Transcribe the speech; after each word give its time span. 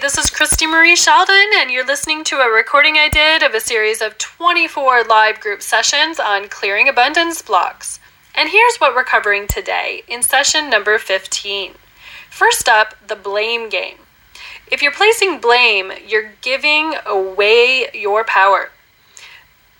This 0.00 0.18
is 0.18 0.28
Christie 0.28 0.66
Marie 0.66 0.96
Sheldon, 0.96 1.50
and 1.56 1.70
you're 1.70 1.86
listening 1.86 2.24
to 2.24 2.38
a 2.38 2.50
recording 2.50 2.96
I 2.96 3.08
did 3.08 3.44
of 3.44 3.54
a 3.54 3.60
series 3.60 4.02
of 4.02 4.18
24 4.18 5.04
live 5.04 5.38
group 5.38 5.62
sessions 5.62 6.18
on 6.18 6.48
clearing 6.48 6.88
abundance 6.88 7.42
blocks. 7.42 8.00
And 8.34 8.48
here's 8.48 8.76
what 8.78 8.92
we're 8.94 9.04
covering 9.04 9.46
today 9.46 10.02
in 10.08 10.22
session 10.22 10.68
number 10.68 10.98
15. 10.98 11.74
First 12.28 12.68
up, 12.68 12.96
the 13.06 13.14
blame 13.14 13.68
game. 13.68 13.98
If 14.70 14.82
you're 14.82 14.90
placing 14.90 15.38
blame, 15.38 15.92
you're 16.04 16.32
giving 16.42 16.94
away 17.06 17.88
your 17.94 18.24
power. 18.24 18.72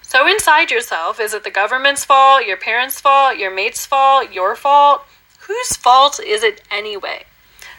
So, 0.00 0.28
inside 0.28 0.70
yourself, 0.70 1.18
is 1.18 1.34
it 1.34 1.42
the 1.42 1.50
government's 1.50 2.04
fault, 2.04 2.46
your 2.46 2.56
parents' 2.56 3.00
fault, 3.00 3.36
your 3.36 3.52
mate's 3.52 3.84
fault, 3.84 4.32
your 4.32 4.54
fault? 4.54 5.04
Whose 5.40 5.74
fault 5.74 6.20
is 6.20 6.44
it 6.44 6.62
anyway? 6.70 7.24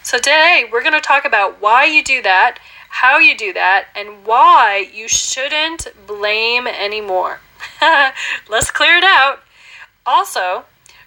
So, 0.05 0.19
today 0.19 0.65
we're 0.71 0.83
going 0.83 0.93
to 0.93 1.01
talk 1.01 1.25
about 1.25 1.59
why 1.59 1.85
you 1.85 2.03
do 2.03 2.21
that, 2.21 2.59
how 2.89 3.17
you 3.17 3.35
do 3.35 3.51
that, 3.53 3.87
and 3.95 4.23
why 4.23 4.87
you 4.93 5.07
shouldn't 5.07 5.87
blame 6.05 6.67
anymore. 6.67 7.39
Let's 8.47 8.69
clear 8.69 8.97
it 8.97 9.03
out. 9.03 9.39
Also, 10.05 10.65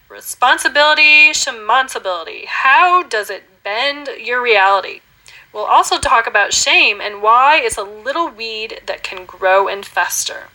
responsibility, 0.09 1.31
shamansibility. 1.31 2.47
How 2.47 3.05
does 3.05 3.31
it 3.31 3.45
bend 3.63 4.09
your 4.19 4.43
reality? 4.43 5.03
We'll 5.53 5.63
also 5.63 6.01
talk 6.01 6.27
about 6.27 6.53
shame 6.53 7.01
and 7.01 7.23
why 7.23 7.61
it's 7.63 7.79
a 7.79 7.85
little 7.85 8.29
weed 8.29 8.81
that 8.87 9.05
can 9.05 9.27
grow 9.27 9.69
and 9.69 9.87
fester. 9.87 10.49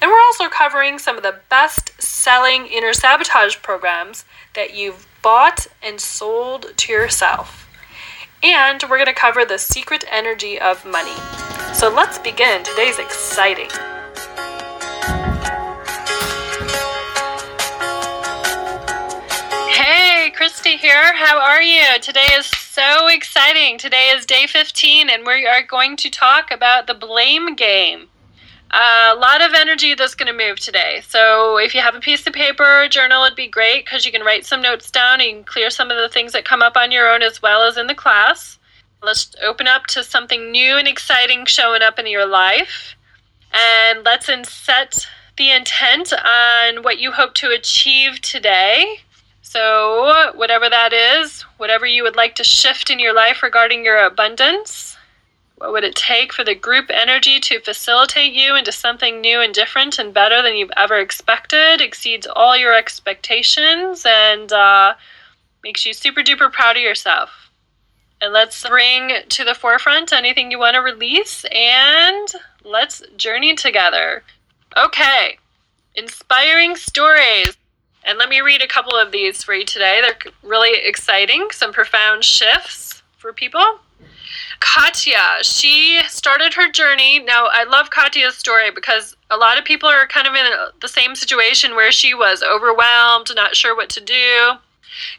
And 0.00 0.10
we're 0.10 0.20
also 0.20 0.48
covering 0.48 0.98
some 0.98 1.16
of 1.16 1.22
the 1.22 1.40
best 1.48 2.00
selling 2.00 2.66
inner 2.66 2.92
sabotage 2.92 3.56
programs 3.62 4.24
that 4.54 4.74
you've 4.74 5.06
bought 5.22 5.66
and 5.82 6.00
sold 6.00 6.72
to 6.76 6.92
yourself. 6.92 7.68
And 8.42 8.82
we're 8.82 8.98
going 8.98 9.06
to 9.06 9.14
cover 9.14 9.44
the 9.44 9.58
secret 9.58 10.04
energy 10.10 10.60
of 10.60 10.84
money. 10.84 11.16
So 11.72 11.88
let's 11.92 12.18
begin. 12.18 12.62
Today's 12.62 12.98
exciting. 12.98 13.70
Hey, 19.70 20.30
Christie 20.36 20.76
here. 20.76 21.14
How 21.14 21.38
are 21.38 21.62
you? 21.62 21.98
Today 22.00 22.28
is 22.34 22.46
so 22.46 23.08
exciting. 23.08 23.78
Today 23.78 24.12
is 24.14 24.24
day 24.24 24.46
15, 24.46 25.08
and 25.10 25.26
we 25.26 25.46
are 25.46 25.62
going 25.62 25.96
to 25.96 26.10
talk 26.10 26.50
about 26.50 26.86
the 26.86 26.94
blame 26.94 27.54
game. 27.54 28.08
A 28.76 29.14
lot 29.14 29.40
of 29.40 29.54
energy 29.54 29.94
that's 29.94 30.16
going 30.16 30.26
to 30.26 30.46
move 30.46 30.58
today. 30.58 31.00
So, 31.06 31.58
if 31.58 31.76
you 31.76 31.80
have 31.80 31.94
a 31.94 32.00
piece 32.00 32.26
of 32.26 32.32
paper 32.32 32.88
journal, 32.90 33.22
it'd 33.22 33.36
be 33.36 33.46
great 33.46 33.84
because 33.84 34.04
you 34.04 34.10
can 34.10 34.22
write 34.22 34.44
some 34.44 34.60
notes 34.60 34.90
down 34.90 35.20
and 35.20 35.46
clear 35.46 35.70
some 35.70 35.92
of 35.92 35.96
the 35.96 36.08
things 36.08 36.32
that 36.32 36.44
come 36.44 36.60
up 36.60 36.76
on 36.76 36.90
your 36.90 37.08
own 37.08 37.22
as 37.22 37.40
well 37.40 37.62
as 37.62 37.76
in 37.76 37.86
the 37.86 37.94
class. 37.94 38.58
Let's 39.00 39.32
open 39.44 39.68
up 39.68 39.86
to 39.88 40.02
something 40.02 40.50
new 40.50 40.76
and 40.76 40.88
exciting 40.88 41.46
showing 41.46 41.82
up 41.82 42.00
in 42.00 42.08
your 42.08 42.26
life. 42.26 42.96
And 43.52 44.02
let's 44.04 44.26
set 44.52 45.06
the 45.36 45.52
intent 45.52 46.12
on 46.12 46.82
what 46.82 46.98
you 46.98 47.12
hope 47.12 47.34
to 47.34 47.50
achieve 47.50 48.20
today. 48.22 48.96
So, 49.40 50.32
whatever 50.34 50.68
that 50.68 50.92
is, 50.92 51.42
whatever 51.58 51.86
you 51.86 52.02
would 52.02 52.16
like 52.16 52.34
to 52.36 52.44
shift 52.44 52.90
in 52.90 52.98
your 52.98 53.14
life 53.14 53.40
regarding 53.44 53.84
your 53.84 54.04
abundance, 54.04 54.93
what 55.64 55.72
would 55.72 55.84
it 55.84 55.94
take 55.94 56.30
for 56.30 56.44
the 56.44 56.54
group 56.54 56.90
energy 56.90 57.40
to 57.40 57.58
facilitate 57.58 58.34
you 58.34 58.54
into 58.54 58.70
something 58.70 59.22
new 59.22 59.40
and 59.40 59.54
different 59.54 59.98
and 59.98 60.12
better 60.12 60.42
than 60.42 60.56
you've 60.56 60.70
ever 60.76 60.98
expected, 60.98 61.80
exceeds 61.80 62.26
all 62.26 62.54
your 62.54 62.76
expectations, 62.76 64.04
and 64.06 64.52
uh, 64.52 64.92
makes 65.62 65.86
you 65.86 65.94
super 65.94 66.20
duper 66.20 66.52
proud 66.52 66.76
of 66.76 66.82
yourself? 66.82 67.50
And 68.20 68.30
let's 68.34 68.68
bring 68.68 69.12
to 69.26 69.42
the 69.44 69.54
forefront 69.54 70.12
anything 70.12 70.50
you 70.50 70.58
want 70.58 70.74
to 70.74 70.80
release 70.80 71.46
and 71.50 72.28
let's 72.62 73.02
journey 73.16 73.54
together. 73.54 74.22
Okay, 74.76 75.38
inspiring 75.94 76.76
stories. 76.76 77.56
And 78.04 78.18
let 78.18 78.28
me 78.28 78.42
read 78.42 78.60
a 78.60 78.68
couple 78.68 78.94
of 78.98 79.12
these 79.12 79.42
for 79.42 79.54
you 79.54 79.64
today. 79.64 80.02
They're 80.02 80.32
really 80.42 80.78
exciting, 80.86 81.48
some 81.52 81.72
profound 81.72 82.22
shifts 82.22 83.02
for 83.16 83.32
people. 83.32 83.78
Katya, 84.60 85.42
she 85.42 86.00
started 86.08 86.54
her 86.54 86.70
journey. 86.70 87.18
Now, 87.18 87.48
I 87.50 87.64
love 87.64 87.90
Katya's 87.90 88.36
story 88.36 88.70
because 88.70 89.16
a 89.30 89.36
lot 89.36 89.58
of 89.58 89.64
people 89.64 89.88
are 89.88 90.06
kind 90.06 90.26
of 90.26 90.34
in 90.34 90.46
the 90.80 90.88
same 90.88 91.14
situation 91.14 91.74
where 91.74 91.92
she 91.92 92.14
was 92.14 92.42
overwhelmed, 92.42 93.30
not 93.34 93.56
sure 93.56 93.76
what 93.76 93.90
to 93.90 94.00
do. 94.00 94.54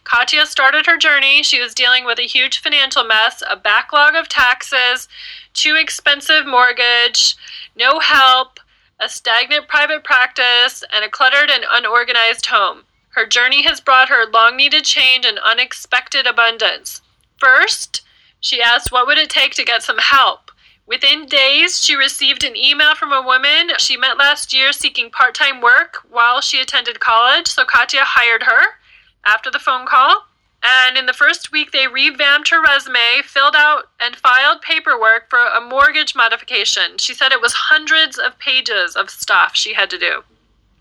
Katya 0.04 0.46
started 0.46 0.86
her 0.86 0.98
journey. 0.98 1.44
She 1.44 1.62
was 1.62 1.74
dealing 1.74 2.06
with 2.06 2.20
a 2.20 2.28
huge 2.28 2.60
financial 2.60 3.04
mess, 3.04 3.44
a 3.50 3.58
backlog 3.58 4.16
of 4.16 4.30
taxes, 4.30 5.08
too 5.54 5.76
expensive 5.76 6.46
mortgage, 6.46 7.36
no 7.76 8.00
help, 8.00 8.60
a 9.00 9.10
stagnant 9.10 9.68
private 9.68 10.04
practice, 10.04 10.84
and 10.94 11.04
a 11.04 11.10
cluttered 11.10 11.50
and 11.50 11.66
unorganized 11.70 12.46
home. 12.46 12.84
Her 13.10 13.26
journey 13.26 13.64
has 13.64 13.82
brought 13.82 14.10
her 14.10 14.30
long 14.30 14.56
needed 14.56 14.86
change 14.86 15.26
and 15.26 15.40
unexpected 15.40 16.26
abundance. 16.28 17.02
First, 17.38 18.02
she 18.46 18.62
asked 18.62 18.92
what 18.92 19.08
would 19.08 19.18
it 19.18 19.32
take 19.32 19.56
to 19.56 19.66
get 19.66 19.82
some 19.82 19.98
help. 19.98 20.52
Within 20.86 21.26
days, 21.26 21.84
she 21.84 21.96
received 21.96 22.44
an 22.44 22.56
email 22.56 22.94
from 22.94 23.12
a 23.12 23.24
woman 23.24 23.72
she 23.80 23.98
met 23.98 24.20
last 24.20 24.54
year 24.54 24.72
seeking 24.72 25.10
part 25.10 25.34
time 25.34 25.62
work 25.62 26.04
while 26.12 26.42
she 26.42 26.62
attended 26.62 27.00
college, 27.00 27.48
so 27.48 27.66
Katya 27.66 28.04
hired 28.04 28.44
her 28.44 28.78
after 29.26 29.50
the 29.50 29.58
phone 29.58 29.88
call. 29.88 30.28
And 30.62 30.96
in 30.96 31.08
the 31.08 31.14
first 31.14 31.52
week, 31.52 31.72
they 31.72 31.88
revamped 31.88 32.50
her 32.50 32.62
resume, 32.62 33.24
filled 33.24 33.56
out 33.56 33.90
and 34.00 34.16
filed 34.16 34.62
paperwork 34.62 35.28
for 35.28 35.40
a 35.40 35.60
mortgage 35.60 36.14
modification. 36.14 37.00
She 37.00 37.16
said 37.16 37.32
it 37.32 37.42
was 37.42 37.54
hundreds 37.54 38.20
of 38.20 38.38
pages 38.38 38.96
of 38.96 39.10
stuff 39.10 39.56
she 39.56 39.74
had 39.74 39.90
to 39.90 39.98
do. 39.98 40.24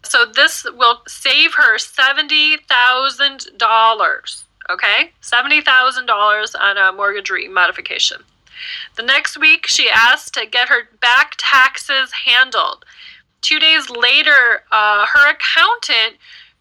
So 0.03 0.27
this 0.27 0.65
will 0.65 1.01
save 1.09 1.55
her 1.55 1.79
$70,000 1.79 4.45
okay? 4.71 5.13
$70,000 5.23 6.61
on 6.61 6.77
a 6.77 6.93
mortgage 6.93 7.31
modification. 7.51 8.23
The 8.97 9.03
next 9.03 9.39
week, 9.39 9.67
she 9.67 9.91
asked 9.91 10.35
to 10.35 10.47
get 10.47 10.69
her 10.69 10.89
back 11.01 11.35
taxes 11.37 12.13
handled. 12.25 12.85
Two 13.41 13.59
days 13.59 13.91
later, 13.91 14.65
uh, 14.71 15.07
her 15.07 15.31
accountant, 15.31 16.17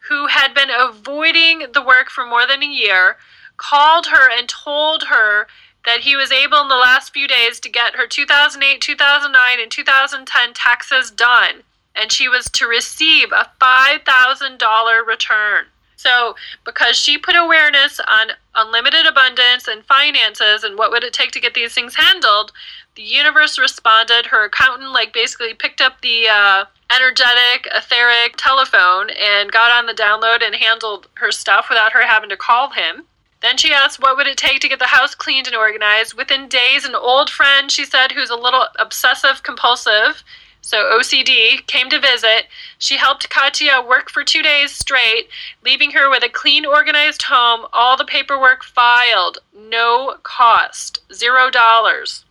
who 0.10 0.28
had 0.28 0.54
been 0.54 0.70
avoiding 0.70 1.72
the 1.74 1.82
work 1.82 2.10
for 2.10 2.26
more 2.26 2.46
than 2.46 2.62
a 2.62 2.68
year, 2.68 3.18
called 3.58 4.08
her 4.08 4.30
and 4.30 4.50
told 4.50 5.04
her 5.04 5.48
that 5.86 6.02
he 6.02 6.16
was 6.16 6.32
able 6.32 6.62
in 6.62 6.68
the 6.68 6.76
last 6.76 7.14
few 7.14 7.28
days 7.28 7.60
to 7.60 7.70
get 7.70 7.96
her 7.96 8.08
2008, 8.08 8.82
2009, 8.82 9.60
and 9.62 9.72
2010 9.72 10.54
taxes 10.54 11.12
done, 11.12 11.64
and 11.96 12.12
she 12.12 12.28
was 12.28 12.46
to 12.52 12.68
receive 12.68 13.32
a 13.32 13.50
$5,000 13.62 15.08
return. 15.08 15.66
So, 16.04 16.36
because 16.66 16.98
she 16.98 17.18
put 17.18 17.36
awareness 17.36 18.02
on 18.02 18.32
unlimited 18.56 19.06
abundance 19.06 19.70
and 19.70 19.86
finances 19.86 20.66
and 20.66 20.78
what 20.78 20.92
would 20.92 21.04
it 21.06 21.14
take 21.14 21.32
to 21.32 21.40
get 21.40 21.54
these 21.54 21.74
things 21.74 21.96
handled, 21.96 22.52
the 22.96 23.04
universe 23.04 23.58
responded. 23.58 24.26
Her 24.26 24.44
accountant, 24.44 24.92
like, 24.92 25.14
basically 25.14 25.54
picked 25.54 25.80
up 25.80 26.02
the 26.02 26.28
uh, 26.28 26.66
energetic, 26.94 27.70
etheric 27.74 28.36
telephone 28.36 29.12
and 29.12 29.50
got 29.50 29.72
on 29.72 29.86
the 29.86 29.94
download 29.94 30.46
and 30.46 30.56
handled 30.56 31.08
her 31.16 31.32
stuff 31.32 31.68
without 31.70 31.94
her 31.94 32.06
having 32.06 32.30
to 32.30 32.38
call 32.38 32.72
him. 32.72 33.06
Then 33.42 33.56
she 33.58 33.74
asked 33.74 34.02
what 34.02 34.18
would 34.18 34.28
it 34.28 34.38
take 34.38 34.60
to 34.62 34.70
get 34.70 34.80
the 34.80 34.86
house 34.88 35.16
cleaned 35.16 35.48
and 35.48 35.56
organized. 35.56 36.16
Within 36.16 36.50
days, 36.50 36.84
an 36.86 36.96
old 36.96 37.30
friend, 37.30 37.72
she 37.72 37.86
said, 37.86 38.12
who's 38.12 38.30
a 38.30 38.36
little 38.36 38.66
obsessive 38.78 39.42
compulsive, 39.44 40.24
so 40.64 40.98
OCD, 40.98 41.68
came 41.68 41.90
to 41.90 42.00
visit. 42.00 42.48
She 42.78 42.96
helped 42.96 43.30
Katya 43.30 43.82
work 43.86 44.10
for 44.10 44.24
two 44.24 44.42
days 44.42 44.72
straight, 44.72 45.28
leaving 45.64 45.92
her 45.92 46.10
with 46.10 46.24
a 46.24 46.30
clean, 46.30 46.66
organized 46.66 47.24
home, 47.24 47.68
all 47.74 47.98
the 47.98 48.06
paperwork 48.06 48.64
filed, 48.64 49.40
no 49.54 50.16
cost, 50.24 51.02
zero 51.14 51.52
dollars. 51.52 52.24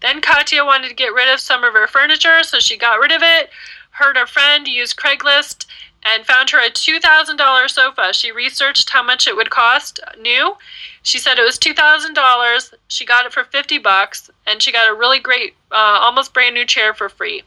Then 0.00 0.22
Katya 0.22 0.64
wanted 0.64 0.88
to 0.88 0.94
get 0.94 1.12
rid 1.12 1.28
of 1.32 1.38
some 1.38 1.62
of 1.62 1.74
her 1.74 1.86
furniture, 1.86 2.42
so 2.42 2.58
she 2.58 2.78
got 2.78 2.98
rid 2.98 3.12
of 3.12 3.22
it. 3.22 3.50
Heard 3.90 4.16
a 4.16 4.26
friend 4.26 4.66
use 4.66 4.94
Craigslist 4.94 5.66
and 6.02 6.24
found 6.24 6.48
her 6.50 6.58
a 6.58 6.70
$2,000 6.70 7.70
sofa. 7.70 8.14
She 8.14 8.32
researched 8.32 8.88
how 8.88 9.02
much 9.02 9.28
it 9.28 9.36
would 9.36 9.50
cost 9.50 10.00
new. 10.18 10.56
She 11.02 11.18
said 11.18 11.38
it 11.38 11.44
was 11.44 11.58
$2,000. 11.58 12.74
She 12.88 13.04
got 13.04 13.26
it 13.26 13.32
for 13.34 13.44
50 13.44 13.76
bucks 13.78 14.30
and 14.46 14.62
she 14.62 14.72
got 14.72 14.90
a 14.90 14.94
really 14.94 15.18
great 15.18 15.54
uh, 15.70 15.98
almost 16.00 16.32
brand 16.32 16.54
new 16.54 16.64
chair 16.64 16.94
for 16.94 17.10
free. 17.10 17.42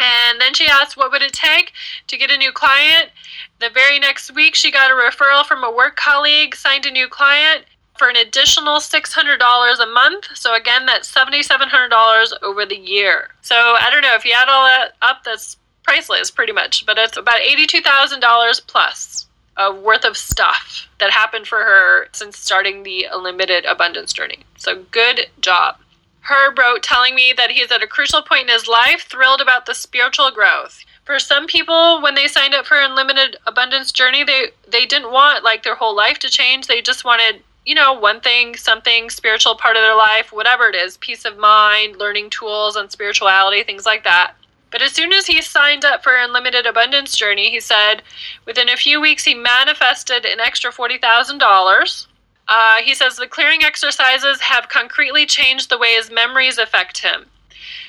And 0.00 0.40
then 0.40 0.54
she 0.54 0.66
asked 0.66 0.96
what 0.96 1.12
would 1.12 1.22
it 1.22 1.32
take 1.32 1.72
to 2.06 2.16
get 2.16 2.30
a 2.30 2.36
new 2.36 2.52
client. 2.52 3.10
The 3.58 3.68
very 3.68 3.98
next 3.98 4.34
week, 4.34 4.54
she 4.54 4.70
got 4.70 4.90
a 4.90 4.94
referral 4.94 5.44
from 5.44 5.62
a 5.62 5.70
work 5.70 5.96
colleague, 5.96 6.54
signed 6.54 6.86
a 6.86 6.90
new 6.90 7.08
client 7.08 7.64
for 7.98 8.08
an 8.08 8.16
additional 8.16 8.78
$600 8.78 9.82
a 9.82 9.86
month. 9.86 10.28
So 10.34 10.54
again, 10.54 10.86
that's 10.86 11.12
$7,700 11.12 12.32
over 12.42 12.64
the 12.64 12.78
year. 12.78 13.28
So 13.42 13.54
I 13.54 13.88
don't 13.90 14.00
know 14.00 14.14
if 14.14 14.24
you 14.24 14.34
add 14.40 14.48
all 14.48 14.64
that 14.64 14.92
up, 15.02 15.22
that's 15.22 15.58
priceless 15.82 16.30
pretty 16.30 16.52
much, 16.52 16.86
but 16.86 16.96
it's 16.96 17.18
about 17.18 17.40
$82,000 17.40 18.66
plus 18.66 19.26
of 19.58 19.78
worth 19.80 20.04
of 20.04 20.16
stuff 20.16 20.88
that 20.98 21.10
happened 21.10 21.46
for 21.46 21.58
her 21.58 22.08
since 22.12 22.38
starting 22.38 22.82
the 22.82 23.06
unlimited 23.12 23.66
abundance 23.66 24.14
journey. 24.14 24.38
So 24.56 24.82
good 24.90 25.26
job. 25.40 25.76
Herb 26.22 26.58
wrote 26.58 26.82
telling 26.82 27.14
me 27.14 27.32
that 27.36 27.50
he's 27.50 27.72
at 27.72 27.82
a 27.82 27.86
crucial 27.86 28.22
point 28.22 28.42
in 28.42 28.48
his 28.48 28.68
life, 28.68 29.06
thrilled 29.08 29.40
about 29.40 29.66
the 29.66 29.74
spiritual 29.74 30.30
growth. 30.30 30.84
For 31.04 31.18
some 31.18 31.46
people, 31.46 32.00
when 32.00 32.14
they 32.14 32.28
signed 32.28 32.54
up 32.54 32.66
for 32.66 32.78
Unlimited 32.78 33.36
Abundance 33.46 33.90
Journey, 33.90 34.22
they 34.22 34.50
they 34.68 34.86
didn't 34.86 35.12
want 35.12 35.42
like 35.42 35.62
their 35.62 35.74
whole 35.74 35.96
life 35.96 36.18
to 36.20 36.28
change. 36.30 36.66
They 36.66 36.82
just 36.82 37.04
wanted, 37.04 37.42
you 37.64 37.74
know, 37.74 37.92
one 37.92 38.20
thing, 38.20 38.56
something 38.56 39.10
spiritual 39.10 39.56
part 39.56 39.76
of 39.76 39.82
their 39.82 39.96
life, 39.96 40.32
whatever 40.32 40.68
it 40.68 40.76
is, 40.76 40.98
peace 40.98 41.24
of 41.24 41.36
mind, 41.36 41.96
learning 41.96 42.30
tools 42.30 42.76
on 42.76 42.90
spirituality, 42.90 43.62
things 43.62 43.86
like 43.86 44.04
that. 44.04 44.34
But 44.70 44.82
as 44.82 44.92
soon 44.92 45.12
as 45.12 45.26
he 45.26 45.42
signed 45.42 45.84
up 45.84 46.04
for 46.04 46.14
Unlimited 46.14 46.64
Abundance 46.64 47.16
Journey, 47.16 47.50
he 47.50 47.58
said 47.58 48.02
within 48.44 48.68
a 48.68 48.76
few 48.76 49.00
weeks 49.00 49.24
he 49.24 49.34
manifested 49.34 50.24
an 50.24 50.38
extra 50.38 50.70
$40,000 50.70 52.06
uh, 52.50 52.82
he 52.84 52.94
says 52.94 53.16
the 53.16 53.28
clearing 53.28 53.62
exercises 53.62 54.40
have 54.40 54.68
concretely 54.68 55.24
changed 55.24 55.70
the 55.70 55.78
way 55.78 55.94
his 55.94 56.10
memories 56.10 56.58
affect 56.58 56.98
him. 56.98 57.26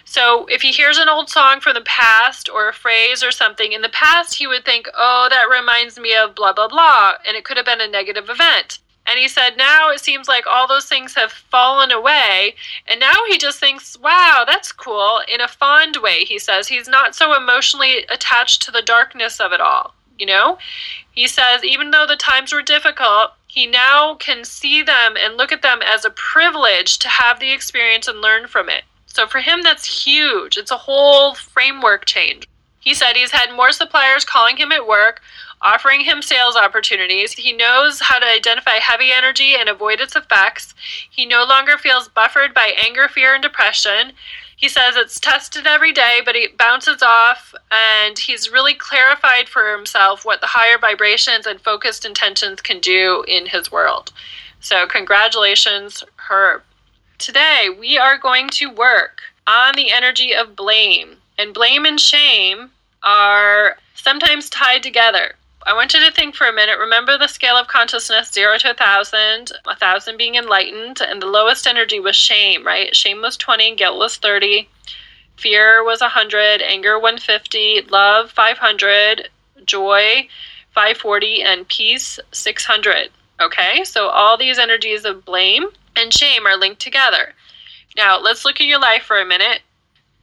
So 0.06 0.46
if 0.46 0.62
he 0.62 0.72
hears 0.72 0.98
an 0.98 1.10
old 1.10 1.30
song 1.30 1.62
from 1.62 1.74
the 1.74 1.82
past 1.82 2.48
or 2.48 2.70
a 2.70 2.74
phrase 2.74 3.24
or 3.24 3.32
something, 3.32 3.72
in 3.72 3.82
the 3.82 3.90
past 3.90 4.36
he 4.36 4.46
would 4.46 4.64
think, 4.64 4.88
oh, 4.96 5.28
that 5.30 5.50
reminds 5.50 6.00
me 6.00 6.16
of 6.16 6.36
blah, 6.36 6.54
blah, 6.54 6.68
blah, 6.68 7.14
and 7.28 7.36
it 7.36 7.44
could 7.44 7.58
have 7.58 7.66
been 7.66 7.82
a 7.82 7.88
negative 7.88 8.30
event. 8.30 8.80
And 9.08 9.18
he 9.18 9.28
said, 9.28 9.58
now 9.58 9.90
it 9.90 10.00
seems 10.00 10.28
like 10.28 10.46
all 10.46 10.68
those 10.68 10.86
things 10.86 11.16
have 11.16 11.32
fallen 11.32 11.92
away. 11.92 12.54
And 12.88 13.00
now 13.00 13.16
he 13.28 13.38
just 13.40 13.60
thinks, 13.60 13.98
wow, 13.98 14.44
that's 14.46 14.72
cool 14.72 15.22
in 15.34 15.42
a 15.42 15.48
fond 15.48 15.98
way. 15.98 16.24
He 16.24 16.38
says 16.38 16.68
he's 16.68 16.88
not 16.88 17.16
so 17.16 17.36
emotionally 17.36 18.06
attached 18.10 18.62
to 18.64 18.72
the 18.72 18.84
darkness 18.84 19.40
of 19.40 19.54
it 19.54 19.60
all. 19.60 19.96
You 20.20 20.28
know, 20.28 20.60
he 21.12 21.28
says, 21.28 21.64
even 21.64 21.90
though 21.90 22.06
the 22.06 22.16
times 22.16 22.54
were 22.54 22.62
difficult, 22.62 23.32
he 23.52 23.68
now 23.68 24.16
can 24.16 24.46
see 24.46 24.82
them 24.82 25.18
and 25.20 25.36
look 25.36 25.52
at 25.52 25.62
them 25.62 25.82
as 25.82 26.06
a 26.06 26.10
privilege 26.12 26.98
to 26.98 27.10
have 27.10 27.38
the 27.42 27.52
experience 27.52 28.08
and 28.08 28.22
learn 28.22 28.48
from 28.48 28.70
it. 28.70 28.86
So 29.08 29.28
for 29.28 29.42
him, 29.42 29.62
that's 29.62 30.06
huge. 30.06 30.56
It's 30.56 30.72
a 30.72 30.78
whole 30.78 31.36
framework 31.36 32.06
change. 32.06 32.48
He 32.80 32.94
said 32.94 33.18
he's 33.18 33.32
had 33.32 33.54
more 33.54 33.74
suppliers 33.74 34.24
calling 34.24 34.56
him 34.56 34.72
at 34.72 34.88
work, 34.88 35.22
offering 35.62 36.02
him 36.02 36.22
sales 36.22 36.56
opportunities. 36.56 37.34
He 37.34 37.54
knows 37.54 38.00
how 38.00 38.20
to 38.20 38.26
identify 38.26 38.76
heavy 38.76 39.12
energy 39.12 39.56
and 39.56 39.70
avoid 39.70 40.00
its 40.00 40.16
effects. 40.16 40.74
He 41.10 41.26
no 41.26 41.44
longer 41.44 41.78
feels 41.78 42.08
buffered 42.08 42.54
by 42.54 42.74
anger, 42.84 43.08
fear, 43.08 43.34
and 43.34 43.44
depression. 43.44 44.14
He 44.56 44.70
says 44.70 44.96
it's 44.96 45.20
tested 45.20 45.66
every 45.66 45.92
day, 45.92 46.20
but 46.24 46.36
it 46.36 46.58
bounces 46.58 47.02
off, 47.02 47.56
and 47.72 48.18
he's 48.18 48.52
really 48.52 48.76
clarified 48.76 49.50
for 49.50 49.76
himself 49.76 50.24
what 50.24 50.40
the 50.40 50.48
higher 50.48 50.78
vibrations 50.78 51.48
and 51.48 51.60
focused 51.60 52.06
intentions 52.06 52.62
can 52.62 52.80
do 52.80 53.26
in 53.28 53.48
his 53.48 53.72
world. 53.72 54.12
So, 54.60 54.86
congratulations, 54.86 56.04
Herb. 56.16 56.62
Today, 57.18 57.70
we 57.80 57.98
are 57.98 58.20
going 58.20 58.50
to 58.50 58.70
work 58.70 59.22
on 59.48 59.74
the 59.76 59.92
energy 59.92 60.34
of 60.34 60.56
blame, 60.56 61.18
and 61.40 61.56
blame 61.56 61.86
and 61.86 62.00
shame 62.00 62.70
are 63.02 63.78
sometimes 63.96 64.48
tied 64.50 64.84
together. 64.84 65.34
I 65.66 65.74
want 65.74 65.94
you 65.94 66.00
to 66.00 66.12
think 66.12 66.36
for 66.36 66.48
a 66.48 66.54
minute. 66.54 66.80
Remember 66.80 67.18
the 67.18 67.28
scale 67.28 67.56
of 67.56 67.68
consciousness, 67.68 68.32
zero 68.32 68.58
to 68.58 68.72
a 68.72 68.74
thousand, 68.74 69.52
a 69.68 69.76
thousand 69.76 70.18
being 70.18 70.36
enlightened, 70.36 71.02
and 71.02 71.22
the 71.22 71.28
lowest 71.28 71.68
energy 71.68 72.00
was 72.00 72.16
shame, 72.16 72.66
right? 72.66 72.96
Shame 72.96 73.22
was 73.22 73.38
20, 73.38 73.76
guilt 73.76 73.98
was 73.98 74.18
30, 74.18 74.68
fear 75.38 75.84
was 75.84 76.02
100, 76.02 76.62
anger 76.62 76.96
150, 76.96 77.82
love 77.90 78.32
500, 78.32 79.30
joy 79.66 80.28
540, 80.74 81.44
and 81.44 81.68
peace 81.68 82.20
600. 82.32 83.10
Okay, 83.40 83.84
so 83.84 84.08
all 84.08 84.38
these 84.38 84.58
energies 84.58 85.06
of 85.06 85.26
blame 85.26 85.66
and 85.96 86.14
shame 86.14 86.46
are 86.46 86.58
linked 86.58 86.82
together. 86.82 87.34
Now, 87.96 88.20
let's 88.20 88.46
look 88.46 88.62
at 88.62 88.68
your 88.68 88.80
life 88.80 89.04
for 89.04 89.20
a 89.20 89.26
minute 89.26 89.62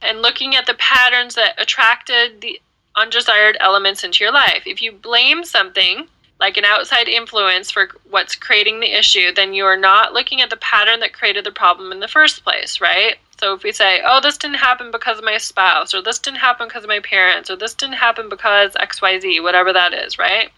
and 0.01 0.21
looking 0.21 0.55
at 0.55 0.65
the 0.65 0.73
patterns 0.75 1.35
that 1.35 1.61
attracted 1.61 2.41
the 2.41 2.61
undesired 2.95 3.57
elements 3.59 4.03
into 4.03 4.23
your 4.23 4.33
life. 4.33 4.63
If 4.65 4.81
you 4.81 4.91
blame 4.91 5.43
something, 5.43 6.07
like 6.39 6.57
an 6.57 6.65
outside 6.65 7.07
influence 7.07 7.69
for 7.69 7.89
what's 8.09 8.35
creating 8.35 8.79
the 8.79 8.97
issue, 8.97 9.33
then 9.33 9.53
you 9.53 9.65
are 9.65 9.77
not 9.77 10.13
looking 10.13 10.41
at 10.41 10.49
the 10.49 10.57
pattern 10.57 10.99
that 11.01 11.13
created 11.13 11.43
the 11.43 11.51
problem 11.51 11.91
in 11.91 11.99
the 11.99 12.07
first 12.07 12.43
place, 12.43 12.79
right? 12.79 13.15
So 13.39 13.53
if 13.53 13.63
we 13.63 13.71
say, 13.71 14.01
oh, 14.05 14.19
this 14.21 14.37
didn't 14.37 14.57
happen 14.57 14.91
because 14.91 15.17
of 15.17 15.23
my 15.23 15.37
spouse, 15.37 15.93
or 15.93 16.01
this 16.01 16.19
didn't 16.19 16.39
happen 16.39 16.67
because 16.67 16.83
of 16.83 16.89
my 16.89 16.99
parents, 16.99 17.49
or 17.49 17.55
this 17.55 17.73
didn't 17.73 17.95
happen 17.95 18.29
because 18.29 18.73
XYZ, 18.73 19.41
whatever 19.43 19.73
that 19.73 19.93
is, 19.93 20.17
right? 20.17 20.49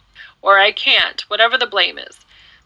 Or 0.42 0.58
I 0.58 0.72
can't, 0.72 1.22
whatever 1.30 1.58
the 1.58 1.68
blame 1.68 1.98
is, 1.98 2.20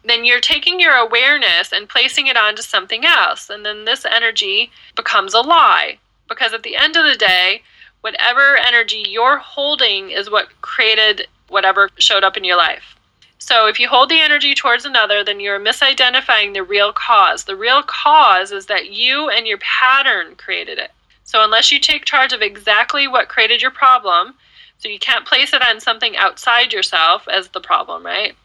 then 0.04 0.24
you're 0.24 0.40
taking 0.40 0.80
your 0.80 0.96
awareness 0.96 1.74
and 1.74 1.90
placing 1.90 2.28
it 2.28 2.38
onto 2.38 2.62
something 2.62 3.06
else. 3.06 3.50
And 3.50 3.66
then 3.66 3.86
this 3.86 4.06
energy 4.06 4.72
becomes 4.96 5.34
a 5.34 5.42
lie. 5.42 6.00
Because 6.28 6.54
at 6.54 6.64
the 6.64 6.76
end 6.76 6.96
of 6.96 7.06
the 7.06 7.18
day, 7.18 7.62
whatever 8.06 8.56
energy 8.58 9.04
you're 9.10 9.40
holding 9.40 10.12
is 10.12 10.30
what 10.30 10.50
created 10.62 11.28
whatever 11.48 11.90
showed 11.98 12.24
up 12.24 12.38
in 12.38 12.44
your 12.44 12.56
life. 12.56 12.96
So 13.40 13.66
if 13.66 13.80
you 13.80 13.88
hold 13.88 14.10
the 14.10 14.20
energy 14.20 14.54
towards 14.54 14.86
another, 14.86 15.24
then 15.24 15.40
you're 15.40 15.60
misidentifying 15.60 16.54
the 16.54 16.62
real 16.62 16.94
cause. 16.94 17.46
The 17.46 17.56
real 17.56 17.82
cause 17.82 18.52
is 18.52 18.68
that 18.68 18.92
you 18.92 19.32
and 19.32 19.48
your 19.48 19.58
pattern 19.58 20.36
created 20.36 20.78
it. 20.78 20.92
So 21.24 21.44
unless 21.44 21.72
you 21.72 21.80
take 21.80 22.06
charge 22.06 22.32
of 22.32 22.44
exactly 22.44 23.08
what 23.08 23.28
created 23.28 23.60
your 23.60 23.72
problem, 23.72 24.36
so 24.78 24.88
you 24.88 25.00
can't 25.00 25.26
place 25.26 25.52
it 25.52 25.64
on 25.64 25.80
something 25.80 26.16
outside 26.16 26.72
yourself 26.74 27.28
as 27.28 27.48
the 27.48 27.60
problem, 27.60 28.06
right? 28.06 28.36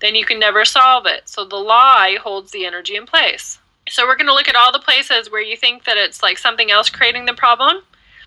Then 0.00 0.16
you 0.16 0.24
can 0.24 0.40
never 0.40 0.64
solve 0.64 1.06
it. 1.06 1.28
So 1.28 1.44
the 1.44 1.54
lie 1.54 2.18
holds 2.20 2.50
the 2.50 2.66
energy 2.66 2.96
in 2.96 3.06
place. 3.06 3.60
So 3.88 4.08
we're 4.08 4.16
going 4.16 4.26
to 4.26 4.34
look 4.34 4.48
at 4.48 4.56
all 4.56 4.72
the 4.72 4.80
places 4.80 5.30
where 5.30 5.40
you 5.40 5.56
think 5.56 5.84
that 5.84 5.96
it's 5.96 6.20
like 6.20 6.36
something 6.36 6.72
else 6.72 6.90
creating 6.90 7.26
the 7.26 7.32
problem 7.32 7.84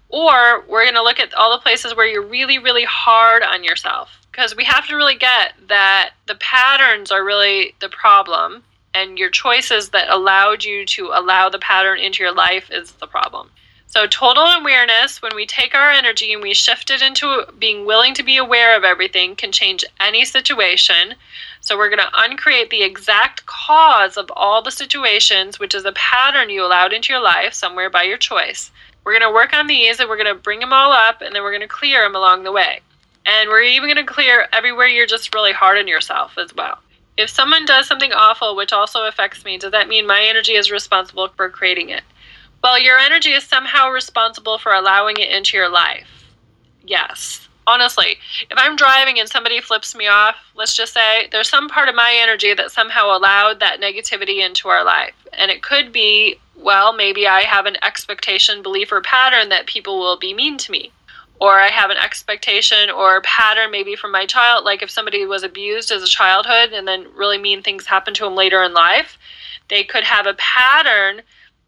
or 0.10 0.62
we're 0.68 0.86
going 0.86 0.96
to 0.96 1.04
look 1.04 1.20
at 1.20 1.34
all 1.34 1.52
the 1.52 1.62
places 1.62 1.96
where 1.96 2.08
you're 2.08 2.26
really, 2.26 2.58
really 2.58 2.86
hard 2.86 3.44
on 3.44 3.64
yourself. 3.64 4.10
Because 4.32 4.56
we 4.56 4.64
have 4.64 4.88
to 4.88 4.96
really 4.96 5.16
get 5.16 5.54
that 5.68 6.12
the 6.28 6.36
patterns 6.36 7.12
are 7.12 7.26
really 7.26 7.74
the 7.80 7.90
problem, 7.90 8.64
and 8.94 9.18
your 9.18 9.30
choices 9.30 9.90
that 9.90 10.10
allowed 10.10 10.64
you 10.64 10.86
to 10.86 11.08
allow 11.14 11.50
the 11.50 11.60
pattern 11.60 12.00
into 12.00 12.24
your 12.24 12.34
life 12.34 12.70
is 12.72 12.92
the 12.94 13.08
problem. 13.08 13.50
So, 13.90 14.06
total 14.06 14.44
awareness, 14.44 15.22
when 15.22 15.34
we 15.34 15.46
take 15.46 15.74
our 15.74 15.90
energy 15.90 16.34
and 16.34 16.42
we 16.42 16.54
shift 16.54 16.90
it 16.90 17.02
into 17.02 17.46
being 17.58 17.86
willing 17.86 18.14
to 18.16 18.24
be 18.24 18.36
aware 18.36 18.76
of 18.76 18.84
everything, 18.84 19.36
can 19.36 19.54
change 19.54 19.86
any 20.00 20.26
situation. 20.26 21.16
So, 21.62 21.78
we're 21.78 21.90
going 21.90 22.00
to 22.00 22.22
uncreate 22.22 22.70
the 22.70 22.84
exact 22.84 23.46
cause 23.46 24.18
of 24.18 24.30
all 24.36 24.62
the 24.62 24.72
situations, 24.72 25.58
which 25.58 25.74
is 25.74 25.86
a 25.86 25.94
pattern 25.94 26.50
you 26.50 26.66
allowed 26.66 26.92
into 26.92 27.14
your 27.14 27.22
life 27.22 27.54
somewhere 27.54 27.90
by 27.90 28.04
your 28.04 28.18
choice. 28.18 28.72
We're 29.08 29.18
going 29.18 29.32
to 29.32 29.34
work 29.34 29.54
on 29.54 29.68
these 29.68 30.02
and 30.02 30.10
we're 30.10 30.18
going 30.18 30.36
to 30.36 30.44
bring 30.44 30.60
them 30.60 30.74
all 30.74 30.92
up 30.92 31.22
and 31.22 31.34
then 31.34 31.42
we're 31.42 31.54
going 31.54 31.62
to 31.62 31.68
clear 31.70 32.02
them 32.02 32.14
along 32.14 32.44
the 32.44 32.52
way. 32.52 32.82
And 33.26 33.48
we're 33.48 33.62
even 33.62 33.88
going 33.88 34.06
to 34.06 34.14
clear 34.14 34.50
everywhere 34.52 34.88
you're 34.88 35.06
just 35.06 35.34
really 35.34 35.54
hard 35.54 35.78
on 35.78 35.88
yourself 35.88 36.38
as 36.38 36.54
well. 36.54 36.80
If 37.16 37.30
someone 37.30 37.64
does 37.64 37.88
something 37.88 38.12
awful, 38.12 38.58
which 38.58 38.74
also 38.74 39.06
affects 39.06 39.46
me, 39.46 39.58
does 39.58 39.72
that 39.72 39.88
mean 39.88 40.06
my 40.06 40.22
energy 40.24 40.56
is 40.56 40.72
responsible 40.72 41.30
for 41.30 41.50
creating 41.50 41.88
it? 41.88 42.02
Well, 42.62 42.78
your 42.78 42.98
energy 42.98 43.30
is 43.30 43.46
somehow 43.46 43.92
responsible 43.92 44.58
for 44.58 44.74
allowing 44.74 45.16
it 45.20 45.30
into 45.30 45.56
your 45.56 45.70
life. 45.70 46.26
Yes. 46.84 47.48
Honestly, 47.66 48.18
if 48.52 48.58
I'm 48.58 48.76
driving 48.76 49.22
and 49.22 49.30
somebody 49.30 49.62
flips 49.62 49.96
me 49.96 50.08
off, 50.08 50.36
let's 50.54 50.76
just 50.76 50.94
say 50.94 51.30
there's 51.32 51.48
some 51.48 51.70
part 51.70 51.88
of 51.88 51.96
my 51.96 52.14
energy 52.22 52.54
that 52.54 52.72
somehow 52.72 53.18
allowed 53.18 53.62
that 53.62 53.80
negativity 53.80 54.46
into 54.46 54.68
our 54.68 54.84
life. 54.84 55.16
And 55.32 55.50
it 55.50 55.64
could 55.64 55.94
be 55.94 56.42
well, 56.68 56.92
maybe 56.92 57.26
I 57.26 57.44
have 57.44 57.66
an 57.66 57.78
expectation, 57.82 58.62
belief, 58.62 58.92
or 58.92 59.00
pattern 59.00 59.48
that 59.48 59.68
people 59.68 60.00
will 60.00 60.18
be 60.18 60.34
mean 60.34 60.58
to 60.58 60.70
me. 60.70 60.92
Or 61.40 61.62
I 61.62 61.70
have 61.70 61.90
an 61.90 61.96
expectation 61.96 62.90
or 62.90 63.22
pattern 63.22 63.72
maybe 63.72 63.96
from 63.96 64.12
my 64.12 64.26
child, 64.26 64.66
like 64.66 64.82
if 64.82 64.92
somebody 64.92 65.26
was 65.26 65.44
abused 65.44 65.94
as 65.94 66.04
a 66.04 66.08
childhood 66.08 66.74
and 66.74 66.86
then 66.86 67.08
really 67.16 67.38
mean 67.38 67.62
things 67.62 67.86
happen 67.86 68.14
to 68.16 68.26
them 68.26 68.36
later 68.36 68.62
in 68.64 68.74
life, 68.74 69.18
they 69.70 69.86
could 69.86 70.04
have 70.04 70.28
a 70.28 70.34
pattern 70.34 71.22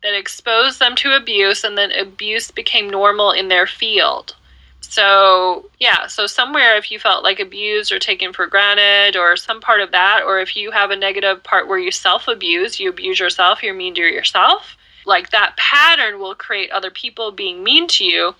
that 0.03 0.17
exposed 0.19 0.79
them 0.79 0.97
to 0.97 1.15
abuse 1.15 1.63
and 1.63 1.77
then 1.77 1.93
abuse 1.93 2.51
became 2.51 2.89
normal 2.89 3.31
in 3.31 3.47
their 3.47 3.67
field. 3.67 4.35
So, 4.81 5.69
yeah, 5.79 6.07
so 6.07 6.27
somewhere 6.27 6.75
if 6.75 6.91
you 6.91 6.99
felt 6.99 7.23
like 7.23 7.39
abused 7.39 7.93
or 7.93 7.99
taken 7.99 8.33
for 8.33 8.47
granted 8.47 9.17
or 9.17 9.37
some 9.37 9.61
part 9.61 9.79
of 9.79 9.91
that, 9.91 10.23
or 10.25 10.41
if 10.41 10.57
you 10.57 10.71
have 10.71 10.91
a 10.91 10.97
negative 10.97 11.41
part 11.41 11.69
where 11.69 11.79
you 11.79 11.91
self 11.91 12.27
abuse, 12.27 12.81
you 12.81 12.89
abuse 12.89 13.17
yourself, 13.17 13.63
you're 13.63 13.73
mean 13.73 13.95
to 13.95 14.01
yourself, 14.01 14.75
like 15.05 15.29
that 15.31 15.57
pattern 15.57 16.19
will 16.19 16.35
create 16.35 16.71
other 16.71 16.91
people 16.91 17.31
being 17.31 17.63
mean 17.63 17.87
to 17.87 18.03
you 18.03 18.35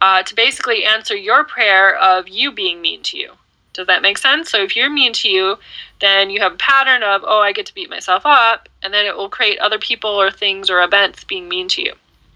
uh, 0.00 0.22
to 0.24 0.34
basically 0.34 0.84
answer 0.84 1.14
your 1.14 1.44
prayer 1.44 1.96
of 1.96 2.28
you 2.28 2.50
being 2.52 2.80
mean 2.80 3.02
to 3.04 3.16
you. 3.16 3.32
Does 3.72 3.86
that 3.86 4.02
make 4.02 4.18
sense? 4.18 4.50
So 4.50 4.62
if 4.62 4.76
you're 4.76 4.90
mean 4.90 5.12
to 5.14 5.28
you, 5.28 5.58
then 6.00 6.28
you 6.28 6.40
have 6.40 6.54
a 6.54 6.56
pattern 6.56 7.02
of, 7.02 7.22
oh, 7.24 7.40
I 7.40 7.52
get 7.52 7.66
to 7.66 7.74
beat 7.74 7.88
myself 7.88 8.22
up, 8.26 8.68
and 8.82 8.92
then 8.92 9.06
it 9.06 9.16
will 9.16 9.30
create 9.30 9.58
other 9.60 9.78
people 9.78 10.10
or 10.10 10.30
things 10.30 10.68
or 10.68 10.82
events 10.82 11.24
being 11.24 11.48
mean 11.48 11.68
to 11.68 11.82
you. 11.82 11.94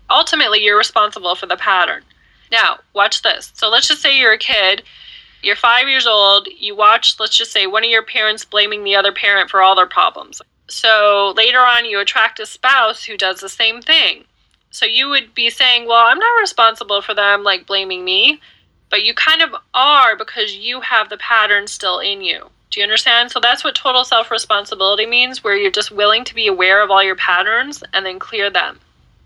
Ultimately, 0.09 0.63
you're 0.63 0.79
responsible 0.79 1.35
for 1.35 1.47
the 1.47 1.57
pattern. 1.57 2.03
Now, 2.51 2.79
watch 2.95 3.23
this. 3.23 3.53
So 3.55 3.69
let's 3.69 3.89
just 3.89 4.01
say 4.01 4.19
you're 4.19 4.33
a 4.33 4.39
kid, 4.39 4.83
you're 5.43 5.57
five 5.57 5.89
years 5.89 6.07
old, 6.07 6.49
you 6.57 6.75
watch, 6.75 7.19
let's 7.19 7.37
just 7.37 7.53
say, 7.53 7.67
one 7.67 7.85
of 7.85 7.91
your 7.91 8.05
parents 8.05 8.45
blaming 8.45 8.85
the 8.85 8.97
other 8.97 9.13
parent 9.13 9.51
for 9.51 9.61
all 9.61 9.75
their 9.75 9.87
problems. 9.87 10.41
So 10.69 11.33
later 11.37 11.61
on, 11.61 11.85
you 11.85 12.01
attract 12.01 12.41
a 12.41 12.47
spouse 12.47 13.05
who 13.05 13.17
does 13.17 13.41
the 13.41 13.49
same 13.49 13.81
thing. 13.81 14.25
So 14.71 14.85
you 14.85 15.09
would 15.09 15.35
be 15.35 15.49
saying, 15.49 15.87
well, 15.87 16.05
I'm 16.07 16.19
not 16.19 16.41
responsible 16.41 17.01
for 17.03 17.15
them, 17.15 17.43
like 17.43 17.67
blaming 17.67 18.05
me. 18.05 18.41
But 18.91 19.05
you 19.05 19.15
kind 19.15 19.43
of 19.43 19.55
are 19.75 20.17
because 20.17 20.57
you 20.57 20.81
have 20.81 21.09
the 21.09 21.17
pattern 21.17 21.67
still 21.67 21.99
in 21.99 22.23
you. 22.23 22.51
Do 22.71 22.81
you 22.81 22.85
understand? 22.85 23.31
So 23.31 23.41
that's 23.41 23.65
what 23.65 23.75
total 23.75 24.05
self 24.05 24.31
responsibility 24.31 25.07
means, 25.07 25.43
where 25.43 25.57
you're 25.57 25.71
just 25.71 25.91
willing 25.91 26.25
to 26.25 26.35
be 26.35 26.47
aware 26.47 26.83
of 26.83 26.91
all 26.91 27.03
your 27.03 27.17
patterns 27.17 27.83
and 27.93 28.05
then 28.05 28.19
clear 28.19 28.51
them. 28.51 28.79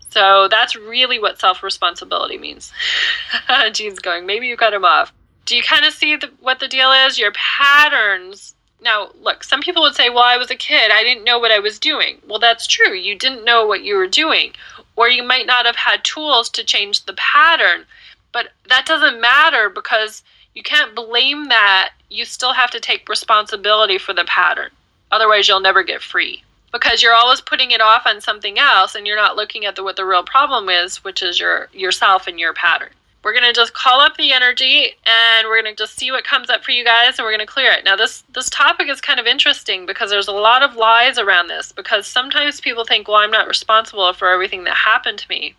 So 0.09 0.47
that's 0.49 0.75
really 0.75 1.19
what 1.19 1.39
self 1.39 1.63
responsibility 1.63 2.37
means. 2.37 2.71
Gene's 3.71 3.99
going, 3.99 4.25
maybe 4.25 4.47
you 4.47 4.57
cut 4.57 4.73
him 4.73 4.85
off. 4.85 5.13
Do 5.45 5.55
you 5.55 5.63
kind 5.63 5.85
of 5.85 5.93
see 5.93 6.15
the, 6.15 6.31
what 6.39 6.59
the 6.59 6.67
deal 6.67 6.91
is? 6.91 7.17
Your 7.17 7.31
patterns. 7.31 8.55
Now, 8.81 9.11
look, 9.21 9.43
some 9.43 9.61
people 9.61 9.83
would 9.83 9.95
say, 9.95 10.09
well, 10.09 10.23
I 10.23 10.37
was 10.37 10.49
a 10.49 10.55
kid. 10.55 10.91
I 10.91 11.03
didn't 11.03 11.23
know 11.23 11.37
what 11.37 11.51
I 11.51 11.59
was 11.59 11.79
doing. 11.79 12.17
Well, 12.27 12.39
that's 12.39 12.65
true. 12.65 12.93
You 12.93 13.17
didn't 13.17 13.45
know 13.45 13.65
what 13.65 13.83
you 13.83 13.95
were 13.95 14.07
doing. 14.07 14.53
Or 14.95 15.07
you 15.07 15.23
might 15.23 15.45
not 15.45 15.65
have 15.65 15.75
had 15.75 16.03
tools 16.03 16.49
to 16.51 16.63
change 16.63 17.05
the 17.05 17.13
pattern. 17.13 17.85
But 18.31 18.49
that 18.69 18.85
doesn't 18.85 19.21
matter 19.21 19.69
because 19.69 20.23
you 20.55 20.63
can't 20.63 20.95
blame 20.95 21.45
that. 21.49 21.91
You 22.09 22.25
still 22.25 22.53
have 22.53 22.71
to 22.71 22.79
take 22.79 23.07
responsibility 23.07 23.97
for 23.97 24.13
the 24.13 24.25
pattern. 24.25 24.71
Otherwise, 25.11 25.47
you'll 25.47 25.59
never 25.59 25.83
get 25.83 26.01
free 26.01 26.43
because 26.71 27.03
you're 27.03 27.13
always 27.13 27.41
putting 27.41 27.71
it 27.71 27.81
off 27.81 28.03
on 28.05 28.21
something 28.21 28.57
else 28.57 28.95
and 28.95 29.05
you're 29.05 29.17
not 29.17 29.35
looking 29.35 29.65
at 29.65 29.75
the, 29.75 29.83
what 29.83 29.97
the 29.97 30.05
real 30.05 30.23
problem 30.23 30.69
is, 30.69 31.03
which 31.03 31.21
is 31.21 31.39
your 31.39 31.69
yourself 31.73 32.27
and 32.27 32.39
your 32.39 32.53
pattern. 32.53 32.89
We're 33.23 33.33
going 33.33 33.43
to 33.43 33.53
just 33.53 33.73
call 33.73 34.01
up 34.01 34.17
the 34.17 34.33
energy 34.33 34.95
and 35.05 35.47
we're 35.47 35.61
going 35.61 35.75
to 35.75 35.79
just 35.79 35.95
see 35.95 36.11
what 36.11 36.23
comes 36.23 36.49
up 36.49 36.63
for 36.63 36.71
you 36.71 36.83
guys 36.83 37.17
and 37.17 37.25
we're 37.25 37.31
going 37.31 37.45
to 37.45 37.53
clear 37.53 37.71
it. 37.71 37.85
Now 37.85 37.95
this 37.95 38.23
this 38.33 38.49
topic 38.49 38.89
is 38.89 38.99
kind 38.99 39.19
of 39.19 39.27
interesting 39.27 39.85
because 39.85 40.09
there's 40.09 40.27
a 40.27 40.33
lot 40.33 40.63
of 40.63 40.75
lies 40.75 41.19
around 41.19 41.47
this 41.47 41.71
because 41.71 42.07
sometimes 42.07 42.59
people 42.59 42.83
think, 42.83 43.07
"Well, 43.07 43.17
I'm 43.17 43.31
not 43.31 43.47
responsible 43.47 44.11
for 44.13 44.29
everything 44.29 44.63
that 44.63 44.75
happened 44.75 45.19
to 45.19 45.29
me." 45.29 45.55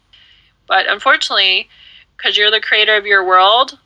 But 0.66 0.88
unfortunately, 0.88 1.68
because 2.16 2.36
you're 2.36 2.50
the 2.50 2.60
creator 2.60 2.96
of 2.96 3.06
your 3.06 3.24
world, 3.24 3.78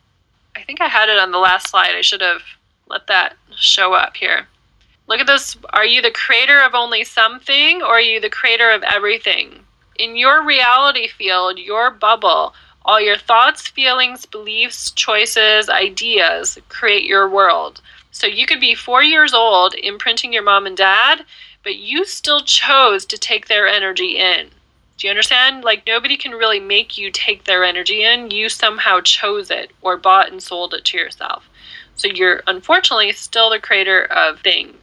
I 0.56 0.62
think 0.62 0.80
I 0.80 0.88
had 0.88 1.08
it 1.08 1.18
on 1.18 1.30
the 1.30 1.38
last 1.38 1.68
slide. 1.68 1.94
I 1.94 2.00
should 2.00 2.22
have 2.22 2.42
let 2.88 3.06
that 3.08 3.36
show 3.58 3.92
up 3.92 4.16
here. 4.16 4.46
Look 5.06 5.20
at 5.20 5.26
this. 5.26 5.56
Are 5.70 5.84
you 5.84 6.02
the 6.02 6.10
creator 6.10 6.60
of 6.60 6.74
only 6.74 7.04
something 7.04 7.82
or 7.82 7.96
are 7.96 8.00
you 8.00 8.20
the 8.20 8.30
creator 8.30 8.70
of 8.70 8.82
everything? 8.82 9.64
In 9.98 10.16
your 10.16 10.42
reality 10.44 11.08
field, 11.08 11.58
your 11.58 11.90
bubble, 11.90 12.54
all 12.86 13.00
your 13.00 13.18
thoughts, 13.18 13.66
feelings, 13.68 14.24
beliefs, 14.24 14.90
choices, 14.92 15.68
ideas 15.68 16.58
create 16.68 17.04
your 17.04 17.28
world. 17.28 17.82
So 18.10 18.26
you 18.26 18.46
could 18.46 18.60
be 18.60 18.74
four 18.74 19.02
years 19.02 19.34
old, 19.34 19.74
imprinting 19.74 20.32
your 20.32 20.42
mom 20.42 20.66
and 20.66 20.76
dad, 20.76 21.24
but 21.62 21.76
you 21.76 22.06
still 22.06 22.40
chose 22.40 23.04
to 23.06 23.18
take 23.18 23.46
their 23.46 23.66
energy 23.66 24.16
in. 24.16 24.48
Do 24.96 25.06
you 25.06 25.10
understand? 25.10 25.62
Like, 25.62 25.86
nobody 25.86 26.16
can 26.16 26.32
really 26.32 26.60
make 26.60 26.96
you 26.96 27.10
take 27.10 27.44
their 27.44 27.64
energy 27.64 28.02
in. 28.02 28.30
You 28.30 28.48
somehow 28.48 29.00
chose 29.02 29.50
it 29.50 29.70
or 29.82 29.98
bought 29.98 30.32
and 30.32 30.42
sold 30.42 30.72
it 30.72 30.86
to 30.86 30.96
yourself. 30.96 31.44
So 31.96 32.08
you're 32.08 32.42
unfortunately 32.46 33.12
still 33.12 33.50
the 33.50 33.60
creator 33.60 34.04
of 34.04 34.40
things 34.40 34.76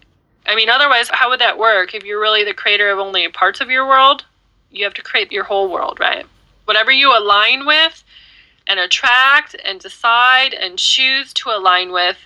I 0.46 0.56
mean, 0.56 0.70
otherwise, 0.70 1.10
how 1.10 1.30
would 1.30 1.40
that 1.40 1.58
work? 1.58 1.94
If 1.94 2.04
you're 2.04 2.20
really 2.20 2.44
the 2.44 2.54
creator 2.54 2.92
of 2.92 3.00
only 3.00 3.28
parts 3.30 3.62
of 3.62 3.70
your 3.70 3.88
world, 3.88 4.26
you 4.72 4.84
have 4.84 4.94
to 4.96 5.02
create 5.02 5.32
your 5.32 5.46
whole 5.46 5.72
world, 5.72 6.00
right? 6.00 6.26
Whatever 6.66 6.92
you 6.92 7.18
align 7.18 7.66
with 7.66 8.04
and 8.68 8.80
attract 8.80 9.56
and 9.66 9.80
decide 9.80 10.54
and 10.54 10.78
choose 10.78 11.34
to 11.34 11.50
align 11.50 11.92
with, 11.92 12.18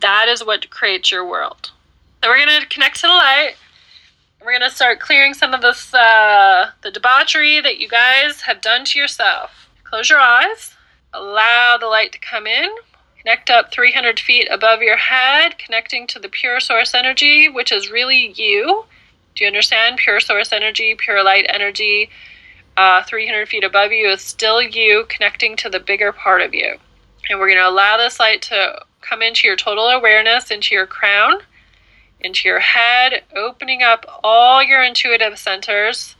that 0.00 0.28
is 0.28 0.44
what 0.44 0.70
creates 0.70 1.10
your 1.10 1.28
world. 1.28 1.70
So 2.22 2.30
we're 2.30 2.44
going 2.44 2.60
to 2.60 2.66
connect 2.68 2.96
to 2.96 3.06
the 3.06 3.08
light. 3.08 3.54
We're 4.40 4.58
going 4.58 4.68
to 4.68 4.74
start 4.74 5.00
clearing 5.00 5.34
some 5.34 5.54
of 5.54 5.62
this, 5.62 5.92
uh, 5.92 6.70
the 6.82 6.90
debauchery 6.90 7.60
that 7.60 7.78
you 7.78 7.88
guys 7.88 8.42
have 8.42 8.60
done 8.60 8.84
to 8.86 8.98
yourself. 8.98 9.68
Close 9.84 10.10
your 10.10 10.20
eyes. 10.20 10.74
Allow 11.12 11.78
the 11.80 11.86
light 11.86 12.12
to 12.12 12.18
come 12.18 12.46
in. 12.46 12.68
Connect 13.18 13.50
up 13.50 13.72
300 13.72 14.20
feet 14.20 14.46
above 14.50 14.82
your 14.82 14.96
head, 14.96 15.58
connecting 15.58 16.06
to 16.08 16.18
the 16.18 16.28
pure 16.28 16.60
source 16.60 16.94
energy, 16.94 17.48
which 17.48 17.72
is 17.72 17.90
really 17.90 18.32
you. 18.36 18.84
Do 19.34 19.44
you 19.44 19.48
understand? 19.48 19.96
Pure 19.96 20.20
source 20.20 20.52
energy, 20.52 20.94
pure 20.94 21.24
light 21.24 21.46
energy, 21.48 22.08
uh, 22.76 23.02
300 23.04 23.48
feet 23.48 23.64
above 23.64 23.92
you 23.92 24.08
is 24.08 24.20
still 24.20 24.60
you 24.60 25.06
connecting 25.08 25.56
to 25.56 25.68
the 25.68 25.80
bigger 25.80 26.12
part 26.12 26.42
of 26.42 26.54
you. 26.54 26.76
And 27.28 27.38
we're 27.38 27.48
going 27.48 27.58
to 27.58 27.68
allow 27.68 27.96
this 27.96 28.20
light 28.20 28.42
to 28.42 28.82
come 29.00 29.22
into 29.22 29.46
your 29.46 29.56
total 29.56 29.88
awareness, 29.88 30.50
into 30.50 30.74
your 30.74 30.86
crown, 30.86 31.40
into 32.20 32.48
your 32.48 32.60
head, 32.60 33.22
opening 33.34 33.82
up 33.82 34.04
all 34.22 34.62
your 34.62 34.82
intuitive 34.82 35.38
centers, 35.38 36.16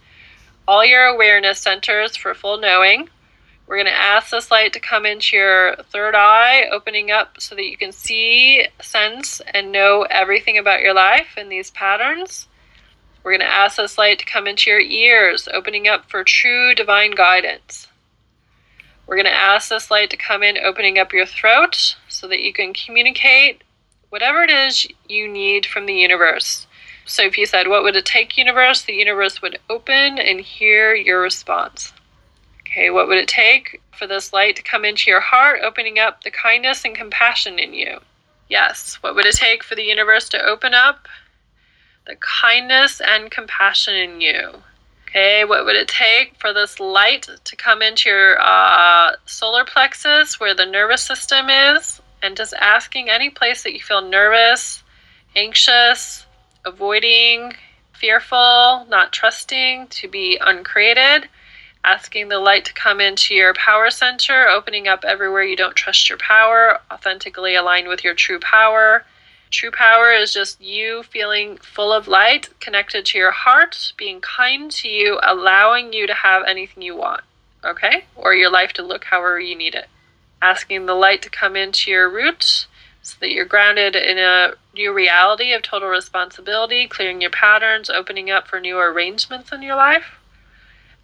all 0.67 0.85
your 0.85 1.05
awareness 1.05 1.59
centers 1.59 2.17
for 2.17 2.35
full 2.35 2.59
knowing. 2.59 3.09
We're 3.67 3.77
going 3.77 3.87
to 3.87 4.01
ask 4.01 4.31
this 4.31 4.51
light 4.51 4.73
to 4.75 4.81
come 4.81 5.05
into 5.05 5.37
your 5.37 5.77
third 5.91 6.15
eye, 6.15 6.69
opening 6.71 7.11
up 7.11 7.41
so 7.41 7.57
that 7.57 7.65
you 7.65 7.77
can 7.77 7.91
see, 7.91 8.65
sense, 8.81 9.41
and 9.53 9.73
know 9.73 10.07
everything 10.09 10.57
about 10.57 10.83
your 10.83 10.95
life 10.95 11.35
and 11.37 11.51
these 11.51 11.73
patterns. 11.73 12.47
We're 13.27 13.33
going 13.33 13.41
to 13.41 13.53
ask 13.53 13.77
this 13.77 13.99
light 13.99 14.21
to 14.21 14.25
come 14.25 14.47
into 14.47 14.71
your 14.71 14.79
ears, 14.79 15.49
opening 15.53 15.89
up 15.89 16.09
for 16.09 16.23
true 16.23 16.77
divine 16.77 17.11
guidance. 17.11 17.89
We're 19.05 19.17
going 19.17 19.27
to 19.27 19.33
ask 19.33 19.69
this 19.69 19.91
light 19.91 20.11
to 20.11 20.17
come 20.17 20.45
in, 20.45 20.57
opening 20.57 20.97
up 20.97 21.13
your 21.13 21.27
throat 21.27 21.97
so 22.07 22.29
that 22.29 22.43
you 22.45 22.53
can 22.53 22.73
communicate 22.73 23.65
whatever 24.11 24.45
it 24.45 24.51
is 24.51 24.87
you 25.09 25.27
need 25.27 25.67
from 25.67 25.87
the 25.87 25.95
universe. 25.95 26.69
So 27.05 27.25
if 27.25 27.37
you 27.37 27.47
said, 27.47 27.67
What 27.67 27.83
would 27.83 27.97
it 27.97 28.05
take, 28.05 28.39
universe? 28.39 28.83
the 28.83 28.93
universe 28.93 29.43
would 29.43 29.59
open 29.69 30.21
and 30.21 30.41
hear 30.41 30.95
your 30.95 31.21
response. 31.21 31.93
Okay, 32.61 32.91
what 32.91 33.09
would 33.09 33.19
it 33.19 33.27
take 33.27 33.83
for 33.91 34.07
this 34.07 34.33
light 34.33 34.55
to 34.55 34.63
come 34.63 34.85
into 34.85 35.11
your 35.11 35.19
heart, 35.19 35.59
opening 35.65 35.99
up 35.99 36.23
the 36.23 36.31
kindness 36.31 36.85
and 36.85 36.95
compassion 36.95 37.59
in 37.59 37.75
you? 37.75 37.99
Yes, 38.49 38.99
what 39.01 39.17
would 39.17 39.27
it 39.27 39.35
take 39.35 39.65
for 39.65 39.75
the 39.75 39.83
universe 39.83 40.29
to 40.29 40.41
open 40.41 40.75
up 40.75 41.09
the 42.07 42.17
kindness 42.17 43.01
and 43.01 43.31
compassion 43.31 43.95
in 43.95 44.21
you? 44.21 44.63
Okay, 45.09 45.45
what 45.45 45.65
would 45.65 45.77
it 45.77 45.89
take 45.89 46.35
for 46.39 46.53
this 46.53 46.79
light 46.81 47.29
to 47.45 47.57
come 47.57 47.83
into 47.83 48.09
your 48.09 48.39
uh, 48.41 49.13
solar 49.25 49.65
plexus 49.65 50.39
where 50.41 50.55
the 50.55 50.67
nervous 50.67 51.03
system 51.03 51.49
is? 51.49 52.01
And 52.23 52.37
just 52.37 52.55
asking 52.55 53.09
any 53.09 53.31
place 53.31 53.63
that 53.63 53.75
you 53.75 53.81
feel 53.81 54.03
nervous, 54.03 54.83
anxious, 55.35 56.27
avoiding, 56.65 57.53
fearful, 57.93 58.87
not 58.89 59.13
trusting, 59.13 59.89
to 59.89 60.09
be 60.09 60.39
uncreated 60.41 61.29
asking 61.87 62.29
the 62.29 62.39
light 62.39 62.65
to 62.65 62.75
come 62.75 63.01
into 63.01 63.33
your 63.33 63.55
power 63.55 63.89
center, 63.91 64.49
opening 64.49 64.89
up 64.89 65.05
everywhere 65.05 65.45
you 65.45 65.57
don't 65.57 65.77
trust 65.77 66.09
your 66.09 66.19
power, 66.19 66.81
authentically 66.93 67.55
aligned 67.55 67.87
with 67.87 68.03
your 68.03 68.15
true 68.15 68.41
power. 68.41 69.05
True 69.51 69.71
power 69.71 70.13
is 70.13 70.33
just 70.33 70.61
you 70.61 71.03
feeling 71.05 71.57
full 71.59 71.93
of 71.93 72.09
light, 72.09 72.49
connected 72.61 73.07
to 73.07 73.19
your 73.19 73.31
heart, 73.31 73.93
being 73.97 74.21
kind 74.21 74.71
to 74.73 74.89
you, 74.89 75.19
allowing 75.23 75.93
you 75.93 76.07
to 76.07 76.15
have 76.15 76.43
anything 76.47 76.83
you 76.83 76.97
want, 76.97 77.23
okay? 77.65 78.05
Or 78.15 78.35
your 78.35 78.51
life 78.51 78.73
to 78.75 78.83
look 78.83 79.05
however 79.05 79.41
you 79.41 79.57
need 79.57 79.75
it. 79.75 79.89
Asking 80.43 80.87
the 80.87 80.95
light 80.95 81.23
to 81.23 81.31
come 81.31 81.57
into 81.57 81.91
your 81.91 82.11
root 82.11 82.67
so 83.03 83.17
that 83.21 83.31
you're 83.31 83.45
grounded 83.45 83.95
in 83.95 84.19
a 84.19 84.55
new 84.75 84.93
reality 84.93 85.53
of 85.53 85.63
total 85.63 85.89
responsibility, 85.89 86.89
clearing 86.89 87.21
your 87.21 87.31
patterns, 87.31 87.89
opening 87.89 88.31
up 88.31 88.49
for 88.49 88.61
new 88.61 88.79
arrangements 88.79 89.53
in 89.53 89.63
your 89.63 89.77
life 89.77 90.17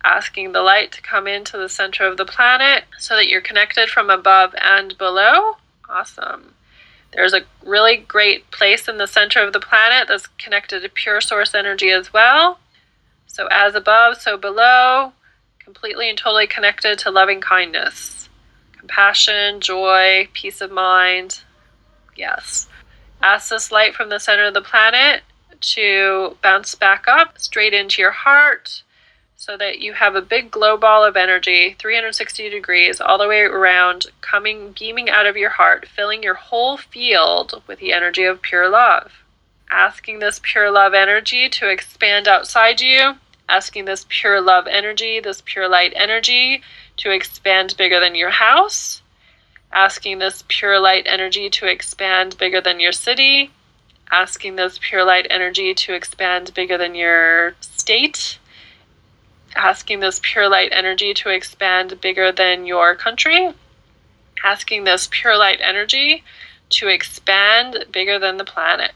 asking 0.05 0.53
the 0.53 0.63
light 0.63 0.93
to 0.93 1.03
come 1.03 1.27
into 1.27 1.57
the 1.57 1.69
center 1.69 2.07
of 2.07 2.17
the 2.17 2.25
planet 2.25 2.85
so 2.99 3.17
that 3.17 3.29
you're 3.29 3.41
connected 3.41 3.89
from 3.89 4.11
above 4.11 4.55
and 4.61 4.97
below. 4.99 5.57
Awesome. 5.89 6.55
There's 7.13 7.35
a 7.35 7.43
really 7.65 7.99
great 7.99 8.51
place 8.51 8.89
in 8.89 8.99
the 8.99 9.07
center 9.07 9.41
of 9.41 9.53
the 9.53 9.61
planet 9.61 10.09
that's 10.09 10.27
connected 10.39 10.81
to 10.81 10.89
pure 10.89 11.21
source 11.21 11.55
energy 11.55 11.91
as 11.91 12.13
well. 12.13 12.59
So, 13.27 13.49
as 13.51 13.75
above, 13.75 14.21
so 14.21 14.37
below, 14.37 15.13
completely 15.59 16.09
and 16.09 16.19
totally 16.19 16.47
connected 16.47 16.99
to 17.01 17.11
loving 17.11 17.41
kindness, 17.41 18.29
compassion, 18.79 19.61
joy, 19.61 20.29
peace 20.33 20.61
of 20.61 20.71
mind. 20.71 21.41
Yes. 22.17 22.69
Ask 23.21 23.51
this 23.51 23.71
light 23.71 23.95
from 23.95 24.09
the 24.09 24.19
center 24.19 24.45
of 24.45 24.55
the 24.55 24.63
planet 24.63 25.23
to 25.61 26.37
bounce 26.43 26.75
back 26.75 27.07
up 27.07 27.39
straight 27.39 27.73
into 27.73 28.03
your 28.03 28.11
heart 28.11 28.83
so 29.45 29.57
that 29.57 29.81
you 29.81 29.93
have 29.93 30.15
a 30.15 30.23
big 30.23 30.53
glow 30.53 30.77
ball 30.77 31.05
of 31.05 31.17
energy, 31.17 31.75
360 31.81 32.49
degrees, 32.49 33.01
all 33.01 33.19
the 33.19 33.27
way 33.27 33.41
around, 33.41 34.07
coming, 34.21 34.73
beaming 34.79 35.11
out 35.11 35.27
of 35.27 35.37
your 35.37 35.51
heart, 35.51 35.89
filling 35.89 36.23
your 36.23 36.35
whole 36.35 36.77
field 36.77 37.61
with 37.67 37.81
the 37.81 37.93
energy 37.93 38.23
of 38.23 38.41
pure 38.41 38.69
love. 38.69 39.11
Asking 39.69 40.21
this 40.21 40.41
pure 40.45 40.71
love 40.71 40.95
energy 40.95 41.49
to 41.49 41.69
expand 41.69 42.29
outside 42.29 42.81
you, 42.81 43.15
asking 43.49 43.87
this 43.87 44.07
pure 44.09 44.41
love 44.41 44.69
energy, 44.69 45.19
this 45.19 45.43
pure 45.45 45.69
light 45.69 45.93
energy 45.97 46.63
to 46.99 47.11
expand 47.11 47.75
bigger 47.77 47.99
than 47.99 48.15
your 48.15 48.31
house, 48.31 49.03
asking 49.73 50.21
this 50.21 50.45
pure 50.47 50.79
light 50.79 51.03
energy 51.09 51.51
to 51.51 51.67
expand 51.67 52.39
bigger 52.39 52.61
than 52.61 52.79
your 52.79 52.93
city, 52.93 53.51
asking 54.09 54.55
this 54.55 54.79
pure 54.81 55.05
light 55.05 55.27
energy 55.31 55.75
to 55.75 55.95
expand 55.95 56.55
bigger 56.55 56.79
than 56.79 56.95
your 56.95 57.57
state 57.61 58.39
asking 59.55 60.01
this 60.01 60.21
pure 60.23 60.49
light 60.49 60.71
energy 60.73 61.15
to 61.15 61.29
expand 61.29 62.01
bigger 62.01 62.33
than 62.33 62.67
your 62.67 62.95
country, 62.95 63.53
asking 64.45 64.85
this 64.85 65.09
pure 65.11 65.37
light 65.37 65.61
energy 65.63 66.25
to 66.71 66.89
expand 66.89 67.87
bigger 67.93 68.19
than 68.19 68.37
the 68.37 68.45
planet, 68.45 68.93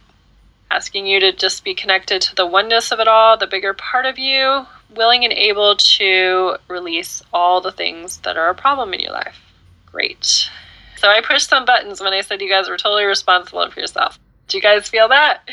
asking 0.70 1.06
you 1.06 1.20
to 1.20 1.32
just 1.32 1.64
be 1.64 1.74
connected 1.74 2.22
to 2.22 2.34
the 2.34 2.46
oneness 2.46 2.90
of 2.90 3.00
it 3.00 3.08
all, 3.08 3.36
the 3.36 3.46
bigger 3.46 3.74
part 3.74 4.06
of 4.06 4.18
you, 4.18 4.66
willing 4.94 5.24
and 5.24 5.32
able 5.32 5.76
to 5.76 6.56
release 6.68 7.22
all 7.32 7.60
the 7.60 7.72
things 7.72 8.18
that 8.18 8.36
are 8.36 8.48
a 8.48 8.54
problem 8.54 8.94
in 8.94 9.00
your 9.00 9.12
life. 9.12 9.40
Great. 9.86 10.48
So 10.96 11.08
I 11.08 11.20
pushed 11.20 11.48
some 11.48 11.64
buttons 11.64 12.00
when 12.00 12.12
I 12.12 12.22
said 12.22 12.40
you 12.40 12.48
guys 12.48 12.68
were 12.68 12.78
totally 12.78 13.04
responsible 13.04 13.70
for 13.70 13.80
yourself. 13.80 14.18
Do 14.48 14.56
you 14.56 14.62
guys 14.62 14.88
feel 14.88 15.08
that? 15.08 15.48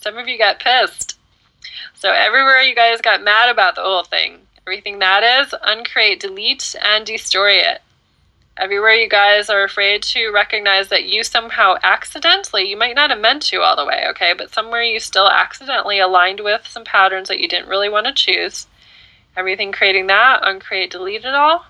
Some 0.00 0.16
of 0.16 0.26
you 0.26 0.38
got 0.38 0.60
pissed. 0.60 1.18
So 1.94 2.10
everywhere 2.10 2.62
you 2.62 2.74
guys 2.74 3.00
got 3.00 3.22
mad 3.22 3.50
about 3.50 3.74
the 3.74 3.82
whole 3.82 4.04
thing, 4.04 4.38
everything 4.68 4.98
that 4.98 5.22
is, 5.24 5.54
uncreate, 5.62 6.20
delete, 6.20 6.76
and 6.82 7.06
destroy 7.06 7.52
it. 7.52 7.80
Everywhere 8.58 8.92
you 8.92 9.08
guys 9.08 9.48
are 9.48 9.64
afraid 9.64 10.02
to 10.02 10.28
recognize 10.28 10.88
that 10.88 11.04
you 11.04 11.24
somehow 11.24 11.76
accidentally, 11.82 12.68
you 12.68 12.76
might 12.76 12.94
not 12.94 13.08
have 13.08 13.18
meant 13.18 13.40
to 13.44 13.62
all 13.62 13.76
the 13.76 13.86
way, 13.86 14.04
okay, 14.10 14.34
but 14.36 14.52
somewhere 14.52 14.82
you 14.82 15.00
still 15.00 15.26
accidentally 15.26 15.98
aligned 15.98 16.40
with 16.40 16.66
some 16.66 16.84
patterns 16.84 17.28
that 17.28 17.40
you 17.40 17.48
didn't 17.48 17.70
really 17.70 17.88
want 17.88 18.06
to 18.08 18.12
choose. 18.12 18.66
Everything 19.34 19.72
creating 19.72 20.06
that, 20.08 20.40
uncreate, 20.42 20.90
delete 20.90 21.24
it 21.24 21.34
all. 21.34 21.64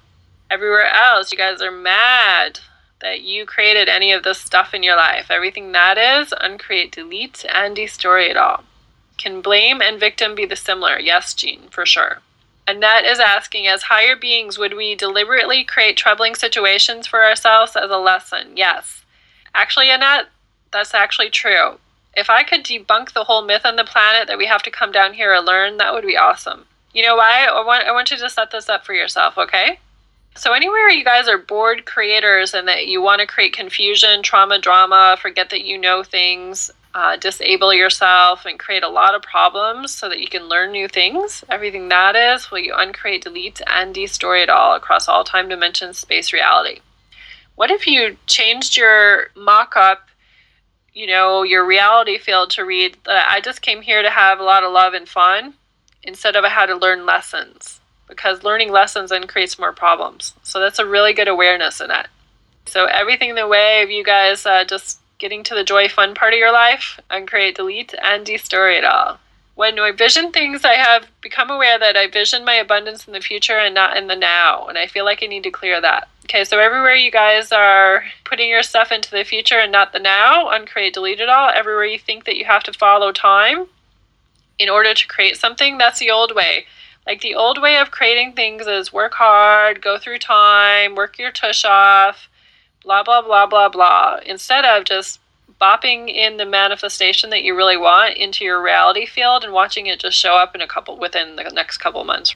Everywhere 0.50 0.88
else, 0.88 1.30
you 1.30 1.38
guys 1.38 1.62
are 1.62 1.70
mad 1.70 2.58
that 3.00 3.20
you 3.20 3.46
created 3.46 3.88
any 3.88 4.10
of 4.10 4.24
this 4.24 4.40
stuff 4.40 4.74
in 4.74 4.82
your 4.82 4.96
life. 4.96 5.26
Everything 5.30 5.70
that 5.70 5.98
is, 5.98 6.34
uncreate, 6.40 6.90
delete, 6.90 7.44
and 7.48 7.76
destroy 7.76 8.22
it 8.22 8.36
all. 8.36 8.64
Can 9.18 9.40
blame 9.40 9.80
and 9.80 10.00
victim 10.00 10.34
be 10.34 10.46
the 10.46 10.56
similar? 10.56 10.98
Yes, 10.98 11.32
Jean, 11.32 11.68
for 11.70 11.86
sure. 11.86 12.22
Annette 12.68 13.06
is 13.06 13.18
asking, 13.18 13.66
as 13.66 13.84
higher 13.84 14.14
beings, 14.14 14.58
would 14.58 14.76
we 14.76 14.94
deliberately 14.94 15.64
create 15.64 15.96
troubling 15.96 16.34
situations 16.34 17.06
for 17.06 17.24
ourselves 17.24 17.74
as 17.74 17.90
a 17.90 17.96
lesson? 17.96 18.58
Yes. 18.58 19.06
Actually, 19.54 19.90
Annette, 19.90 20.26
that's 20.70 20.92
actually 20.92 21.30
true. 21.30 21.78
If 22.14 22.28
I 22.28 22.42
could 22.42 22.64
debunk 22.64 23.14
the 23.14 23.24
whole 23.24 23.40
myth 23.40 23.62
on 23.64 23.76
the 23.76 23.84
planet 23.84 24.28
that 24.28 24.36
we 24.36 24.44
have 24.44 24.62
to 24.64 24.70
come 24.70 24.92
down 24.92 25.14
here 25.14 25.32
and 25.32 25.46
learn, 25.46 25.78
that 25.78 25.94
would 25.94 26.04
be 26.04 26.18
awesome. 26.18 26.66
You 26.92 27.04
know 27.04 27.16
why? 27.16 27.46
I 27.50 27.64
want, 27.64 27.84
I 27.86 27.92
want 27.92 28.10
you 28.10 28.18
to 28.18 28.28
set 28.28 28.50
this 28.50 28.68
up 28.68 28.84
for 28.84 28.92
yourself, 28.92 29.38
okay? 29.38 29.78
So, 30.36 30.52
anywhere 30.52 30.90
you 30.90 31.04
guys 31.04 31.26
are 31.26 31.38
bored 31.38 31.86
creators 31.86 32.52
and 32.52 32.68
that 32.68 32.86
you 32.86 33.00
want 33.00 33.22
to 33.22 33.26
create 33.26 33.54
confusion, 33.54 34.22
trauma, 34.22 34.58
drama, 34.58 35.16
forget 35.18 35.48
that 35.50 35.64
you 35.64 35.78
know 35.78 36.02
things, 36.02 36.70
uh, 36.98 37.16
disable 37.16 37.72
yourself, 37.72 38.44
and 38.44 38.58
create 38.58 38.82
a 38.82 38.88
lot 38.88 39.14
of 39.14 39.22
problems 39.22 39.92
so 39.92 40.08
that 40.08 40.20
you 40.20 40.28
can 40.28 40.48
learn 40.48 40.72
new 40.72 40.88
things, 40.88 41.44
everything 41.48 41.88
that 41.88 42.16
is, 42.16 42.50
will 42.50 42.58
you 42.58 42.74
uncreate, 42.76 43.22
delete, 43.22 43.60
and 43.66 43.94
destroy 43.94 44.42
it 44.42 44.48
all 44.48 44.74
across 44.74 45.08
all 45.08 45.24
time 45.24 45.48
dimensions, 45.48 45.98
space, 45.98 46.32
reality? 46.32 46.80
What 47.54 47.70
if 47.70 47.86
you 47.86 48.16
changed 48.26 48.76
your 48.76 49.28
mock 49.36 49.76
up, 49.76 50.08
you 50.92 51.06
know, 51.06 51.42
your 51.42 51.64
reality 51.64 52.18
field 52.18 52.50
to 52.50 52.64
read 52.64 52.96
that 53.04 53.28
I 53.30 53.40
just 53.40 53.62
came 53.62 53.82
here 53.82 54.02
to 54.02 54.10
have 54.10 54.40
a 54.40 54.44
lot 54.44 54.64
of 54.64 54.72
love 54.72 54.94
and 54.94 55.08
fun 55.08 55.54
instead 56.02 56.36
of 56.36 56.44
I 56.44 56.48
had 56.48 56.66
to 56.66 56.76
learn 56.76 57.06
lessons? 57.06 57.80
because 58.08 58.42
learning 58.42 58.72
lessons 58.72 59.10
then 59.10 59.26
creates 59.26 59.58
more 59.58 59.72
problems. 59.72 60.34
So 60.42 60.58
that's 60.58 60.78
a 60.78 60.86
really 60.86 61.12
good 61.12 61.28
awareness 61.28 61.80
in 61.80 61.90
it. 61.90 62.08
So 62.66 62.86
everything 62.86 63.30
in 63.30 63.36
the 63.36 63.46
way 63.46 63.82
of 63.82 63.90
you 63.90 64.02
guys 64.02 64.44
uh, 64.44 64.64
just 64.64 64.98
getting 65.18 65.42
to 65.44 65.54
the 65.54 65.64
joy 65.64 65.88
fun 65.88 66.14
part 66.14 66.32
of 66.32 66.38
your 66.38 66.52
life, 66.52 66.98
uncreate, 67.10 67.56
delete, 67.56 67.94
and 68.02 68.24
destroy 68.24 68.72
it 68.72 68.84
all. 68.84 69.18
When 69.54 69.78
I 69.80 69.90
vision 69.90 70.30
things, 70.30 70.64
I 70.64 70.74
have 70.74 71.08
become 71.20 71.50
aware 71.50 71.80
that 71.80 71.96
I 71.96 72.06
vision 72.06 72.44
my 72.44 72.54
abundance 72.54 73.08
in 73.08 73.12
the 73.12 73.20
future 73.20 73.58
and 73.58 73.74
not 73.74 73.96
in 73.96 74.06
the 74.06 74.14
now. 74.14 74.68
And 74.68 74.78
I 74.78 74.86
feel 74.86 75.04
like 75.04 75.20
I 75.20 75.26
need 75.26 75.42
to 75.42 75.50
clear 75.50 75.80
that. 75.80 76.08
Okay, 76.26 76.44
so 76.44 76.60
everywhere 76.60 76.94
you 76.94 77.10
guys 77.10 77.50
are 77.50 78.04
putting 78.24 78.48
your 78.48 78.62
stuff 78.62 78.92
into 78.92 79.10
the 79.10 79.24
future 79.24 79.58
and 79.58 79.72
not 79.72 79.92
the 79.92 79.98
now, 79.98 80.48
uncreate, 80.50 80.94
delete 80.94 81.18
it 81.18 81.28
all. 81.28 81.50
Everywhere 81.52 81.86
you 81.86 81.98
think 81.98 82.24
that 82.24 82.36
you 82.36 82.44
have 82.44 82.62
to 82.64 82.72
follow 82.72 83.10
time 83.10 83.66
in 84.60 84.68
order 84.68 84.94
to 84.94 85.08
create 85.08 85.36
something, 85.36 85.78
that's 85.78 85.98
the 85.98 86.10
old 86.10 86.34
way. 86.34 86.66
Like 87.04 87.22
the 87.22 87.34
old 87.34 87.60
way 87.60 87.78
of 87.78 87.90
creating 87.90 88.34
things 88.34 88.66
is 88.66 88.92
work 88.92 89.14
hard, 89.14 89.82
go 89.82 89.98
through 89.98 90.18
time, 90.18 90.94
work 90.94 91.18
your 91.18 91.32
tush 91.32 91.64
off, 91.64 92.28
blah, 92.88 93.02
blah, 93.02 93.20
blah, 93.20 93.46
blah, 93.46 93.68
blah. 93.68 94.18
Instead 94.24 94.64
of 94.64 94.84
just 94.84 95.20
bopping 95.60 96.08
in 96.08 96.38
the 96.38 96.46
manifestation 96.46 97.28
that 97.28 97.42
you 97.42 97.54
really 97.54 97.76
want 97.76 98.16
into 98.16 98.44
your 98.44 98.62
reality 98.62 99.04
field 99.04 99.44
and 99.44 99.52
watching 99.52 99.86
it 99.86 100.00
just 100.00 100.16
show 100.16 100.36
up 100.36 100.54
in 100.54 100.62
a 100.62 100.66
couple 100.66 100.96
within 100.96 101.36
the 101.36 101.44
next 101.52 101.76
couple 101.78 102.02
months. 102.04 102.34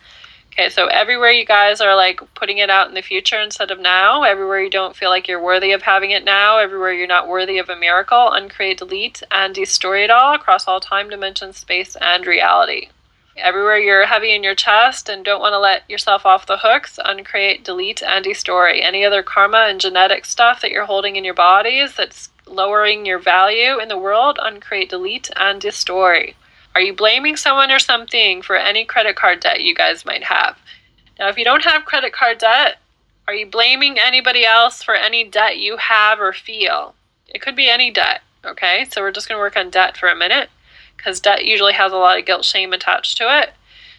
Okay, 0.53 0.69
so 0.69 0.89
everywhere 0.89 1.31
you 1.31 1.47
guys 1.47 1.81
are 1.81 1.97
like 1.97 2.21
putting 2.35 2.59
it 2.59 2.69
out 2.69 2.87
in 2.87 2.95
the 2.95 3.01
future 3.01 3.41
instead 3.41 3.71
of 3.71 3.81
now, 3.81 4.25
everywhere 4.25 4.61
you 4.63 4.69
don't 4.69 4.95
feel 4.95 5.09
like 5.09 5.27
you're 5.27 5.43
worthy 5.43 5.73
of 5.73 5.81
having 5.81 6.11
it 6.11 6.23
now, 6.23 6.59
everywhere 6.59 6.93
you're 6.93 7.07
not 7.07 7.29
worthy 7.29 7.57
of 7.57 7.71
a 7.71 7.77
miracle, 7.77 8.31
uncreate, 8.31 8.77
delete, 8.77 9.23
and 9.31 9.55
destroy 9.55 10.05
it 10.05 10.11
all 10.11 10.35
across 10.35 10.69
all 10.69 10.81
time, 10.81 11.09
dimension, 11.09 11.55
space, 11.55 11.97
and 12.03 12.27
reality. 12.27 12.91
Everywhere 13.37 13.79
you're 13.79 14.07
heavy 14.07 14.35
in 14.35 14.43
your 14.43 14.55
chest 14.55 15.09
and 15.09 15.25
don't 15.25 15.41
want 15.41 15.55
to 15.55 15.59
let 15.59 15.89
yourself 15.89 16.27
off 16.27 16.47
the 16.47 16.59
hooks, 16.59 16.99
uncreate, 17.03 17.65
delete, 17.65 18.03
and 18.03 18.25
destory. 18.25 18.83
Any 18.83 19.05
other 19.05 19.23
karma 19.23 19.67
and 19.69 19.81
genetic 19.81 20.27
stuff 20.27 20.61
that 20.61 20.71
you're 20.71 20.85
holding 20.85 21.17
in 21.17 21.25
your 21.25 21.35
bodies 21.35 21.97
that's 21.97 22.29
lowering 22.47 23.07
your 23.07 23.19
value 23.19 23.79
in 23.81 23.89
the 23.89 23.97
world, 23.97 24.39
uncreate, 24.43 24.91
delete, 24.91 25.31
and 25.37 25.63
destory. 25.63 26.35
Are 26.75 26.83
you 26.83 26.93
blaming 26.93 27.37
someone 27.37 27.71
or 27.71 27.79
something 27.79 28.43
for 28.43 28.57
any 28.57 28.85
credit 28.85 29.17
card 29.17 29.41
debt 29.41 29.63
you 29.63 29.75
guys 29.75 30.05
might 30.05 30.25
have? 30.25 30.59
Now, 31.19 31.29
if 31.29 31.39
you 31.39 31.45
don't 31.45 31.65
have 31.65 31.87
credit 31.87 32.13
card 32.13 32.39
debt, 32.39 32.79
are 33.27 33.35
you 33.35 33.47
blaming 33.47 33.99
anybody 33.99 34.45
else 34.45 34.83
for 34.83 34.95
any 34.95 35.25
debt 35.25 35.59
you 35.59 35.79
have 35.79 36.21
or 36.21 36.35
feel? 36.35 36.95
It 37.29 37.41
could 37.41 37.57
be 37.57 37.71
any 37.71 37.91
debt, 37.91 38.21
okay? 38.45 38.87
So 38.91 39.01
we're 39.01 39.11
just 39.11 39.29
going 39.29 39.39
to 39.39 39.43
work 39.43 39.57
on 39.57 39.71
debt 39.71 39.97
for 39.97 40.09
a 40.09 40.17
minute 40.17 40.51
because 41.03 41.21
debt 41.21 41.45
usually 41.45 41.73
has 41.73 41.93
a 41.93 41.97
lot 41.97 42.19
of 42.19 42.27
guilt 42.27 42.45
shame 42.45 42.73
attached 42.73 43.19
to 43.19 43.25
it. 43.43 43.53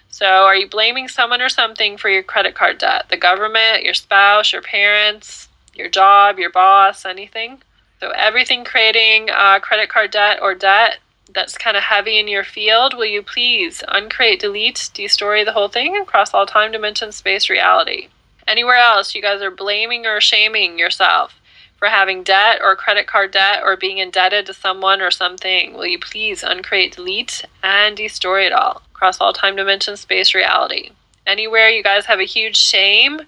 So, 0.09 0.25
are 0.25 0.55
you 0.55 0.69
blaming 0.69 1.07
someone 1.07 1.41
or 1.41 1.49
something 1.49 1.97
for 1.97 2.07
your 2.09 2.23
credit 2.23 2.55
card 2.55 2.77
debt? 2.77 3.07
The 3.09 3.17
government, 3.17 3.83
your 3.83 3.93
spouse, 3.93 4.53
your 4.53 4.61
parents, 4.61 5.49
your 5.73 5.89
job, 5.89 6.39
your 6.39 6.51
boss, 6.51 7.03
anything? 7.03 7.61
So, 7.99 8.11
everything 8.11 8.63
creating 8.63 9.29
uh, 9.31 9.59
credit 9.59 9.89
card 9.89 10.11
debt 10.11 10.39
or 10.41 10.55
debt 10.55 10.99
that's 11.33 11.57
kind 11.57 11.75
of 11.75 11.83
heavy 11.83 12.19
in 12.19 12.27
your 12.27 12.43
field, 12.43 12.93
will 12.93 13.05
you 13.05 13.23
please 13.23 13.83
uncreate, 13.87 14.39
delete, 14.39 14.91
destory 14.93 15.43
the 15.43 15.53
whole 15.53 15.67
thing 15.67 15.97
across 15.97 16.33
all 16.33 16.45
time, 16.45 16.71
dimension, 16.71 17.11
space, 17.11 17.49
reality? 17.49 18.09
Anywhere 18.47 18.75
else 18.75 19.15
you 19.15 19.21
guys 19.21 19.41
are 19.41 19.51
blaming 19.51 20.05
or 20.05 20.21
shaming 20.21 20.77
yourself 20.77 21.41
for 21.83 21.89
having 21.89 22.23
debt 22.23 22.61
or 22.63 22.77
credit 22.77 23.07
card 23.07 23.31
debt 23.31 23.59
or 23.61 23.75
being 23.75 23.97
indebted 23.97 24.45
to 24.45 24.53
someone 24.53 25.01
or 25.01 25.11
something, 25.11 25.73
will 25.73 25.85
you 25.85 25.99
please 25.99 26.41
uncreate, 26.41 26.95
delete, 26.95 27.43
and 27.61 27.97
destroy 27.97 28.45
it 28.45 28.53
all 28.53 28.81
across 28.93 29.19
all 29.19 29.33
time, 29.33 29.57
dimension, 29.57 29.97
space, 29.97 30.33
reality? 30.33 30.91
Anywhere 31.27 31.67
you 31.67 31.83
guys 31.83 32.05
have 32.05 32.21
a 32.21 32.23
huge 32.23 32.55
shame 32.55 33.19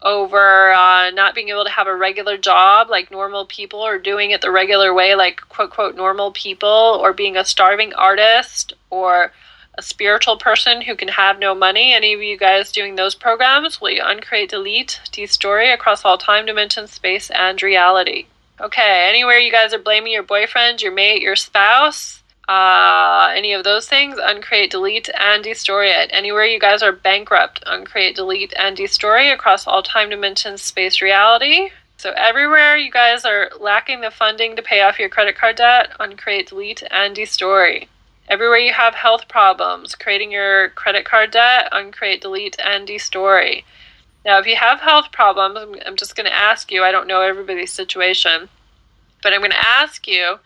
over 0.00 0.72
uh, 0.72 1.10
not 1.10 1.34
being 1.34 1.48
able 1.48 1.64
to 1.64 1.72
have 1.72 1.88
a 1.88 1.96
regular 1.96 2.36
job 2.36 2.88
like 2.88 3.10
normal 3.10 3.46
people 3.46 3.80
or 3.80 3.98
doing 3.98 4.30
it 4.30 4.42
the 4.42 4.50
regular 4.52 4.94
way 4.94 5.16
like 5.16 5.40
quote 5.48 5.70
quote 5.70 5.96
normal 5.96 6.30
people 6.30 7.00
or 7.02 7.12
being 7.12 7.36
a 7.36 7.44
starving 7.44 7.92
artist 7.94 8.74
or 8.90 9.32
a 9.78 9.82
spiritual 9.82 10.36
person 10.36 10.82
who 10.82 10.96
can 10.96 11.08
have 11.08 11.38
no 11.38 11.54
money. 11.54 11.94
Any 11.94 12.12
of 12.12 12.20
you 12.20 12.36
guys 12.36 12.72
doing 12.72 12.96
those 12.96 13.14
programs, 13.14 13.80
will 13.80 13.90
you 13.90 14.02
uncreate, 14.04 14.50
delete, 14.50 15.00
destory 15.12 15.72
across 15.72 16.04
all 16.04 16.18
time, 16.18 16.46
dimension, 16.46 16.88
space, 16.88 17.30
and 17.30 17.62
reality? 17.62 18.26
Okay, 18.60 19.08
anywhere 19.08 19.38
you 19.38 19.52
guys 19.52 19.72
are 19.72 19.78
blaming 19.78 20.12
your 20.12 20.24
boyfriend, 20.24 20.82
your 20.82 20.90
mate, 20.90 21.22
your 21.22 21.36
spouse, 21.36 22.24
uh, 22.48 23.32
any 23.36 23.52
of 23.52 23.62
those 23.62 23.88
things, 23.88 24.18
uncreate, 24.20 24.72
delete, 24.72 25.08
and 25.16 25.44
destroy 25.44 25.86
it. 25.86 26.10
Anywhere 26.12 26.44
you 26.44 26.58
guys 26.58 26.82
are 26.82 26.90
bankrupt, 26.90 27.62
uncreate, 27.66 28.16
delete, 28.16 28.52
and 28.58 28.76
destory 28.76 29.32
across 29.32 29.64
all 29.64 29.84
time, 29.84 30.10
dimensions, 30.10 30.60
space, 30.60 31.00
reality. 31.00 31.70
So 31.98 32.12
everywhere 32.16 32.76
you 32.76 32.90
guys 32.90 33.24
are 33.24 33.50
lacking 33.60 34.00
the 34.00 34.10
funding 34.10 34.56
to 34.56 34.62
pay 34.62 34.80
off 34.80 34.98
your 34.98 35.08
credit 35.08 35.36
card 35.36 35.56
debt, 35.56 35.90
uncreate, 36.00 36.48
delete, 36.48 36.82
and 36.90 37.14
destory. 37.14 37.86
Everywhere 38.28 38.58
you 38.58 38.74
have 38.74 38.94
health 38.94 39.26
problems, 39.26 39.94
creating 39.94 40.30
your 40.30 40.68
credit 40.70 41.06
card 41.06 41.30
debt, 41.30 41.68
uncreate, 41.72 42.20
delete, 42.20 42.58
and 42.62 42.86
destory. 42.86 43.64
Now, 44.24 44.38
if 44.38 44.46
you 44.46 44.56
have 44.56 44.80
health 44.80 45.10
problems, 45.12 45.80
I'm 45.86 45.96
just 45.96 46.14
going 46.14 46.26
to 46.26 46.34
ask 46.34 46.70
you, 46.70 46.84
I 46.84 46.92
don't 46.92 47.06
know 47.06 47.22
everybody's 47.22 47.72
situation, 47.72 48.50
but 49.22 49.32
I'm 49.32 49.40
going 49.40 49.52
to 49.52 49.66
ask 49.66 50.06
you 50.06 50.38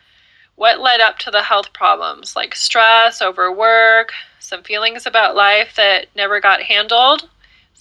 what 0.54 0.80
led 0.80 1.00
up 1.00 1.18
to 1.20 1.30
the 1.32 1.42
health 1.42 1.72
problems, 1.72 2.36
like 2.36 2.54
stress, 2.54 3.20
overwork, 3.20 4.12
some 4.38 4.62
feelings 4.62 5.06
about 5.06 5.34
life 5.34 5.74
that 5.76 6.06
never 6.14 6.40
got 6.40 6.62
handled, 6.62 7.28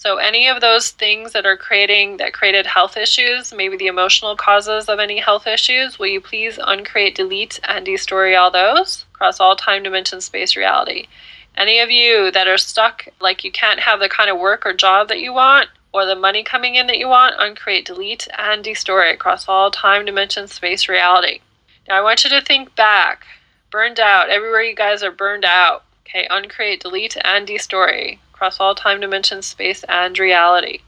so 0.02 0.16
any 0.16 0.48
of 0.48 0.60
those 0.60 0.90
things 0.90 1.30
that 1.30 1.46
are 1.46 1.56
creating 1.56 2.16
that 2.16 2.32
created 2.32 2.66
health 2.66 2.96
issues, 2.96 3.54
maybe 3.54 3.76
the 3.76 3.86
emotional 3.86 4.34
causes 4.34 4.88
of 4.88 4.98
any 4.98 5.20
health 5.20 5.46
issues, 5.46 5.96
will 5.96 6.08
you 6.08 6.20
please 6.20 6.58
uncreate, 6.60 7.14
delete, 7.14 7.60
and 7.62 7.86
destory 7.86 8.36
all 8.36 8.50
those 8.50 9.04
across 9.14 9.38
all 9.38 9.54
time, 9.54 9.84
dimension, 9.84 10.20
space, 10.20 10.56
reality? 10.56 11.06
Any 11.56 11.78
of 11.78 11.92
you 11.92 12.32
that 12.32 12.48
are 12.48 12.58
stuck, 12.58 13.06
like 13.20 13.44
you 13.44 13.52
can't 13.52 13.78
have 13.78 14.00
the 14.00 14.08
kind 14.08 14.28
of 14.28 14.40
work 14.40 14.66
or 14.66 14.72
job 14.72 15.06
that 15.06 15.20
you 15.20 15.32
want, 15.32 15.68
or 15.92 16.04
the 16.04 16.16
money 16.16 16.42
coming 16.42 16.74
in 16.74 16.88
that 16.88 16.98
you 16.98 17.06
want, 17.06 17.36
uncreate, 17.38 17.84
delete, 17.84 18.26
and 18.36 18.64
destroy 18.64 19.12
across 19.12 19.48
all 19.48 19.70
time, 19.70 20.04
dimension, 20.04 20.48
space, 20.48 20.88
reality. 20.88 21.38
Now 21.86 21.96
I 21.96 22.02
want 22.02 22.24
you 22.24 22.30
to 22.30 22.40
think 22.40 22.74
back, 22.74 23.24
burned 23.70 24.00
out, 24.00 24.30
everywhere 24.30 24.64
you 24.64 24.74
guys 24.74 25.04
are 25.04 25.12
burned 25.12 25.44
out. 25.44 25.84
Okay, 26.04 26.26
uncreate, 26.28 26.82
delete, 26.82 27.16
and 27.22 27.46
destroy 27.46 28.18
across 28.42 28.58
all 28.58 28.74
time, 28.74 29.00
dimension, 29.00 29.40
space, 29.40 29.84
and 29.88 30.18
reality. 30.18 30.80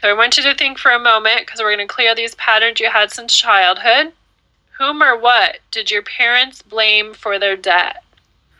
So 0.00 0.08
I 0.08 0.12
want 0.12 0.36
you 0.36 0.44
to 0.44 0.54
think 0.54 0.78
for 0.78 0.92
a 0.92 0.98
moment, 1.00 1.40
because 1.40 1.58
we're 1.58 1.74
going 1.74 1.88
to 1.88 1.92
clear 1.92 2.14
these 2.14 2.36
patterns 2.36 2.78
you 2.78 2.88
had 2.88 3.10
since 3.10 3.34
childhood. 3.34 4.12
Whom 4.78 5.02
or 5.02 5.18
what 5.18 5.58
did 5.72 5.90
your 5.90 6.02
parents 6.02 6.62
blame 6.62 7.12
for 7.12 7.36
their 7.36 7.56
debt? 7.56 8.04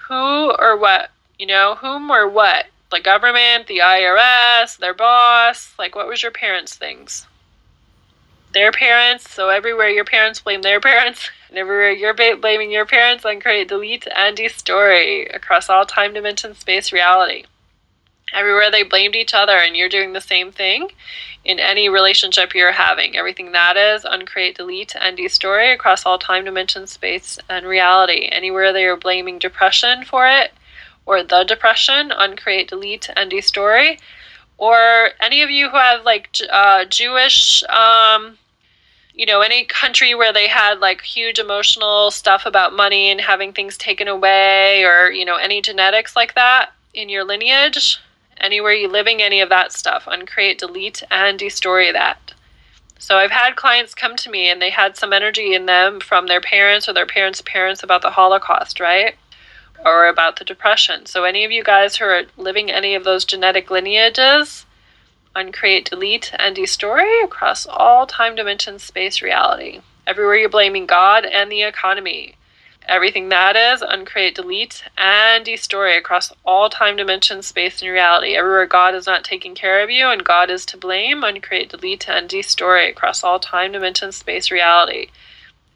Who 0.08 0.50
or 0.50 0.76
what? 0.76 1.10
You 1.38 1.46
know, 1.46 1.76
whom 1.76 2.10
or 2.10 2.28
what? 2.28 2.66
The 2.90 2.98
government, 2.98 3.68
the 3.68 3.78
IRS, 3.78 4.76
their 4.78 4.94
boss? 4.94 5.72
Like, 5.78 5.94
what 5.94 6.08
was 6.08 6.20
your 6.20 6.32
parents' 6.32 6.74
things? 6.74 7.28
Their 8.52 8.72
parents. 8.72 9.30
So 9.30 9.48
everywhere 9.48 9.90
your 9.90 10.04
parents 10.04 10.40
blame 10.40 10.62
their 10.62 10.80
parents, 10.90 11.30
and 11.48 11.56
everywhere 11.56 11.92
you're 11.92 12.14
blaming 12.14 12.72
your 12.72 12.84
parents, 12.84 13.24
uncreate, 13.24 13.68
delete, 13.68 14.08
and 14.12 14.36
destroy 14.36 15.22
across 15.32 15.70
all 15.70 15.86
time, 15.86 16.14
dimension, 16.14 16.56
space, 16.56 16.92
reality. 16.92 17.44
Everywhere 18.32 18.70
they 18.70 18.82
blamed 18.82 19.16
each 19.16 19.34
other, 19.34 19.56
and 19.56 19.76
you're 19.76 19.88
doing 19.88 20.12
the 20.12 20.20
same 20.20 20.52
thing 20.52 20.88
in 21.44 21.58
any 21.58 21.88
relationship 21.88 22.54
you're 22.54 22.72
having. 22.72 23.16
Everything 23.16 23.52
that 23.52 23.76
is, 23.76 24.04
uncreate, 24.04 24.56
delete, 24.56 24.94
and 25.00 25.16
destroy 25.16 25.72
across 25.72 26.06
all 26.06 26.18
time, 26.18 26.44
dimension, 26.44 26.86
space, 26.86 27.38
and 27.48 27.66
reality. 27.66 28.28
Anywhere 28.30 28.72
they 28.72 28.84
are 28.84 28.96
blaming 28.96 29.38
depression 29.38 30.04
for 30.04 30.26
it, 30.26 30.52
or 31.06 31.22
the 31.22 31.44
depression, 31.44 32.12
uncreate, 32.12 32.68
delete, 32.68 33.08
and 33.16 33.30
destroy. 33.30 33.96
Or 34.58 35.10
any 35.20 35.40
of 35.42 35.50
you 35.50 35.70
who 35.70 35.78
have 35.78 36.04
like 36.04 36.28
uh, 36.50 36.84
Jewish, 36.84 37.64
um, 37.64 38.36
you 39.14 39.26
know, 39.26 39.40
any 39.40 39.64
country 39.64 40.14
where 40.14 40.32
they 40.32 40.48
had 40.48 40.78
like 40.78 41.00
huge 41.02 41.38
emotional 41.38 42.10
stuff 42.10 42.44
about 42.46 42.74
money 42.74 43.10
and 43.10 43.20
having 43.20 43.52
things 43.52 43.76
taken 43.78 44.06
away, 44.06 44.84
or, 44.84 45.10
you 45.10 45.24
know, 45.24 45.36
any 45.36 45.62
genetics 45.62 46.14
like 46.14 46.34
that 46.34 46.72
in 46.92 47.08
your 47.08 47.24
lineage, 47.24 47.98
anywhere 48.40 48.72
you're 48.72 48.90
living 48.90 49.22
any 49.22 49.40
of 49.40 49.48
that 49.48 49.72
stuff, 49.72 50.04
uncreate, 50.06 50.58
delete, 50.58 51.02
and 51.10 51.38
destroy 51.38 51.92
that. 51.92 52.34
So 52.98 53.16
I've 53.16 53.30
had 53.30 53.56
clients 53.56 53.94
come 53.94 54.14
to 54.16 54.30
me 54.30 54.50
and 54.50 54.60
they 54.60 54.70
had 54.70 54.96
some 54.96 55.12
energy 55.12 55.54
in 55.54 55.66
them 55.66 56.00
from 56.00 56.26
their 56.26 56.40
parents 56.40 56.88
or 56.88 56.92
their 56.92 57.06
parents' 57.06 57.42
parents 57.42 57.82
about 57.82 58.02
the 58.02 58.10
Holocaust, 58.10 58.78
right? 58.78 59.14
Or 59.84 60.06
about 60.06 60.38
the 60.38 60.44
Depression. 60.44 61.06
So 61.06 61.24
any 61.24 61.44
of 61.44 61.50
you 61.50 61.64
guys 61.64 61.96
who 61.96 62.04
are 62.04 62.24
living 62.36 62.70
any 62.70 62.94
of 62.94 63.04
those 63.04 63.24
genetic 63.24 63.70
lineages, 63.70 64.66
uncreate, 65.34 65.88
delete, 65.88 66.32
and 66.38 66.54
destroy 66.54 67.24
across 67.24 67.66
all 67.66 68.06
time, 68.06 68.34
dimension, 68.34 68.78
space, 68.78 69.22
reality. 69.22 69.80
Everywhere 70.06 70.36
you're 70.36 70.48
blaming 70.48 70.86
God 70.86 71.24
and 71.24 71.50
the 71.50 71.62
economy 71.62 72.34
everything 72.90 73.28
that 73.28 73.54
is, 73.54 73.82
uncreate, 73.82 74.34
delete, 74.34 74.82
and 74.98 75.44
destroy 75.44 75.96
across 75.96 76.32
all 76.44 76.68
time, 76.68 76.96
dimension, 76.96 77.40
space, 77.40 77.80
and 77.80 77.90
reality. 77.90 78.34
Everywhere 78.34 78.66
God 78.66 78.96
is 78.96 79.06
not 79.06 79.22
taking 79.22 79.54
care 79.54 79.82
of 79.82 79.90
you 79.90 80.08
and 80.08 80.24
God 80.24 80.50
is 80.50 80.66
to 80.66 80.76
blame, 80.76 81.22
uncreate, 81.22 81.70
delete, 81.70 82.08
and 82.08 82.28
destroy 82.28 82.88
across 82.88 83.22
all 83.22 83.38
time, 83.38 83.70
dimension, 83.70 84.10
space, 84.10 84.50
reality. 84.50 85.06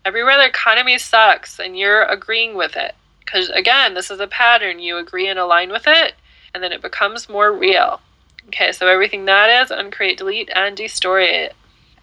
Everywhere 0.05 0.37
the 0.37 0.47
economy 0.47 0.99
sucks 0.99 1.61
and 1.61 1.79
you're 1.79 2.03
agreeing 2.03 2.57
with 2.57 2.75
it. 2.75 2.97
Because 3.21 3.49
again, 3.51 3.95
this 3.95 4.11
is 4.11 4.19
a 4.19 4.27
pattern. 4.27 4.81
You 4.81 4.99
agree 4.99 5.29
and 5.29 5.39
align 5.39 5.71
with 5.71 5.85
it, 5.87 6.15
and 6.53 6.63
then 6.63 6.73
it 6.73 6.83
becomes 6.83 7.29
more 7.29 7.53
real. 7.53 8.01
Okay, 8.49 8.73
so 8.73 8.89
everything 8.89 9.25
that 9.27 9.63
is, 9.63 9.71
uncreate, 9.71 10.19
delete, 10.19 10.51
and 10.55 10.77
destroy 10.77 11.23
it. 11.23 11.55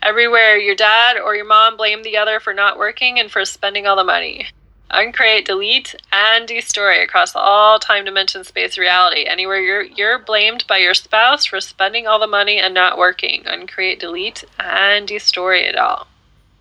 Everywhere 0.02 0.58
your 0.58 0.74
dad 0.74 1.18
or 1.18 1.36
your 1.36 1.46
mom 1.46 1.76
blame 1.76 2.02
the 2.02 2.18
other 2.18 2.40
for 2.40 2.54
not 2.54 2.80
working 2.80 3.20
and 3.20 3.30
for 3.30 3.44
spending 3.44 3.86
all 3.86 3.98
the 3.98 4.04
money 4.04 4.48
uncreate, 4.92 5.46
delete, 5.46 5.96
and 6.12 6.48
destroy 6.48 7.02
across 7.02 7.36
all 7.36 7.80
time, 7.80 8.06
dimension, 8.06 8.44
space, 8.44 8.78
reality. 8.78 9.26
Anywhere 9.26 9.60
you're 9.60 9.84
you're 9.84 10.20
blamed 10.20 10.66
by 10.68 10.78
your 10.78 10.94
spouse 10.94 11.46
for 11.46 11.60
spending 11.60 12.08
all 12.08 12.20
the 12.20 12.28
money 12.28 12.58
and 12.58 12.74
not 12.74 12.98
working. 12.98 13.44
Uncreate, 13.46 14.00
delete, 14.00 14.44
and 14.60 15.08
destroy 15.08 15.58
it 15.58 15.78
all. 15.78 16.08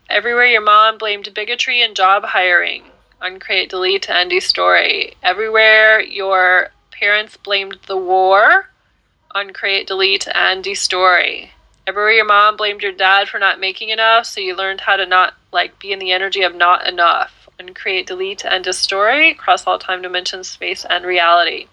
Everywhere 0.09 0.47
your 0.47 0.63
mom 0.63 0.99
blamed 0.99 1.33
bigotry 1.35 1.83
and 1.83 1.95
job 1.95 2.25
hiring. 2.25 2.85
Uncreate, 3.21 3.69
delete, 3.69 4.09
and 4.09 4.31
destroy. 4.31 5.13
Everywhere 5.23 6.01
your 6.01 6.71
parents 6.91 7.37
blamed 7.37 7.79
the 7.87 7.97
war. 7.97 8.71
Uncreate, 9.35 9.87
delete, 9.87 10.27
and 10.35 10.65
destroy. 10.65 11.51
Everywhere 11.87 12.13
your 12.13 12.25
mom 12.25 12.57
blamed 12.57 12.83
your 12.83 12.93
dad 12.93 13.29
for 13.29 13.39
not 13.39 13.61
making 13.61 13.91
enough, 13.91 14.27
so 14.27 14.41
you 14.41 14.55
learned 14.55 14.83
how 14.83 14.97
to 14.97 15.07
not 15.07 15.35
like 15.53 15.79
be 15.79 15.93
in 15.93 15.99
the 15.99 16.13
energy 16.13 16.43
of 16.43 16.55
not 16.55 16.87
enough 16.87 17.40
and 17.61 17.77
create, 17.77 18.07
delete, 18.07 18.45
and 18.45 18.65
destroy 18.65 19.31
across 19.31 19.67
all 19.67 19.79
time, 19.79 20.03
dimension, 20.03 20.43
space, 20.43 20.85
and 20.89 21.05
reality. 21.05 21.67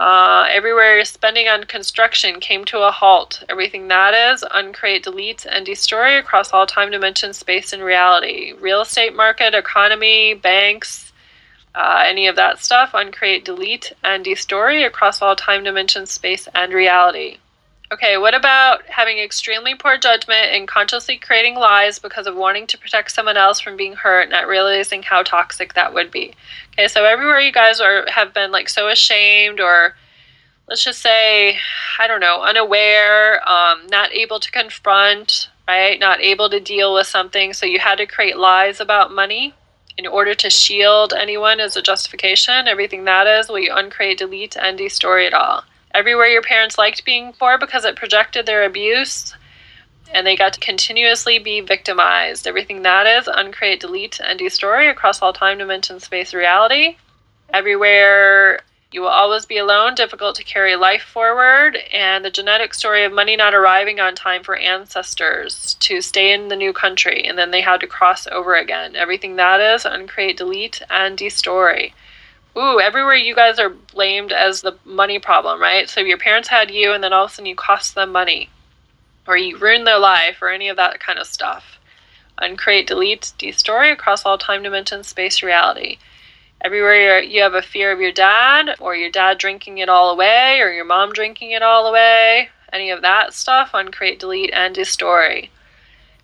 Uh, 0.00 0.48
everywhere 0.50 1.04
spending 1.04 1.46
on 1.46 1.64
construction 1.64 2.40
came 2.40 2.64
to 2.64 2.78
a 2.80 2.90
halt. 2.90 3.44
Everything 3.50 3.88
that 3.88 4.14
is, 4.14 4.42
uncreate, 4.50 5.02
delete, 5.02 5.44
and 5.44 5.66
destroy 5.66 6.18
across 6.18 6.52
all 6.54 6.66
time, 6.66 6.90
dimension, 6.90 7.34
space, 7.34 7.74
and 7.74 7.82
reality. 7.82 8.54
Real 8.58 8.80
estate 8.80 9.14
market, 9.14 9.54
economy, 9.54 10.32
banks, 10.32 11.12
uh, 11.74 12.02
any 12.04 12.26
of 12.26 12.36
that 12.36 12.58
stuff, 12.60 12.92
uncreate, 12.94 13.44
delete, 13.44 13.92
and 14.02 14.24
destroy 14.24 14.86
across 14.86 15.20
all 15.20 15.36
time, 15.36 15.62
dimension, 15.62 16.06
space, 16.06 16.48
and 16.54 16.72
reality. 16.72 17.36
Okay, 17.92 18.16
what 18.16 18.36
about 18.36 18.86
having 18.86 19.18
extremely 19.18 19.74
poor 19.74 19.98
judgment 19.98 20.52
and 20.52 20.68
consciously 20.68 21.16
creating 21.16 21.56
lies 21.56 21.98
because 21.98 22.28
of 22.28 22.36
wanting 22.36 22.68
to 22.68 22.78
protect 22.78 23.10
someone 23.10 23.36
else 23.36 23.58
from 23.58 23.76
being 23.76 23.94
hurt, 23.94 24.30
not 24.30 24.46
realizing 24.46 25.02
how 25.02 25.24
toxic 25.24 25.74
that 25.74 25.92
would 25.92 26.12
be? 26.12 26.32
Okay, 26.72 26.86
so 26.86 27.04
everywhere 27.04 27.40
you 27.40 27.50
guys 27.50 27.80
are 27.80 28.04
have 28.08 28.32
been 28.32 28.52
like 28.52 28.68
so 28.68 28.88
ashamed 28.88 29.58
or 29.60 29.96
let's 30.68 30.84
just 30.84 31.02
say, 31.02 31.58
I 31.98 32.06
don't 32.06 32.20
know, 32.20 32.42
unaware, 32.42 33.40
um, 33.48 33.88
not 33.88 34.12
able 34.12 34.38
to 34.38 34.52
confront, 34.52 35.48
right? 35.66 35.98
Not 35.98 36.20
able 36.20 36.48
to 36.48 36.60
deal 36.60 36.94
with 36.94 37.08
something. 37.08 37.52
So 37.52 37.66
you 37.66 37.80
had 37.80 37.98
to 37.98 38.06
create 38.06 38.38
lies 38.38 38.78
about 38.78 39.12
money 39.12 39.52
in 39.98 40.06
order 40.06 40.36
to 40.36 40.48
shield 40.48 41.12
anyone 41.12 41.58
as 41.58 41.76
a 41.76 41.82
justification. 41.82 42.68
Everything 42.68 43.04
that 43.06 43.26
is, 43.26 43.48
will 43.48 43.58
you 43.58 43.72
uncreate, 43.74 44.18
delete, 44.18 44.56
and 44.56 44.78
destroy 44.78 45.26
it 45.26 45.34
all? 45.34 45.64
Everywhere 45.94 46.26
your 46.26 46.42
parents 46.42 46.78
liked 46.78 47.04
being 47.04 47.32
poor 47.32 47.58
because 47.58 47.84
it 47.84 47.96
projected 47.96 48.46
their 48.46 48.64
abuse 48.64 49.34
and 50.12 50.26
they 50.26 50.36
got 50.36 50.52
to 50.54 50.60
continuously 50.60 51.38
be 51.38 51.60
victimized. 51.60 52.46
Everything 52.46 52.82
that 52.82 53.06
is, 53.06 53.28
uncreate, 53.28 53.80
delete, 53.80 54.20
and 54.20 54.38
destroy 54.38 54.90
across 54.90 55.22
all 55.22 55.32
time, 55.32 55.58
dimension, 55.58 56.00
space, 56.00 56.34
reality. 56.34 56.96
Everywhere 57.52 58.60
you 58.92 59.00
will 59.00 59.08
always 59.08 59.46
be 59.46 59.56
alone, 59.56 59.94
difficult 59.94 60.34
to 60.34 60.42
carry 60.42 60.74
life 60.74 61.02
forward, 61.02 61.76
and 61.92 62.24
the 62.24 62.30
genetic 62.30 62.74
story 62.74 63.04
of 63.04 63.12
money 63.12 63.36
not 63.36 63.54
arriving 63.54 64.00
on 64.00 64.16
time 64.16 64.42
for 64.42 64.56
ancestors 64.56 65.74
to 65.74 66.00
stay 66.00 66.32
in 66.32 66.48
the 66.48 66.56
new 66.56 66.72
country, 66.72 67.24
and 67.24 67.38
then 67.38 67.52
they 67.52 67.60
had 67.60 67.80
to 67.80 67.86
cross 67.86 68.26
over 68.26 68.56
again. 68.56 68.96
Everything 68.96 69.36
that 69.36 69.60
is, 69.60 69.84
uncreate, 69.84 70.36
delete, 70.36 70.82
and 70.90 71.16
destroy 71.16 71.92
ooh, 72.56 72.80
everywhere 72.80 73.14
you 73.14 73.34
guys 73.34 73.58
are 73.58 73.70
blamed 73.70 74.32
as 74.32 74.60
the 74.60 74.76
money 74.84 75.18
problem, 75.18 75.60
right? 75.60 75.88
So 75.88 76.00
your 76.00 76.18
parents 76.18 76.48
had 76.48 76.70
you, 76.70 76.92
and 76.92 77.02
then 77.02 77.12
all 77.12 77.24
of 77.24 77.30
a 77.30 77.34
sudden 77.34 77.46
you 77.46 77.54
cost 77.54 77.94
them 77.94 78.12
money, 78.12 78.50
or 79.26 79.36
you 79.36 79.56
ruined 79.58 79.86
their 79.86 79.98
life, 79.98 80.38
or 80.42 80.50
any 80.50 80.68
of 80.68 80.76
that 80.76 81.00
kind 81.00 81.18
of 81.18 81.26
stuff. 81.26 81.78
Uncreate, 82.38 82.86
delete, 82.86 83.32
destroy 83.38 83.92
across 83.92 84.24
all 84.24 84.38
time 84.38 84.62
dimension, 84.62 85.02
space, 85.02 85.42
reality. 85.42 85.98
Everywhere 86.62 87.20
you 87.20 87.42
have 87.42 87.54
a 87.54 87.62
fear 87.62 87.92
of 87.92 88.00
your 88.00 88.12
dad, 88.12 88.76
or 88.80 88.94
your 88.94 89.10
dad 89.10 89.38
drinking 89.38 89.78
it 89.78 89.88
all 89.88 90.10
away, 90.10 90.60
or 90.60 90.70
your 90.70 90.84
mom 90.84 91.12
drinking 91.12 91.52
it 91.52 91.62
all 91.62 91.86
away, 91.86 92.48
any 92.72 92.90
of 92.90 93.02
that 93.02 93.34
stuff, 93.34 93.70
uncreate, 93.72 94.18
delete, 94.18 94.52
and 94.52 94.74
destroy. 94.74 95.48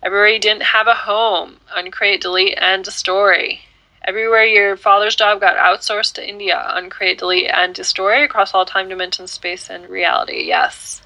Everywhere 0.03 0.27
you 0.27 0.39
didn't 0.39 0.63
have 0.63 0.87
a 0.87 0.93
home, 0.93 1.57
uncreate, 1.75 2.21
delete, 2.21 2.57
and 2.59 2.83
destroy. 2.83 3.59
Everywhere 4.07 4.45
your 4.45 4.77
father's 4.77 5.17
job 5.17 5.41
got 5.41 5.57
outsourced 5.57 6.13
to 6.13 6.25
India, 6.25 6.63
uncreate, 6.69 7.19
delete, 7.19 7.51
and 7.53 7.75
destroy 7.75 8.23
across 8.23 8.53
all 8.53 8.63
time, 8.63 8.87
dimensions, 8.87 9.31
space, 9.31 9.69
and 9.69 9.89
reality. 9.89 10.45
Yes. 10.45 11.01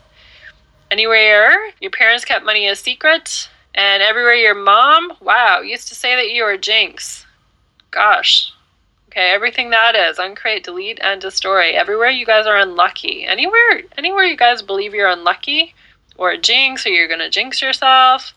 Anywhere 0.91 1.71
your 1.81 1.89
parents 1.89 2.25
kept 2.25 2.45
money 2.45 2.67
a 2.67 2.75
secret, 2.75 3.49
and 3.73 4.03
everywhere 4.03 4.35
your 4.35 4.53
mom, 4.53 5.13
wow, 5.19 5.61
used 5.61 5.87
to 5.87 5.95
say 5.95 6.15
that 6.15 6.29
you 6.29 6.43
were 6.43 6.51
a 6.51 6.59
jinx. 6.59 7.25
Gosh. 7.89 8.53
Okay, 9.07 9.31
everything 9.31 9.71
that 9.71 9.95
is, 9.95 10.19
uncreate, 10.19 10.63
delete, 10.63 10.99
and 11.01 11.19
destroy. 11.19 11.71
Everywhere 11.71 12.11
you 12.11 12.27
guys 12.27 12.45
are 12.45 12.57
unlucky. 12.57 13.25
Anywhere 13.25 13.81
anywhere 13.97 14.25
you 14.25 14.37
guys 14.37 14.61
believe 14.61 14.93
you're 14.93 15.09
unlucky 15.09 15.73
or 16.17 16.29
a 16.29 16.37
jinx 16.37 16.85
or 16.85 16.89
you're 16.89 17.07
gonna 17.07 17.31
jinx 17.31 17.63
yourself. 17.63 18.35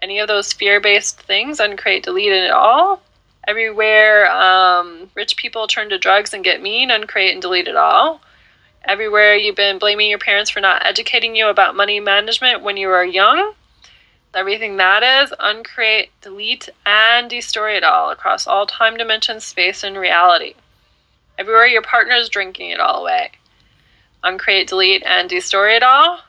Any 0.00 0.18
of 0.18 0.28
those 0.28 0.54
fear-based 0.54 1.20
things, 1.20 1.60
uncreate, 1.60 2.04
delete 2.04 2.32
and 2.32 2.46
it 2.46 2.50
all 2.52 3.02
everywhere 3.44 4.30
um, 4.30 5.10
rich 5.14 5.36
people 5.36 5.66
turn 5.66 5.88
to 5.90 5.98
drugs 5.98 6.32
and 6.32 6.44
get 6.44 6.62
mean, 6.62 6.90
uncreate 6.90 7.32
and 7.32 7.42
delete 7.42 7.68
it 7.68 7.76
all. 7.76 8.20
Everywhere 8.84 9.36
you've 9.36 9.56
been 9.56 9.78
blaming 9.78 10.10
your 10.10 10.18
parents 10.18 10.50
for 10.50 10.60
not 10.60 10.84
educating 10.84 11.36
you 11.36 11.48
about 11.48 11.76
money 11.76 12.00
management 12.00 12.62
when 12.62 12.76
you 12.76 12.88
were 12.88 13.04
young, 13.04 13.54
everything 14.34 14.76
that 14.78 15.02
is, 15.22 15.32
uncreate, 15.38 16.10
delete, 16.20 16.68
and 16.84 17.30
destroy 17.30 17.76
it 17.76 17.84
all 17.84 18.10
across 18.10 18.46
all 18.46 18.66
time, 18.66 18.96
dimension, 18.96 19.40
space, 19.40 19.84
and 19.84 19.96
reality. 19.96 20.54
Everywhere 21.38 21.66
your 21.66 21.82
partner 21.82 22.14
is 22.14 22.28
drinking 22.28 22.70
it 22.70 22.80
all 22.80 23.02
away. 23.02 23.30
Uncreate, 24.24 24.68
delete, 24.68 25.02
and 25.04 25.28
destroy 25.28 25.76
it 25.76 25.82
all. 25.82 26.20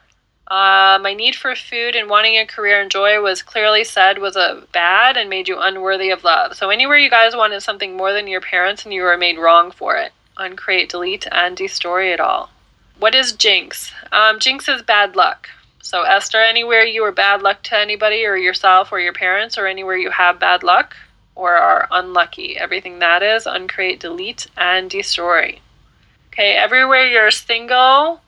Uh, 0.53 0.99
my 1.01 1.15
need 1.15 1.33
for 1.33 1.55
food 1.55 1.95
and 1.95 2.07
wanting 2.07 2.37
a 2.37 2.45
career 2.45 2.79
and 2.79 2.91
joy 2.91 3.19
was 3.19 3.41
clearly 3.41 3.83
said 3.83 4.19
was 4.19 4.35
a 4.35 4.61
bad 4.71 5.17
and 5.17 5.27
made 5.27 5.47
you 5.47 5.57
unworthy 5.59 6.11
of 6.11 6.23
love. 6.23 6.55
So 6.55 6.69
anywhere 6.69 6.99
you 6.99 7.09
guys 7.09 7.35
wanted 7.35 7.61
something 7.61 7.97
more 7.97 8.13
than 8.13 8.27
your 8.27 8.39
parents 8.39 8.83
and 8.83 8.93
you 8.93 9.01
were 9.01 9.17
made 9.17 9.39
wrong 9.39 9.71
for 9.71 9.95
it, 9.97 10.11
uncreate, 10.37 10.89
delete, 10.89 11.25
and 11.31 11.57
destroy 11.57 12.13
it 12.13 12.19
all. 12.19 12.51
What 12.99 13.15
is 13.15 13.31
jinx? 13.31 13.93
Um, 14.11 14.39
jinx 14.39 14.69
is 14.69 14.83
bad 14.83 15.15
luck. 15.15 15.49
So 15.81 16.03
Esther, 16.03 16.37
anywhere 16.37 16.85
you 16.85 17.01
were 17.01 17.11
bad 17.11 17.41
luck 17.41 17.63
to 17.63 17.75
anybody 17.79 18.23
or 18.23 18.37
yourself 18.37 18.91
or 18.91 18.99
your 18.99 19.11
parents 19.11 19.57
or 19.57 19.65
anywhere 19.65 19.97
you 19.97 20.11
have 20.11 20.39
bad 20.39 20.61
luck 20.61 20.95
or 21.33 21.55
are 21.55 21.87
unlucky, 21.89 22.59
everything 22.59 22.99
that 22.99 23.23
is 23.23 23.47
uncreate, 23.47 23.99
delete, 23.99 24.45
and 24.55 24.87
destroy. 24.87 25.59
Okay, 26.27 26.53
everywhere 26.53 27.07
you're 27.07 27.31
single 27.31 28.21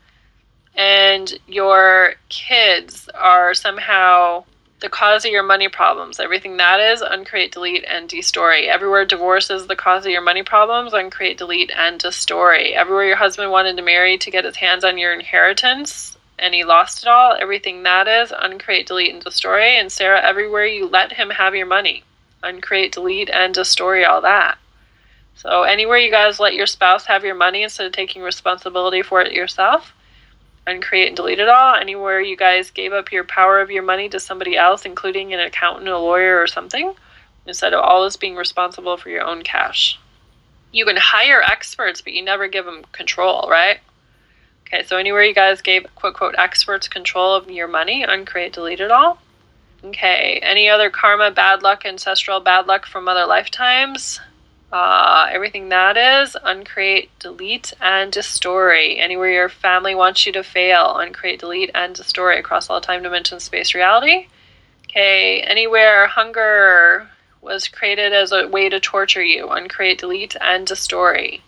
and 0.76 1.40
your 1.48 2.16
kids 2.30 3.10
are 3.16 3.54
somehow 3.54 4.44
the 4.82 4.90
cause 4.90 5.26
of 5.26 5.32
your 5.32 5.44
money 5.44 5.70
problems. 5.70 6.20
Everything 6.20 6.58
that 6.58 6.80
is, 6.80 7.02
uncreate, 7.02 7.54
delete, 7.54 7.86
and 7.86 8.10
destroy. 8.10 8.68
Everywhere 8.68 9.06
divorce 9.06 9.50
is 9.50 9.68
the 9.68 9.76
cause 9.76 10.06
of 10.06 10.12
your 10.12 10.22
money 10.22 10.44
problems, 10.44 10.94
uncreate, 10.94 11.38
delete, 11.38 11.72
and 11.76 12.00
destroy. 12.00 12.74
Everywhere 12.76 13.06
your 13.06 13.16
husband 13.16 13.52
wanted 13.52 13.78
to 13.78 13.84
marry 13.84 14.18
to 14.18 14.32
get 14.32 14.46
his 14.46 14.58
hands 14.58 14.84
on 14.84 14.98
your 14.98 15.14
inheritance 15.14 16.18
and 16.38 16.54
he 16.54 16.64
lost 16.64 17.04
it 17.04 17.08
all, 17.08 17.36
everything 17.40 17.84
that 17.84 18.08
is, 18.08 18.34
uncreate, 18.38 18.88
delete, 18.88 19.14
and 19.14 19.24
destroy. 19.24 19.62
And 19.62 19.92
Sarah, 19.92 20.22
everywhere 20.22 20.66
you 20.66 20.88
let 20.88 21.14
him 21.14 21.30
have 21.30 21.56
your 21.56 21.66
money, 21.66 22.04
uncreate, 22.44 22.92
delete, 22.92 23.30
and 23.30 23.54
destroy 23.54 24.06
all 24.06 24.22
that. 24.22 24.58
So 25.36 25.64
anywhere 25.64 25.98
you 25.98 26.12
guys 26.12 26.40
let 26.40 26.54
your 26.54 26.66
spouse 26.66 27.06
have 27.06 27.24
your 27.24 27.36
money 27.36 27.64
instead 27.64 27.86
of 27.86 27.94
taking 27.94 28.22
responsibility 28.22 29.02
for 29.02 29.22
it 29.22 29.34
yourself, 29.34 29.94
uncreate 30.68 31.08
and 31.08 31.16
delete 31.16 31.40
it 31.40 31.50
all. 31.50 31.76
Anywhere 31.76 32.20
you 32.22 32.36
guys 32.36 32.72
gave 32.72 32.94
up 32.94 33.12
your 33.12 33.24
power 33.24 33.60
of 33.60 33.72
your 33.72 33.84
money 33.84 34.10
to 34.10 34.20
somebody 34.20 34.58
else, 34.58 34.86
including 34.86 35.34
an 35.34 35.40
accountant, 35.40 35.88
a 35.88 35.98
lawyer, 35.98 36.42
or 36.42 36.48
something, 36.48 36.94
instead 37.46 37.74
of 37.74 37.82
always 37.82 38.18
being 38.18 38.36
responsible 38.36 38.98
for 38.98 39.10
your 39.10 39.24
own 39.24 39.44
cash. 39.44 40.00
You 40.72 40.86
can 40.86 40.98
hire 40.98 41.42
experts, 41.42 42.02
but 42.02 42.14
you 42.14 42.24
never 42.24 42.48
give 42.48 42.66
them 42.66 42.84
control, 42.92 43.48
right? 43.50 43.80
Okay, 44.68 44.84
so 44.84 44.98
anywhere 44.98 45.24
you 45.24 45.34
guys 45.34 45.62
gave 45.62 45.86
quote 45.96 46.16
quote 46.16 46.36
experts 46.38 46.88
control 46.88 47.36
of 47.36 47.50
your 47.50 47.68
money, 47.68 48.04
uncreate, 48.04 48.54
delete 48.54 48.80
it 48.80 48.92
all. 48.92 49.20
Okay, 49.84 50.40
any 50.42 50.68
other 50.68 50.90
karma, 50.90 51.30
bad 51.30 51.62
luck, 51.62 51.86
ancestral 51.86 52.40
bad 52.40 52.66
luck 52.66 52.88
from 52.88 53.08
other 53.08 53.28
lifetimes? 53.28 54.20
Uh, 54.76 55.30
everything 55.32 55.70
that 55.70 55.96
is, 55.96 56.36
uncreate, 56.44 57.10
delete, 57.20 57.72
and 57.80 58.12
destroy. 58.12 58.94
Anywhere 58.98 59.32
your 59.32 59.48
family 59.48 59.96
wants 59.96 60.26
you 60.26 60.34
to 60.34 60.44
fail, 60.44 60.98
uncreate, 60.98 61.40
delete, 61.40 61.72
and 61.74 61.96
destroy 61.96 62.38
across 62.38 62.70
all 62.70 62.82
time, 62.82 63.02
dimension, 63.02 63.40
space, 63.40 63.74
reality. 63.74 64.28
Okay, 64.84 65.40
anywhere 65.44 66.08
hunger 66.08 67.10
was 67.42 67.70
created 67.70 68.12
as 68.12 68.34
a 68.34 68.50
way 68.50 68.68
to 68.68 68.82
torture 68.82 69.24
you, 69.24 69.48
uncreate, 69.48 70.00
delete, 70.00 70.36
and 70.42 70.68
destroy. 70.68 71.40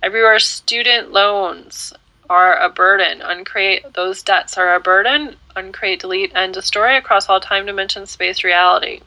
Everywhere 0.00 0.38
student 0.38 1.10
loans 1.10 1.92
are 2.28 2.56
a 2.56 2.68
burden, 2.68 3.20
uncreate, 3.20 3.94
those 3.94 4.22
debts 4.22 4.56
are 4.56 4.76
a 4.76 4.80
burden, 4.80 5.34
uncreate, 5.56 6.02
delete, 6.02 6.30
and 6.36 6.54
destroy 6.54 6.96
across 6.96 7.28
all 7.28 7.40
time, 7.40 7.66
dimension, 7.66 8.06
space, 8.06 8.44
reality. 8.44 9.00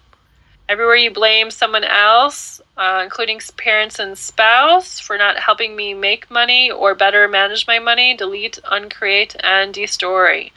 Everywhere 0.67 0.97
you 0.97 1.11
blame 1.11 1.49
someone 1.49 1.85
else, 1.85 2.59
uh, 2.77 3.01
including 3.03 3.39
parents 3.57 3.99
and 3.99 4.17
spouse, 4.17 4.99
for 4.99 5.17
not 5.17 5.37
helping 5.37 5.75
me 5.75 5.93
make 5.93 6.31
money 6.31 6.71
or 6.71 6.95
better 6.95 7.27
manage 7.27 7.67
my 7.67 7.79
money, 7.79 8.15
delete, 8.15 8.59
uncreate, 8.69 9.35
and 9.41 9.73
destroy. 9.73 10.49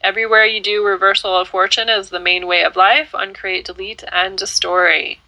Everywhere 0.00 0.44
you 0.44 0.60
do 0.60 0.84
reversal 0.84 1.36
of 1.36 1.48
fortune 1.48 1.88
is 1.88 2.10
the 2.10 2.18
main 2.18 2.48
way 2.48 2.64
of 2.64 2.74
life, 2.74 3.10
uncreate, 3.14 3.64
delete, 3.64 4.02
and 4.10 4.36
destroy. 4.36 5.18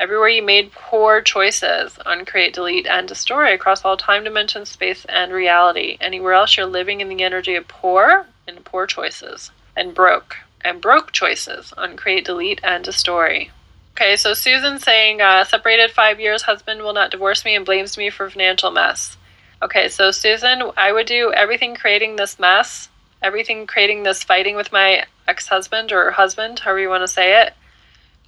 Everywhere 0.00 0.28
you 0.28 0.42
made 0.42 0.72
poor 0.72 1.20
choices, 1.20 1.98
uncreate, 2.06 2.54
delete, 2.54 2.86
and 2.86 3.06
destroy 3.06 3.52
across 3.52 3.84
all 3.84 3.96
time, 3.96 4.24
dimension, 4.24 4.64
space, 4.64 5.04
and 5.06 5.32
reality. 5.32 5.98
Anywhere 6.00 6.32
else 6.32 6.56
you're 6.56 6.66
living 6.66 7.00
in 7.00 7.08
the 7.08 7.22
energy 7.22 7.54
of 7.54 7.68
poor 7.68 8.26
and 8.46 8.64
poor 8.64 8.86
choices, 8.86 9.50
and 9.76 9.94
broke, 9.94 10.36
and 10.62 10.80
broke 10.80 11.12
choices, 11.12 11.74
uncreate, 11.76 12.24
delete, 12.24 12.60
and 12.62 12.84
destroy. 12.84 13.50
Okay, 13.96 14.16
so 14.16 14.34
Susan 14.34 14.78
saying, 14.78 15.22
uh, 15.22 15.42
separated 15.44 15.90
five 15.90 16.20
years, 16.20 16.42
husband 16.42 16.82
will 16.82 16.92
not 16.92 17.10
divorce 17.10 17.46
me 17.46 17.56
and 17.56 17.64
blames 17.64 17.96
me 17.96 18.10
for 18.10 18.28
financial 18.28 18.70
mess. 18.70 19.16
Okay, 19.62 19.88
so 19.88 20.10
Susan, 20.10 20.62
I 20.76 20.92
would 20.92 21.06
do 21.06 21.32
everything 21.32 21.74
creating 21.74 22.16
this 22.16 22.38
mess, 22.38 22.90
everything 23.22 23.66
creating 23.66 24.02
this 24.02 24.22
fighting 24.22 24.54
with 24.54 24.70
my 24.70 25.06
ex 25.26 25.48
husband 25.48 25.92
or 25.92 26.10
husband, 26.10 26.58
however 26.58 26.80
you 26.80 26.90
want 26.90 27.04
to 27.04 27.08
say 27.08 27.40
it. 27.40 27.54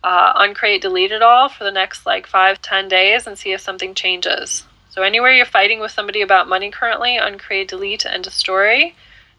Uh, 0.03 0.33
uncreate, 0.37 0.81
delete 0.81 1.13
it 1.13 1.21
all 1.21 1.51
for 1.51 1.65
the 1.65 1.71
next 1.71 2.07
like 2.07 2.27
five, 2.27 2.63
ten 2.63 2.89
days 2.89 3.27
and 3.27 3.37
see 3.37 3.53
if 3.53 3.61
something 3.61 3.95
changes. 3.95 4.65
So, 4.89 5.03
anywhere 5.03 5.35
you're 5.35 5.45
fighting 5.45 5.81
with 5.81 5.93
somebody 5.93 6.23
about 6.23 6.49
money 6.49 6.71
currently, 6.71 7.19
uncreate, 7.19 7.69
delete, 7.69 8.07
and 8.07 8.25
destroy 8.25 8.95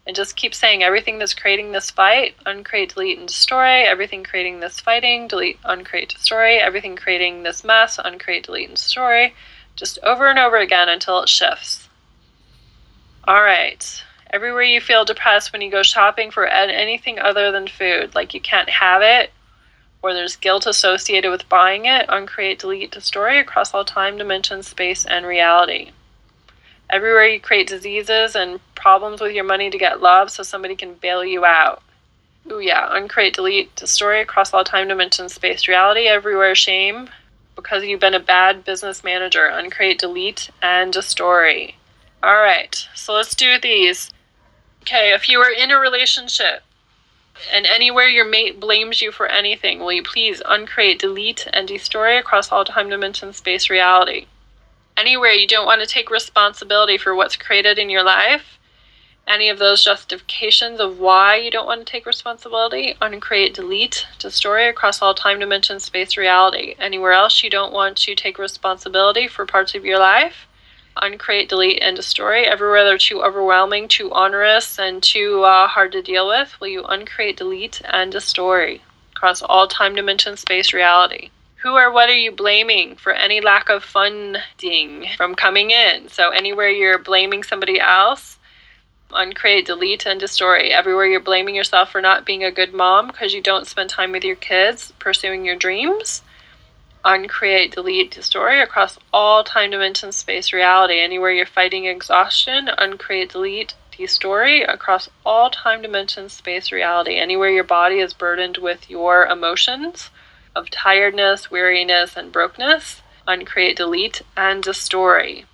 and 0.06 0.16
just 0.16 0.36
keep 0.36 0.54
saying 0.54 0.82
everything 0.82 1.18
that's 1.18 1.34
creating 1.34 1.72
this 1.72 1.90
fight, 1.90 2.34
uncreate, 2.46 2.94
delete, 2.94 3.18
and 3.18 3.28
destroy, 3.28 3.84
everything 3.84 4.24
creating 4.24 4.60
this 4.60 4.80
fighting, 4.80 5.28
delete, 5.28 5.58
uncreate, 5.64 6.08
destroy, 6.08 6.58
everything 6.58 6.96
creating 6.96 7.42
this 7.42 7.62
mess, 7.62 7.98
uncreate, 8.02 8.46
delete, 8.46 8.68
and 8.68 8.76
destroy, 8.76 9.32
just 9.76 9.98
over 10.02 10.28
and 10.28 10.38
over 10.38 10.56
again 10.56 10.88
until 10.88 11.22
it 11.22 11.28
shifts. 11.28 11.88
All 13.24 13.42
right. 13.42 14.02
Everywhere 14.32 14.62
you 14.62 14.80
feel 14.80 15.04
depressed 15.04 15.52
when 15.52 15.60
you 15.60 15.70
go 15.70 15.82
shopping 15.82 16.30
for 16.30 16.46
anything 16.46 17.18
other 17.18 17.52
than 17.52 17.66
food, 17.66 18.14
like 18.14 18.32
you 18.32 18.40
can't 18.40 18.70
have 18.70 19.02
it, 19.02 19.30
or 20.02 20.14
there's 20.14 20.36
guilt 20.36 20.66
associated 20.66 21.30
with 21.30 21.48
buying 21.48 21.84
it, 21.84 22.06
uncreate, 22.08 22.58
delete, 22.58 22.90
destroy 22.90 23.38
across 23.40 23.74
all 23.74 23.84
time, 23.84 24.16
dimension, 24.16 24.62
space, 24.62 25.04
and 25.04 25.26
reality. 25.26 25.90
Everywhere 26.90 27.26
you 27.26 27.40
create 27.40 27.68
diseases 27.68 28.34
and 28.34 28.58
problems 28.74 29.20
with 29.20 29.32
your 29.32 29.44
money 29.44 29.70
to 29.70 29.78
get 29.78 30.02
love 30.02 30.30
so 30.30 30.42
somebody 30.42 30.74
can 30.74 30.94
bail 30.94 31.24
you 31.24 31.44
out. 31.44 31.82
Ooh, 32.50 32.58
yeah. 32.58 32.88
Uncreate, 32.90 33.34
delete, 33.34 33.74
destroy 33.76 34.20
across 34.20 34.52
all 34.52 34.64
time, 34.64 34.88
dimension, 34.88 35.28
space, 35.28 35.68
reality. 35.68 36.08
Everywhere 36.08 36.54
shame 36.56 37.08
because 37.54 37.84
you've 37.84 38.00
been 38.00 38.14
a 38.14 38.20
bad 38.20 38.64
business 38.64 39.04
manager. 39.04 39.46
Uncreate, 39.46 40.00
delete, 40.00 40.50
and 40.60 40.92
destroy. 40.92 41.74
All 42.22 42.42
right. 42.42 42.74
So 42.96 43.12
let's 43.12 43.36
do 43.36 43.58
these. 43.60 44.10
Okay. 44.82 45.12
If 45.12 45.28
you 45.28 45.38
are 45.40 45.52
in 45.52 45.70
a 45.70 45.78
relationship 45.78 46.62
and 47.52 47.66
anywhere 47.66 48.08
your 48.08 48.28
mate 48.28 48.58
blames 48.58 49.00
you 49.00 49.12
for 49.12 49.26
anything, 49.26 49.78
will 49.78 49.92
you 49.92 50.02
please 50.02 50.42
uncreate, 50.44 50.98
delete, 50.98 51.46
and 51.52 51.68
destroy 51.68 52.18
across 52.18 52.50
all 52.50 52.64
time, 52.64 52.90
dimension, 52.90 53.32
space, 53.32 53.70
reality? 53.70 54.26
Anywhere 55.00 55.32
you 55.32 55.46
don't 55.46 55.64
want 55.64 55.80
to 55.80 55.86
take 55.86 56.10
responsibility 56.10 56.98
for 56.98 57.14
what's 57.14 57.34
created 57.34 57.78
in 57.78 57.88
your 57.88 58.02
life, 58.02 58.58
any 59.26 59.48
of 59.48 59.58
those 59.58 59.82
justifications 59.82 60.78
of 60.78 60.98
why 60.98 61.36
you 61.36 61.50
don't 61.50 61.66
want 61.66 61.80
to 61.80 61.90
take 61.90 62.04
responsibility, 62.04 62.94
uncreate, 63.00 63.54
delete, 63.54 64.06
destroy 64.18 64.68
across 64.68 65.00
all 65.00 65.14
time, 65.14 65.38
dimension, 65.38 65.80
space, 65.80 66.18
reality. 66.18 66.74
Anywhere 66.78 67.12
else 67.12 67.42
you 67.42 67.48
don't 67.48 67.72
want 67.72 67.96
to 67.96 68.14
take 68.14 68.38
responsibility 68.38 69.26
for 69.26 69.46
parts 69.46 69.74
of 69.74 69.86
your 69.86 69.98
life, 69.98 70.46
uncreate, 71.00 71.48
delete, 71.48 71.80
and 71.80 71.96
destroy. 71.96 72.42
Everywhere 72.42 72.84
they're 72.84 72.98
too 72.98 73.22
overwhelming, 73.22 73.88
too 73.88 74.10
onerous, 74.12 74.78
and 74.78 75.02
too 75.02 75.42
uh, 75.44 75.66
hard 75.66 75.92
to 75.92 76.02
deal 76.02 76.28
with, 76.28 76.60
will 76.60 76.68
you 76.68 76.84
uncreate, 76.84 77.38
delete, 77.38 77.80
and 77.84 78.12
destroy 78.12 78.80
across 79.12 79.40
all 79.40 79.66
time, 79.66 79.94
dimension, 79.94 80.36
space, 80.36 80.74
reality? 80.74 81.30
Who 81.62 81.76
or 81.76 81.92
what 81.92 82.08
are 82.08 82.16
you 82.16 82.32
blaming 82.32 82.96
for 82.96 83.12
any 83.12 83.40
lack 83.40 83.68
of 83.68 83.84
funding 83.84 85.06
from 85.16 85.34
coming 85.34 85.70
in? 85.70 86.08
So, 86.08 86.30
anywhere 86.30 86.70
you're 86.70 86.98
blaming 86.98 87.42
somebody 87.42 87.78
else, 87.78 88.38
uncreate, 89.12 89.66
delete, 89.66 90.06
and 90.06 90.18
destroy. 90.18 90.70
Everywhere 90.70 91.04
you're 91.04 91.20
blaming 91.20 91.54
yourself 91.54 91.90
for 91.90 92.00
not 92.00 92.24
being 92.24 92.42
a 92.42 92.50
good 92.50 92.72
mom 92.72 93.08
because 93.08 93.34
you 93.34 93.42
don't 93.42 93.66
spend 93.66 93.90
time 93.90 94.10
with 94.10 94.24
your 94.24 94.36
kids 94.36 94.94
pursuing 94.98 95.44
your 95.44 95.56
dreams, 95.56 96.22
uncreate, 97.04 97.72
delete, 97.72 98.10
destroy 98.10 98.62
across 98.62 98.98
all 99.12 99.44
time, 99.44 99.70
dimension, 99.70 100.12
space, 100.12 100.54
reality. 100.54 100.98
Anywhere 100.98 101.30
you're 101.30 101.44
fighting 101.44 101.84
exhaustion, 101.84 102.70
uncreate, 102.78 103.32
delete, 103.32 103.74
destroy 103.94 104.64
across 104.64 105.10
all 105.26 105.50
time, 105.50 105.82
dimension, 105.82 106.30
space, 106.30 106.72
reality. 106.72 107.16
Anywhere 107.16 107.50
your 107.50 107.64
body 107.64 107.98
is 107.98 108.14
burdened 108.14 108.56
with 108.56 108.88
your 108.88 109.26
emotions 109.26 110.08
of 110.54 110.70
tiredness, 110.70 111.50
weariness, 111.50 112.16
and 112.16 112.32
brokenness. 112.32 113.02
uncreate, 113.26 113.76
delete, 113.76 114.22
and 114.36 114.62
destroy. 114.62 115.44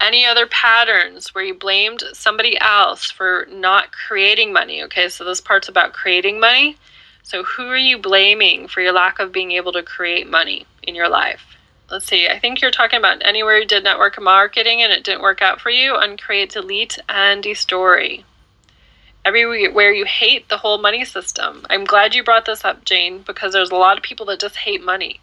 Any 0.00 0.26
other 0.26 0.46
patterns 0.46 1.34
where 1.34 1.42
you 1.42 1.54
blamed 1.54 2.04
somebody 2.12 2.58
else 2.60 3.10
for 3.10 3.46
not 3.50 3.92
creating 3.92 4.52
money? 4.52 4.82
Okay, 4.84 5.08
so 5.08 5.24
this 5.24 5.40
part's 5.40 5.68
about 5.68 5.94
creating 5.94 6.38
money. 6.38 6.76
So, 7.22 7.42
who 7.42 7.66
are 7.68 7.76
you 7.76 7.98
blaming 7.98 8.68
for 8.68 8.82
your 8.82 8.92
lack 8.92 9.18
of 9.18 9.32
being 9.32 9.52
able 9.52 9.72
to 9.72 9.82
create 9.82 10.28
money 10.28 10.66
in 10.82 10.94
your 10.94 11.08
life? 11.08 11.56
Let's 11.90 12.06
see, 12.06 12.28
I 12.28 12.38
think 12.38 12.60
you're 12.60 12.70
talking 12.70 12.98
about 12.98 13.24
anywhere 13.24 13.58
you 13.58 13.66
did 13.66 13.84
network 13.84 14.20
marketing 14.20 14.82
and 14.82 14.92
it 14.92 15.02
didn't 15.02 15.22
work 15.22 15.40
out 15.40 15.60
for 15.60 15.70
you, 15.70 15.96
uncreate, 15.96 16.50
delete, 16.50 16.98
and 17.08 17.42
destroy. 17.42 18.22
Everywhere 19.26 19.90
you 19.90 20.04
hate 20.04 20.48
the 20.48 20.56
whole 20.56 20.78
money 20.78 21.04
system. 21.04 21.66
I'm 21.68 21.84
glad 21.84 22.14
you 22.14 22.22
brought 22.22 22.46
this 22.46 22.64
up, 22.64 22.84
Jane, 22.84 23.22
because 23.26 23.52
there's 23.52 23.72
a 23.72 23.74
lot 23.74 23.96
of 23.96 24.04
people 24.04 24.24
that 24.26 24.38
just 24.38 24.54
hate 24.54 24.84
money. 24.84 25.18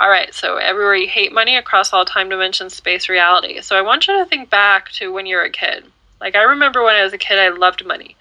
All 0.00 0.10
right, 0.10 0.34
so 0.34 0.56
everywhere 0.56 0.96
you 0.96 1.06
hate 1.06 1.32
money 1.32 1.54
across 1.54 1.92
all 1.92 2.04
time, 2.04 2.28
dimension, 2.28 2.70
space, 2.70 3.08
reality. 3.08 3.60
So 3.60 3.76
I 3.76 3.82
want 3.82 4.08
you 4.08 4.18
to 4.18 4.24
think 4.24 4.50
back 4.50 4.90
to 4.94 5.12
when 5.12 5.26
you 5.26 5.36
were 5.36 5.44
a 5.44 5.50
kid. 5.50 5.84
Like 6.20 6.34
I 6.34 6.42
remember 6.42 6.82
when 6.82 6.96
I 6.96 7.04
was 7.04 7.12
a 7.12 7.18
kid, 7.18 7.38
I 7.38 7.50
loved 7.50 7.86
money. 7.86 8.16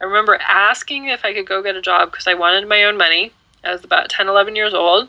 I 0.00 0.04
remember 0.04 0.36
asking 0.36 1.08
if 1.08 1.24
I 1.24 1.34
could 1.34 1.46
go 1.46 1.60
get 1.60 1.74
a 1.74 1.82
job 1.82 2.12
because 2.12 2.28
I 2.28 2.34
wanted 2.34 2.68
my 2.68 2.84
own 2.84 2.96
money. 2.96 3.32
I 3.64 3.72
was 3.72 3.82
about 3.82 4.10
10, 4.10 4.28
11 4.28 4.54
years 4.54 4.74
old. 4.74 5.08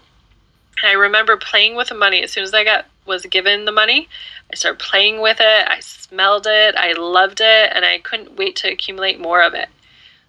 And 0.82 0.90
I 0.90 0.94
remember 0.94 1.38
playing 1.38 1.76
with 1.76 1.90
the 1.90 1.96
money. 1.96 2.24
As 2.24 2.32
soon 2.32 2.44
as 2.44 2.56
I 2.56 2.64
got 2.64 2.86
was 3.06 3.26
given 3.26 3.66
the 3.66 3.72
money, 3.72 4.08
I 4.52 4.56
started 4.56 4.80
playing 4.80 5.22
with 5.22 5.38
it. 5.40 5.68
I 5.68 5.80
smelled 5.80 6.48
it. 6.48 6.76
I 6.76 6.94
loved 6.94 7.42
it, 7.42 7.72
and 7.74 7.84
I 7.84 8.00
couldn't 8.00 8.38
wait 8.38 8.56
to 8.58 8.72
accumulate 8.72 9.20
more 9.20 9.42
of 9.42 9.54
it. 9.54 9.70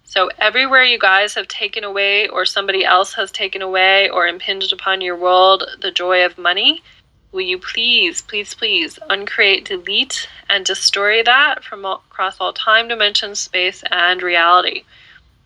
So, 0.03 0.29
everywhere 0.37 0.83
you 0.83 0.99
guys 0.99 1.33
have 1.33 1.47
taken 1.47 1.83
away, 1.83 2.27
or 2.27 2.45
somebody 2.45 2.85
else 2.85 3.13
has 3.13 3.31
taken 3.31 3.61
away, 3.61 4.09
or 4.09 4.27
impinged 4.27 4.71
upon 4.71 5.01
your 5.01 5.15
world 5.15 5.63
the 5.81 5.91
joy 5.91 6.23
of 6.25 6.37
money, 6.37 6.83
will 7.31 7.41
you 7.41 7.57
please, 7.57 8.21
please, 8.21 8.53
please 8.53 8.97
uncreate, 9.09 9.65
delete, 9.65 10.29
and 10.47 10.65
destroy 10.65 11.23
that 11.23 11.63
from 11.63 11.85
all, 11.85 12.03
across 12.09 12.39
all 12.39 12.53
time, 12.53 12.87
dimension, 12.87 13.35
space, 13.35 13.83
and 13.91 14.21
reality? 14.21 14.83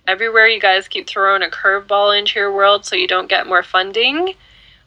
Everywhere 0.07 0.47
you 0.47 0.59
guys 0.59 0.87
keep 0.87 1.07
throwing 1.07 1.43
a 1.43 1.47
curveball 1.47 2.17
into 2.17 2.39
your 2.39 2.51
world 2.51 2.85
so 2.85 2.95
you 2.95 3.07
don't 3.07 3.29
get 3.29 3.47
more 3.47 3.63
funding, 3.63 4.35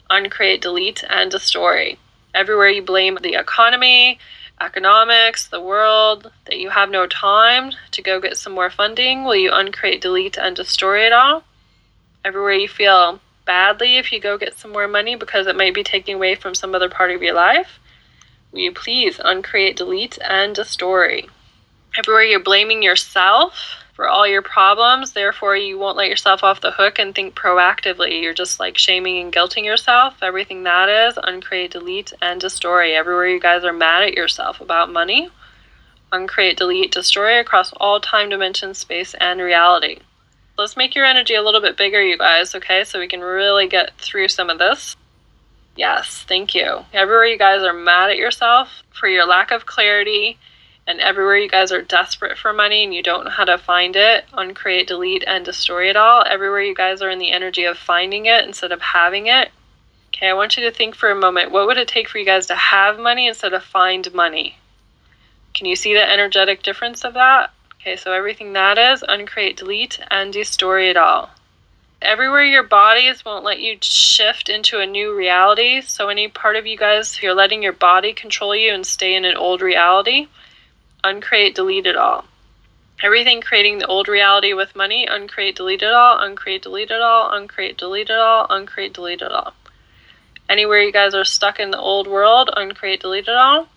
uncreate, 0.09 0.61
delete, 0.61 1.03
and 1.09 1.31
destroy. 1.31 1.97
Everywhere 2.33 2.69
you 2.69 2.81
blame 2.81 3.17
the 3.21 3.35
economy, 3.35 4.19
economics, 4.59 5.47
the 5.47 5.61
world, 5.61 6.31
that 6.45 6.59
you 6.59 6.69
have 6.69 6.89
no 6.89 7.05
time 7.05 7.71
to 7.91 8.01
go 8.01 8.19
get 8.19 8.37
some 8.37 8.53
more 8.53 8.69
funding? 8.69 9.23
Will 9.23 9.35
you 9.35 9.51
uncreate, 9.53 10.01
delete, 10.01 10.37
and 10.37 10.55
destroy 10.55 11.05
it 11.05 11.13
all? 11.13 11.43
Everywhere 12.25 12.53
you 12.53 12.67
feel 12.67 13.19
badly 13.45 13.97
if 13.97 14.11
you 14.11 14.19
go 14.19 14.37
get 14.37 14.57
some 14.57 14.71
more 14.71 14.87
money 14.87 15.15
because 15.15 15.47
it 15.47 15.55
might 15.55 15.73
be 15.73 15.83
taking 15.83 16.15
away 16.15 16.35
from 16.35 16.55
some 16.55 16.73
other 16.73 16.89
part 16.89 17.11
of 17.11 17.21
your 17.21 17.33
life? 17.33 17.79
Will 18.51 18.61
you 18.61 18.71
please 18.71 19.19
uncreate, 19.23 19.75
delete, 19.75 20.17
and 20.23 20.55
destroy? 20.55 21.23
Everywhere 21.97 22.23
you're 22.23 22.39
blaming 22.39 22.81
yourself 22.81 23.82
for 23.93 24.07
all 24.07 24.27
your 24.27 24.41
problems. 24.41 25.13
Therefore, 25.13 25.55
you 25.55 25.77
won't 25.77 25.97
let 25.97 26.09
yourself 26.09 26.43
off 26.43 26.61
the 26.61 26.71
hook 26.71 26.99
and 26.99 27.13
think 27.13 27.35
proactively. 27.35 28.21
You're 28.21 28.33
just 28.33 28.59
like 28.59 28.77
shaming 28.77 29.21
and 29.21 29.31
guilting 29.31 29.63
yourself. 29.63 30.15
Everything 30.21 30.63
that 30.63 30.89
is, 30.89 31.17
uncreate, 31.21 31.71
delete, 31.71 32.11
and 32.21 32.41
destroy. 32.41 32.95
Everywhere 32.95 33.27
you 33.27 33.39
guys 33.39 33.63
are 33.63 33.73
mad 33.73 34.03
at 34.03 34.15
yourself 34.15 34.61
about 34.61 34.91
money, 34.91 35.29
uncreate, 36.11 36.57
delete, 36.57 36.91
destroy 36.91 37.39
across 37.39 37.71
all 37.73 37.99
time, 37.99 38.29
dimension, 38.29 38.73
space, 38.73 39.13
and 39.19 39.39
reality. 39.39 39.99
Let's 40.57 40.77
make 40.77 40.93
your 40.93 41.05
energy 41.05 41.35
a 41.35 41.41
little 41.41 41.61
bit 41.61 41.77
bigger, 41.77 42.01
you 42.01 42.17
guys, 42.17 42.53
okay? 42.55 42.83
So 42.83 42.99
we 42.99 43.07
can 43.07 43.21
really 43.21 43.67
get 43.67 43.97
through 43.97 44.27
some 44.27 44.49
of 44.49 44.59
this. 44.59 44.95
Yes, 45.75 46.23
thank 46.27 46.53
you. 46.53 46.85
Everywhere 46.93 47.25
you 47.25 47.37
guys 47.39 47.63
are 47.63 47.73
mad 47.73 48.11
at 48.11 48.17
yourself 48.17 48.69
for 48.91 49.07
your 49.07 49.25
lack 49.25 49.49
of 49.49 49.65
clarity 49.65 50.37
and 50.85 50.99
everywhere 50.99 51.37
you 51.37 51.49
guys 51.49 51.71
are 51.71 51.81
desperate 51.81 52.37
for 52.37 52.51
money 52.51 52.83
and 52.83 52.93
you 52.93 53.01
don't 53.01 53.23
know 53.23 53.31
how 53.31 53.45
to 53.45 53.57
find 53.57 53.95
it, 53.95 54.25
uncreate, 54.33 54.87
delete, 54.87 55.23
and 55.25 55.45
destroy 55.45 55.89
it 55.89 55.95
all, 55.95 56.23
everywhere 56.27 56.61
you 56.61 56.75
guys 56.75 57.01
are 57.01 57.09
in 57.09 57.19
the 57.19 57.31
energy 57.31 57.63
of 57.63 57.77
finding 57.77 58.25
it 58.25 58.43
instead 58.43 58.71
of 58.71 58.81
having 58.81 59.27
it. 59.27 59.51
Okay, 60.09 60.27
I 60.29 60.33
want 60.33 60.57
you 60.57 60.63
to 60.63 60.71
think 60.71 60.95
for 60.95 61.09
a 61.09 61.15
moment 61.15 61.51
what 61.51 61.67
would 61.67 61.77
it 61.77 61.87
take 61.87 62.09
for 62.09 62.17
you 62.17 62.25
guys 62.25 62.47
to 62.47 62.55
have 62.55 62.99
money 62.99 63.27
instead 63.27 63.53
of 63.53 63.63
find 63.63 64.13
money? 64.13 64.57
Can 65.53 65.67
you 65.67 65.75
see 65.75 65.93
the 65.93 66.11
energetic 66.11 66.63
difference 66.63 67.05
of 67.05 67.13
that? 67.13 67.51
Okay, 67.75 67.95
so 67.95 68.11
everything 68.11 68.53
that 68.53 68.77
is, 68.77 69.03
uncreate, 69.07 69.57
delete, 69.57 69.99
and 70.11 70.33
destroy 70.33 70.89
it 70.89 70.97
all. 70.97 71.29
Everywhere 72.01 72.43
your 72.43 72.63
bodies 72.63 73.23
won't 73.23 73.45
let 73.45 73.61
you 73.61 73.77
shift 73.81 74.49
into 74.49 74.79
a 74.79 74.85
new 74.85 75.15
reality. 75.15 75.79
So, 75.81 76.09
any 76.09 76.27
part 76.27 76.57
of 76.57 76.67
you 76.67 76.77
guys, 76.77 77.21
you're 77.21 77.33
letting 77.33 77.63
your 77.63 77.71
body 77.71 78.11
control 78.11 78.53
you 78.53 78.73
and 78.73 78.85
stay 78.85 79.15
in 79.15 79.23
an 79.23 79.37
old 79.37 79.61
reality 79.61 80.27
uncreate, 81.03 81.55
delete 81.55 81.85
it 81.85 81.95
all. 81.95 82.25
Everything 83.03 83.41
creating 83.41 83.79
the 83.79 83.87
old 83.87 84.07
reality 84.07 84.53
with 84.53 84.75
money, 84.75 85.05
uncreate, 85.05 85.55
delete 85.55 85.81
it 85.81 85.91
all, 85.91 86.19
uncreate, 86.19 86.61
delete 86.61 86.91
it 86.91 87.01
all, 87.01 87.29
uncreate, 87.31 87.77
delete 87.77 88.09
it 88.09 88.17
all, 88.17 88.47
uncreate, 88.49 88.93
delete 88.93 89.21
it 89.21 89.31
all. 89.31 89.53
Anywhere 90.47 90.81
you 90.81 90.91
guys 90.91 91.13
are 91.13 91.25
stuck 91.25 91.59
in 91.59 91.71
the 91.71 91.79
old 91.79 92.07
world, 92.07 92.49
uncreate, 92.55 93.01
delete 93.01 93.27
it 93.27 93.35
all. 93.35 93.67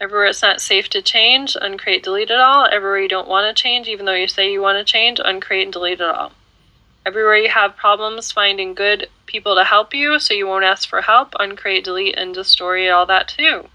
Everywhere 0.00 0.26
it's 0.26 0.42
not 0.42 0.60
safe 0.60 0.88
to 0.90 1.00
change, 1.00 1.56
uncreate, 1.60 2.02
delete 2.02 2.30
it 2.30 2.40
all. 2.40 2.66
Everywhere 2.70 3.00
you 3.00 3.08
don't 3.08 3.28
want 3.28 3.56
to 3.56 3.62
change, 3.62 3.88
even 3.88 4.04
though 4.04 4.14
you 4.14 4.26
say 4.26 4.50
you 4.50 4.60
want 4.60 4.78
to 4.78 4.84
change, 4.84 5.20
uncreate 5.24 5.64
and 5.64 5.72
delete 5.72 6.00
it 6.00 6.08
all. 6.08 6.32
Everywhere 7.06 7.36
you 7.36 7.48
have 7.48 7.76
problems 7.76 8.32
finding 8.32 8.74
good 8.74 9.08
people 9.26 9.54
to 9.54 9.64
help 9.64 9.94
you, 9.94 10.18
so 10.18 10.34
you 10.34 10.46
won't 10.46 10.64
ask 10.64 10.88
for 10.88 11.02
help, 11.02 11.34
uncreate, 11.38 11.84
delete, 11.84 12.16
and 12.16 12.34
destroy 12.34 12.92
all 12.92 13.06
that 13.06 13.28
too. 13.28 13.68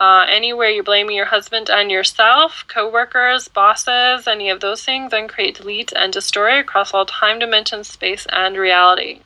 Uh, 0.00 0.24
anywhere 0.30 0.70
you're 0.70 0.82
blaming 0.82 1.14
your 1.14 1.26
husband 1.26 1.68
and 1.68 1.90
yourself, 1.90 2.64
coworkers, 2.68 3.48
bosses, 3.48 4.26
any 4.26 4.48
of 4.48 4.60
those 4.60 4.82
things, 4.82 5.10
then 5.10 5.28
create, 5.28 5.58
delete, 5.58 5.92
and 5.92 6.10
destroy 6.10 6.58
across 6.58 6.94
all 6.94 7.04
time, 7.04 7.38
dimension, 7.38 7.84
space, 7.84 8.26
and 8.32 8.56
reality. 8.56 9.20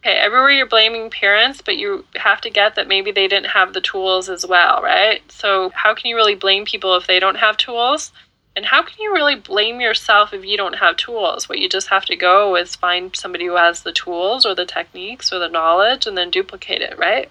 Okay, 0.00 0.14
everywhere 0.16 0.50
you're 0.50 0.66
blaming 0.66 1.08
parents, 1.08 1.62
but 1.62 1.78
you 1.78 2.04
have 2.14 2.42
to 2.42 2.50
get 2.50 2.74
that 2.74 2.86
maybe 2.86 3.10
they 3.10 3.26
didn't 3.26 3.52
have 3.52 3.72
the 3.72 3.80
tools 3.80 4.28
as 4.28 4.46
well, 4.46 4.82
right? 4.82 5.22
So, 5.32 5.70
how 5.74 5.94
can 5.94 6.10
you 6.10 6.16
really 6.16 6.34
blame 6.34 6.66
people 6.66 6.94
if 6.94 7.06
they 7.06 7.18
don't 7.18 7.38
have 7.38 7.56
tools? 7.56 8.12
And 8.54 8.66
how 8.66 8.82
can 8.82 8.96
you 9.00 9.14
really 9.14 9.36
blame 9.36 9.80
yourself 9.80 10.34
if 10.34 10.44
you 10.44 10.56
don't 10.58 10.76
have 10.76 10.96
tools? 10.96 11.48
What 11.48 11.58
you 11.58 11.68
just 11.68 11.88
have 11.88 12.04
to 12.04 12.16
go 12.16 12.54
is 12.54 12.76
find 12.76 13.16
somebody 13.16 13.46
who 13.46 13.56
has 13.56 13.82
the 13.82 13.92
tools 13.92 14.44
or 14.44 14.54
the 14.54 14.66
techniques 14.66 15.32
or 15.32 15.38
the 15.38 15.48
knowledge 15.48 16.06
and 16.06 16.18
then 16.18 16.30
duplicate 16.30 16.82
it, 16.82 16.98
right? 16.98 17.30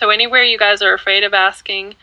So, 0.00 0.08
anywhere 0.08 0.42
you 0.42 0.56
guys 0.56 0.80
are 0.80 0.94
afraid 0.94 1.24
of 1.24 1.34
asking 1.34 1.94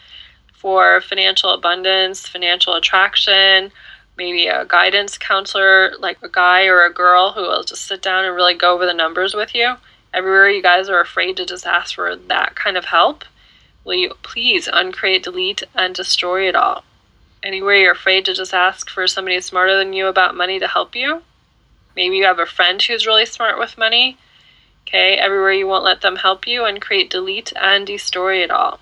for 0.54 1.02
financial 1.02 1.50
abundance, 1.50 2.28
financial 2.28 2.76
attraction, 2.76 3.72
maybe 4.16 4.46
a 4.46 4.66
guidance 4.66 5.18
counselor, 5.18 5.94
like 5.98 6.20
a 6.22 6.30
guy 6.30 6.68
or 6.68 6.86
a 6.86 6.94
girl 6.94 7.32
who 7.32 7.42
will 7.42 7.64
just 7.64 7.88
sit 7.88 8.04
down 8.04 8.24
and 8.24 8.36
really 8.36 8.54
go 8.54 8.76
over 8.76 8.86
the 8.86 8.94
numbers 8.94 9.34
with 9.34 9.56
you, 9.56 9.78
everywhere 10.14 10.48
you 10.48 10.62
guys 10.62 10.90
are 10.90 11.00
afraid 11.00 11.38
to 11.38 11.46
just 11.48 11.66
ask 11.66 11.96
for 11.96 12.16
that 12.16 12.54
kind 12.54 12.78
of 12.78 12.86
help, 12.86 13.26
will 13.84 13.96
you 13.96 14.14
please 14.22 14.70
uncreate, 14.72 15.24
delete, 15.24 15.64
and 15.74 15.96
destroy 15.96 16.48
it 16.48 16.56
all? 16.56 16.84
Anywhere 17.42 17.78
you're 17.78 17.94
afraid 17.94 18.26
to 18.26 18.34
just 18.36 18.54
ask 18.54 18.92
for 18.92 19.08
somebody 19.08 19.42
smarter 19.42 19.76
than 19.76 19.94
you 19.94 20.06
about 20.06 20.38
money 20.38 20.60
to 20.60 20.68
help 20.68 20.96
you, 20.96 21.24
maybe 21.96 22.18
you 22.18 22.26
have 22.26 22.38
a 22.38 22.46
friend 22.46 22.80
who's 22.80 23.08
really 23.08 23.26
smart 23.26 23.58
with 23.58 23.76
money 23.76 24.20
Okay, 24.88 25.16
everywhere 25.16 25.52
you 25.52 25.68
won't 25.68 25.84
let 25.84 26.00
them 26.00 26.16
help 26.16 26.48
you, 26.48 26.64
and 26.64 26.82
create, 26.82 27.10
delete, 27.10 27.52
and 27.58 27.86
destroy 27.86 28.42
it 28.42 28.50
all. 28.50 28.80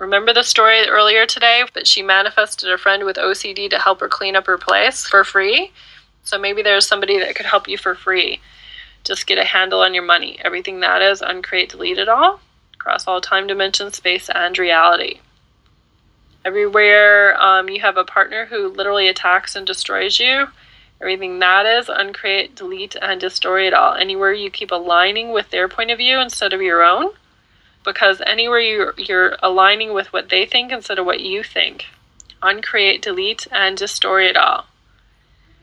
Remember 0.00 0.32
the 0.32 0.42
story 0.42 0.80
earlier 0.88 1.24
today 1.24 1.62
that 1.72 1.86
she 1.86 2.02
manifested 2.02 2.68
a 2.68 2.76
friend 2.76 3.04
with 3.04 3.16
OCD 3.16 3.70
to 3.70 3.78
help 3.78 4.00
her 4.00 4.08
clean 4.08 4.34
up 4.34 4.46
her 4.46 4.58
place 4.58 5.06
for 5.06 5.22
free? 5.22 5.70
So 6.24 6.36
maybe 6.36 6.62
there's 6.62 6.84
somebody 6.84 7.20
that 7.20 7.36
could 7.36 7.46
help 7.46 7.68
you 7.68 7.78
for 7.78 7.94
free. 7.94 8.40
Just 9.04 9.28
get 9.28 9.38
a 9.38 9.44
handle 9.44 9.82
on 9.82 9.94
your 9.94 10.02
money. 10.02 10.36
Everything 10.44 10.80
that 10.80 11.00
is, 11.00 11.22
uncreate, 11.22 11.70
delete 11.70 11.98
it 11.98 12.08
all, 12.08 12.40
across 12.74 13.06
all 13.06 13.20
time, 13.20 13.46
dimension, 13.46 13.92
space, 13.92 14.28
and 14.28 14.58
reality. 14.58 15.20
Everywhere 16.44 17.40
um, 17.40 17.68
you 17.68 17.80
have 17.82 17.96
a 17.96 18.04
partner 18.04 18.46
who 18.46 18.68
literally 18.68 19.06
attacks 19.06 19.54
and 19.54 19.64
destroys 19.64 20.18
you, 20.18 20.48
Everything 21.00 21.38
that 21.40 21.66
is, 21.66 21.90
uncreate, 21.90 22.54
delete, 22.54 22.96
and 23.00 23.20
destroy 23.20 23.66
it 23.66 23.74
all. 23.74 23.94
Anywhere 23.94 24.32
you 24.32 24.50
keep 24.50 24.70
aligning 24.70 25.30
with 25.30 25.50
their 25.50 25.68
point 25.68 25.90
of 25.90 25.98
view 25.98 26.18
instead 26.18 26.54
of 26.54 26.62
your 26.62 26.82
own, 26.82 27.10
because 27.84 28.22
anywhere 28.26 28.60
you're, 28.60 28.94
you're 28.96 29.36
aligning 29.42 29.92
with 29.92 30.12
what 30.12 30.30
they 30.30 30.46
think 30.46 30.72
instead 30.72 30.98
of 30.98 31.04
what 31.04 31.20
you 31.20 31.42
think. 31.42 31.86
Uncreate, 32.42 33.02
delete, 33.02 33.46
and 33.52 33.76
destroy 33.76 34.24
it 34.24 34.36
all. 34.36 34.66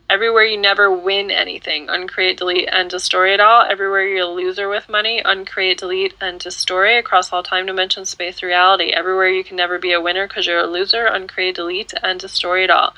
Everywhere 0.07 0.43
you 0.43 0.57
never 0.57 0.95
win 0.95 1.31
anything, 1.31 1.89
uncreate, 1.89 2.37
delete, 2.37 2.69
and 2.71 2.87
destroy 2.87 3.33
it 3.33 3.39
all. 3.39 3.63
Everywhere 3.63 4.07
you're 4.07 4.25
a 4.25 4.27
loser 4.27 4.69
with 4.69 4.87
money, 4.87 5.19
uncreate, 5.25 5.79
delete, 5.79 6.13
and 6.21 6.39
destroy 6.39 6.99
across 6.99 7.33
all 7.33 7.41
time, 7.41 7.65
dimension, 7.65 8.05
space, 8.05 8.43
reality. 8.43 8.91
Everywhere 8.91 9.29
you 9.29 9.43
can 9.43 9.55
never 9.55 9.79
be 9.79 9.93
a 9.93 10.01
winner 10.01 10.27
because 10.27 10.45
you're 10.45 10.59
a 10.59 10.67
loser, 10.67 11.07
uncreate, 11.07 11.55
delete, 11.55 11.93
and 12.03 12.19
destroy 12.19 12.63
it 12.63 12.69
all 12.69 12.93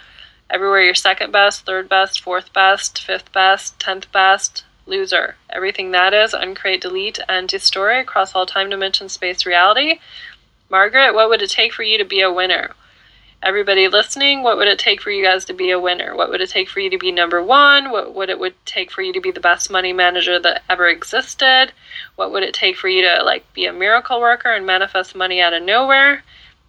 everywhere 0.50 0.82
you're 0.82 0.96
second 0.96 1.32
best, 1.32 1.66
third 1.66 1.90
best, 1.90 2.22
fourth 2.22 2.54
best, 2.54 3.04
fifth 3.04 3.32
best, 3.32 3.80
tenth 3.80 4.12
best, 4.12 4.64
loser. 4.86 5.36
Everything 5.50 5.92
that 5.92 6.14
is, 6.14 6.34
uncreate, 6.34 6.82
delete, 6.82 7.20
and 7.28 7.48
destroy 7.48 8.00
across 8.00 8.36
all 8.36 8.46
time, 8.46 8.70
dimension, 8.70 9.10
space, 9.10 9.46
reality. 9.46 10.00
Margaret, 10.70 11.14
what 11.14 11.30
would 11.30 11.42
it 11.42 11.50
take 11.50 11.74
for 11.74 11.84
you 11.84 11.98
to 11.98 12.06
be 12.06 12.22
a 12.22 12.32
winner? 12.32 12.72
Everybody 13.44 13.88
listening, 13.88 14.42
what 14.42 14.58
would 14.58 14.68
it 14.68 14.80
take 14.80 15.02
for 15.02 15.12
you 15.12 15.24
guys 15.24 15.46
to 15.46 15.54
be 15.54 15.70
a 15.70 15.80
winner? 15.80 16.16
What 16.16 16.30
would 16.30 16.42
it 16.42 16.50
take 16.50 16.68
for 16.68 16.80
you 16.80 16.90
to 16.90 16.98
be 16.98 17.12
number 17.12 17.44
one? 17.44 17.92
What 17.92 18.16
would 18.16 18.30
it 18.30 18.40
would 18.40 18.56
take 18.66 18.92
for 18.92 19.04
you 19.04 19.14
to 19.14 19.22
be 19.22 19.30
the 19.30 19.40
best 19.40 19.70
money 19.70 19.94
manager 19.94 20.40
that 20.40 20.64
ever 20.68 20.88
existed? 20.88 21.72
What 22.16 22.32
would 22.32 22.42
it 22.42 22.56
take 22.56 22.76
for 22.76 22.88
you 22.88 23.04
to 23.04 23.24
like 23.24 23.52
be 23.54 23.68
a 23.68 23.74
miracle 23.74 24.20
worker 24.20 24.52
and 24.52 24.66
manifest 24.66 25.16
money 25.16 25.42
out 25.42 25.54
of 25.54 25.62
nowhere? 25.62 26.24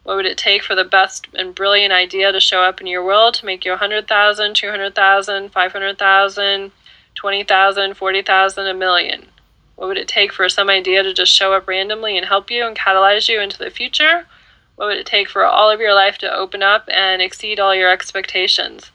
What 0.07 0.15
would 0.15 0.27
it 0.27 0.39
take 0.39 0.63
for 0.63 0.77
the 0.77 0.85
best 0.85 1.27
and 1.35 1.53
brilliant 1.53 1.93
idea 1.93 2.31
to 2.31 2.39
show 2.39 2.63
up 2.63 2.81
in 2.81 2.87
your 2.87 3.05
world 3.05 3.35
to 3.35 3.45
make 3.45 3.65
you 3.65 3.73
100,000, 3.73 4.55
200,000, 4.55 5.49
500,000, 5.51 6.73
20,000, 7.17 7.95
40,000, 7.95 8.67
a 8.69 8.75
million? 8.75 9.27
What 9.75 9.89
would 9.89 9.97
it 9.97 10.07
take 10.07 10.33
for 10.33 10.49
some 10.49 10.71
idea 10.71 11.03
to 11.03 11.13
just 11.13 11.33
show 11.33 11.55
up 11.55 11.67
randomly 11.67 12.17
and 12.17 12.27
help 12.27 12.53
you 12.53 12.65
and 12.65 12.77
catalyze 12.77 13.29
you 13.29 13.41
into 13.41 13.59
the 13.59 13.69
future? 13.69 14.29
What 14.77 14.87
would 14.87 14.99
it 14.99 15.07
take 15.07 15.29
for 15.29 15.45
all 15.45 15.73
of 15.73 15.81
your 15.81 15.93
life 15.93 16.19
to 16.19 16.33
open 16.33 16.63
up 16.63 16.89
and 16.89 17.21
exceed 17.21 17.59
all 17.59 17.75
your 17.75 17.91
expectations? 17.91 18.93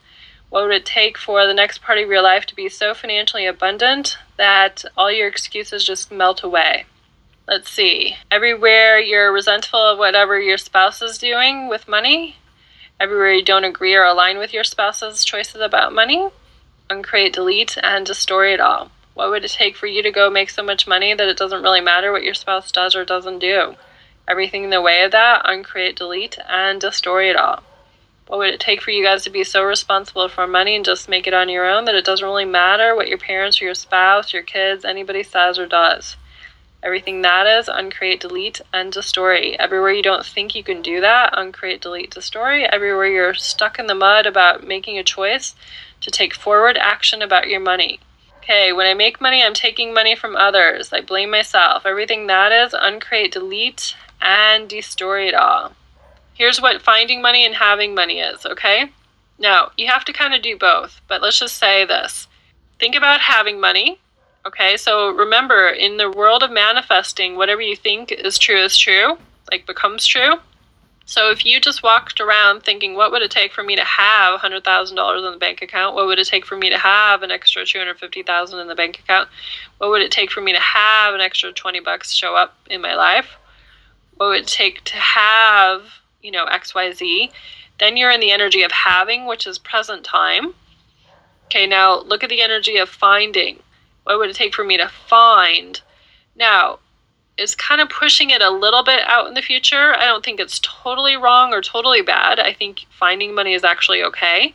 What 0.48 0.64
would 0.64 0.74
it 0.74 0.86
take 0.86 1.18
for 1.18 1.46
the 1.46 1.52
next 1.52 1.82
part 1.82 1.98
of 1.98 2.08
your 2.08 2.22
life 2.22 2.46
to 2.46 2.56
be 2.56 2.70
so 2.70 2.94
financially 2.94 3.44
abundant 3.44 4.16
that 4.38 4.82
all 4.96 5.12
your 5.12 5.28
excuses 5.28 5.84
just 5.84 6.10
melt 6.10 6.42
away? 6.42 6.86
Let's 7.52 7.70
see. 7.70 8.16
Everywhere 8.30 8.98
you're 8.98 9.30
resentful 9.30 9.78
of 9.78 9.98
whatever 9.98 10.40
your 10.40 10.56
spouse 10.56 11.02
is 11.02 11.18
doing 11.18 11.68
with 11.68 11.86
money, 11.86 12.36
everywhere 12.98 13.34
you 13.34 13.44
don't 13.44 13.64
agree 13.64 13.94
or 13.94 14.04
align 14.04 14.38
with 14.38 14.54
your 14.54 14.64
spouse's 14.64 15.22
choices 15.22 15.60
about 15.60 15.92
money, 15.92 16.30
uncreate, 16.88 17.34
delete, 17.34 17.76
and 17.82 18.06
destroy 18.06 18.54
it 18.54 18.60
all. 18.60 18.90
What 19.12 19.28
would 19.28 19.44
it 19.44 19.50
take 19.50 19.76
for 19.76 19.86
you 19.86 20.02
to 20.02 20.10
go 20.10 20.30
make 20.30 20.48
so 20.48 20.62
much 20.62 20.86
money 20.86 21.12
that 21.12 21.28
it 21.28 21.36
doesn't 21.36 21.62
really 21.62 21.82
matter 21.82 22.10
what 22.10 22.22
your 22.22 22.32
spouse 22.32 22.72
does 22.72 22.96
or 22.96 23.04
doesn't 23.04 23.40
do? 23.40 23.74
Everything 24.26 24.64
in 24.64 24.70
the 24.70 24.80
way 24.80 25.04
of 25.04 25.12
that, 25.12 25.42
uncreate, 25.44 25.96
delete, 25.96 26.38
and 26.48 26.80
destroy 26.80 27.28
it 27.28 27.36
all. 27.36 27.62
What 28.28 28.38
would 28.38 28.54
it 28.54 28.60
take 28.60 28.80
for 28.80 28.92
you 28.92 29.04
guys 29.04 29.24
to 29.24 29.30
be 29.30 29.44
so 29.44 29.62
responsible 29.62 30.30
for 30.30 30.46
money 30.46 30.74
and 30.74 30.86
just 30.86 31.06
make 31.06 31.26
it 31.26 31.34
on 31.34 31.50
your 31.50 31.68
own 31.68 31.84
that 31.84 31.96
it 31.96 32.06
doesn't 32.06 32.26
really 32.26 32.46
matter 32.46 32.96
what 32.96 33.08
your 33.08 33.18
parents 33.18 33.60
or 33.60 33.66
your 33.66 33.74
spouse, 33.74 34.32
your 34.32 34.42
kids, 34.42 34.86
anybody 34.86 35.22
says 35.22 35.58
or 35.58 35.66
does? 35.66 36.16
Everything 36.82 37.22
that 37.22 37.46
is, 37.46 37.68
uncreate, 37.68 38.20
delete, 38.20 38.60
and 38.72 38.92
destroy. 38.92 39.54
Everywhere 39.58 39.92
you 39.92 40.02
don't 40.02 40.26
think 40.26 40.54
you 40.54 40.64
can 40.64 40.82
do 40.82 41.00
that, 41.00 41.32
uncreate, 41.36 41.80
delete, 41.80 42.10
destroy. 42.10 42.64
Everywhere 42.64 43.06
you're 43.06 43.34
stuck 43.34 43.78
in 43.78 43.86
the 43.86 43.94
mud 43.94 44.26
about 44.26 44.66
making 44.66 44.98
a 44.98 45.04
choice 45.04 45.54
to 46.00 46.10
take 46.10 46.34
forward 46.34 46.76
action 46.76 47.22
about 47.22 47.48
your 47.48 47.60
money. 47.60 48.00
Okay, 48.38 48.72
when 48.72 48.88
I 48.88 48.94
make 48.94 49.20
money, 49.20 49.44
I'm 49.44 49.54
taking 49.54 49.94
money 49.94 50.16
from 50.16 50.34
others. 50.34 50.92
I 50.92 51.00
blame 51.00 51.30
myself. 51.30 51.86
Everything 51.86 52.26
that 52.26 52.50
is, 52.50 52.74
uncreate, 52.74 53.32
delete, 53.32 53.94
and 54.20 54.68
destroy 54.68 55.28
it 55.28 55.34
all. 55.34 55.72
Here's 56.34 56.60
what 56.60 56.82
finding 56.82 57.22
money 57.22 57.46
and 57.46 57.54
having 57.54 57.94
money 57.94 58.18
is, 58.18 58.44
okay? 58.44 58.90
Now, 59.38 59.70
you 59.76 59.86
have 59.86 60.04
to 60.06 60.12
kind 60.12 60.34
of 60.34 60.42
do 60.42 60.56
both, 60.56 61.00
but 61.06 61.22
let's 61.22 61.38
just 61.38 61.56
say 61.56 61.84
this. 61.84 62.26
Think 62.80 62.96
about 62.96 63.20
having 63.20 63.60
money, 63.60 64.00
okay? 64.46 64.76
So 64.76 65.10
remember, 65.10 65.68
in 65.68 65.96
the 65.96 66.10
world 66.10 66.42
of 66.42 66.50
manifesting, 66.50 67.36
whatever 67.36 67.60
you 67.60 67.76
think 67.76 68.12
is 68.12 68.38
true 68.38 68.62
is 68.62 68.76
true, 68.76 69.18
like 69.50 69.66
becomes 69.66 70.06
true. 70.06 70.34
So 71.04 71.30
if 71.30 71.44
you 71.44 71.60
just 71.60 71.82
walked 71.82 72.20
around 72.20 72.62
thinking, 72.62 72.94
what 72.94 73.10
would 73.10 73.22
it 73.22 73.30
take 73.30 73.52
for 73.52 73.62
me 73.62 73.74
to 73.76 73.84
have 73.84 74.40
$100,000 74.40 75.26
in 75.26 75.32
the 75.32 75.38
bank 75.38 75.60
account? 75.60 75.94
What 75.94 76.06
would 76.06 76.18
it 76.18 76.28
take 76.28 76.46
for 76.46 76.56
me 76.56 76.70
to 76.70 76.78
have 76.78 77.22
an 77.22 77.30
extra 77.30 77.66
250,000 77.66 78.58
in 78.58 78.68
the 78.68 78.74
bank 78.74 79.00
account? 79.00 79.28
What 79.78 79.90
would 79.90 80.02
it 80.02 80.12
take 80.12 80.30
for 80.30 80.40
me 80.40 80.52
to 80.52 80.60
have 80.60 81.14
an 81.14 81.20
extra 81.20 81.52
20 81.52 81.80
bucks 81.80 82.12
show 82.12 82.36
up 82.36 82.54
in 82.70 82.80
my 82.80 82.94
life? 82.94 83.36
What 84.16 84.28
would 84.28 84.40
it 84.42 84.46
take 84.46 84.84
to 84.84 84.96
have, 84.96 85.82
you 86.22 86.30
know, 86.30 86.46
XYZ? 86.46 87.32
Then 87.80 87.96
you're 87.96 88.12
in 88.12 88.20
the 88.20 88.30
energy 88.30 88.62
of 88.62 88.70
having, 88.70 89.26
which 89.26 89.46
is 89.46 89.58
present 89.58 90.04
time. 90.04 90.54
Okay, 91.46 91.66
now 91.66 92.00
look 92.00 92.22
at 92.22 92.30
the 92.30 92.42
energy 92.42 92.76
of 92.76 92.88
finding. 92.88 93.58
What 94.04 94.18
would 94.18 94.30
it 94.30 94.36
take 94.36 94.54
for 94.54 94.64
me 94.64 94.76
to 94.76 94.88
find? 94.88 95.80
Now, 96.34 96.78
it's 97.38 97.54
kind 97.54 97.80
of 97.80 97.88
pushing 97.88 98.30
it 98.30 98.42
a 98.42 98.50
little 98.50 98.84
bit 98.84 99.00
out 99.06 99.26
in 99.26 99.34
the 99.34 99.42
future. 99.42 99.94
I 99.96 100.04
don't 100.04 100.24
think 100.24 100.38
it's 100.38 100.60
totally 100.62 101.16
wrong 101.16 101.52
or 101.52 101.60
totally 101.60 102.02
bad. 102.02 102.38
I 102.38 102.52
think 102.52 102.86
finding 102.90 103.34
money 103.34 103.54
is 103.54 103.64
actually 103.64 104.02
okay. 104.04 104.52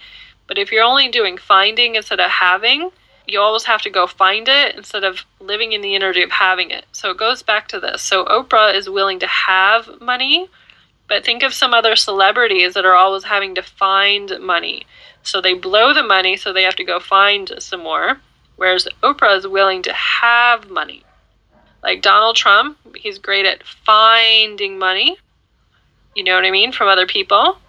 But 0.48 0.58
if 0.58 0.72
you're 0.72 0.84
only 0.84 1.10
doing 1.10 1.38
finding 1.38 1.96
instead 1.96 2.20
of 2.20 2.30
having, 2.30 2.92
you 3.28 3.42
always 3.42 3.66
have 3.66 3.82
to 3.82 3.90
go 3.90 4.08
find 4.08 4.48
it 4.48 4.76
instead 4.76 5.04
of 5.04 5.26
living 5.40 5.74
in 5.74 5.82
the 5.82 5.96
energy 5.96 6.22
of 6.22 6.32
having 6.32 6.72
it. 6.72 6.86
So 6.94 7.12
it 7.12 7.18
goes 7.18 7.44
back 7.44 7.68
to 7.70 7.80
this. 7.80 8.02
So 8.02 8.26
Oprah 8.26 8.74
is 8.74 8.90
willing 8.90 9.20
to 9.20 9.28
have 9.28 10.00
money, 10.00 10.50
but 11.10 11.26
think 11.26 11.44
of 11.44 11.54
some 11.54 11.74
other 11.74 11.96
celebrities 11.96 12.74
that 12.74 12.86
are 12.86 12.96
always 12.96 13.26
having 13.26 13.56
to 13.56 13.62
find 13.62 14.32
money. 14.40 14.86
So 15.24 15.42
they 15.42 15.54
blow 15.54 15.94
the 15.94 16.04
money, 16.04 16.38
so 16.38 16.54
they 16.54 16.64
have 16.64 16.78
to 16.78 16.86
go 16.86 17.00
find 17.00 17.52
some 17.60 17.84
more. 17.84 18.22
Whereas 18.58 18.88
Oprah 19.02 19.38
is 19.38 19.48
willing 19.48 19.82
to 19.84 19.94
have 19.94 20.70
money. 20.70 21.04
Like 21.84 22.02
Donald 22.02 22.36
Trump, 22.36 22.78
he's 22.96 23.18
great 23.18 23.46
at 23.46 23.64
finding 23.64 24.78
money. 24.78 25.18
You 26.16 26.24
know 26.24 26.36
what 26.36 26.46
I 26.46 26.52
mean? 26.52 26.72
From 26.72 26.88
other 26.88 27.08
people. 27.08 27.60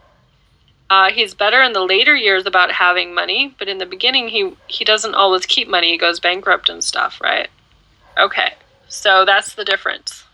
Uh, 0.91 1.11
he's 1.11 1.34
better 1.34 1.61
in 1.61 1.74
the 1.74 1.84
later 1.84 2.16
years 2.16 2.47
about 2.47 2.72
having 2.72 3.14
money, 3.14 3.55
but 3.59 3.68
in 3.68 3.76
the 3.76 3.84
beginning, 3.84 4.28
he 4.28 4.57
he 4.68 4.84
doesn't 4.84 5.14
always 5.14 5.45
keep 5.45 5.68
money. 5.68 5.93
He 5.93 5.99
goes 5.99 6.18
bankrupt 6.18 6.70
and 6.70 6.82
stuff, 6.82 7.20
right? 7.20 7.49
Okay, 8.16 8.55
so 8.89 9.26
that's 9.26 9.55
the 9.55 9.66
difference. 9.66 10.24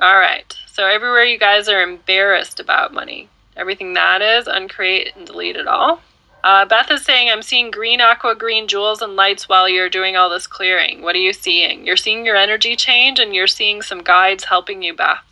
All 0.00 0.18
right, 0.18 0.52
so 0.66 0.86
everywhere 0.86 1.24
you 1.24 1.38
guys 1.38 1.68
are 1.68 1.80
embarrassed 1.80 2.58
about 2.58 2.92
money, 2.92 3.28
everything 3.56 3.94
that 3.94 4.20
is, 4.20 4.48
uncreate 4.48 5.14
and 5.14 5.24
delete 5.24 5.56
it 5.56 5.68
all. 5.68 6.02
Uh, 6.44 6.66
Beth 6.66 6.90
is 6.90 7.02
saying, 7.02 7.30
I'm 7.30 7.40
seeing 7.40 7.70
green, 7.70 8.02
aqua 8.02 8.34
green 8.34 8.68
jewels 8.68 9.00
and 9.00 9.16
lights 9.16 9.48
while 9.48 9.66
you're 9.66 9.88
doing 9.88 10.14
all 10.14 10.28
this 10.28 10.46
clearing. 10.46 11.00
What 11.00 11.14
are 11.14 11.18
you 11.18 11.32
seeing? 11.32 11.86
You're 11.86 11.96
seeing 11.96 12.26
your 12.26 12.36
energy 12.36 12.76
change 12.76 13.18
and 13.18 13.34
you're 13.34 13.46
seeing 13.46 13.80
some 13.80 14.02
guides 14.02 14.44
helping 14.44 14.82
you, 14.82 14.92
Beth. 14.92 15.24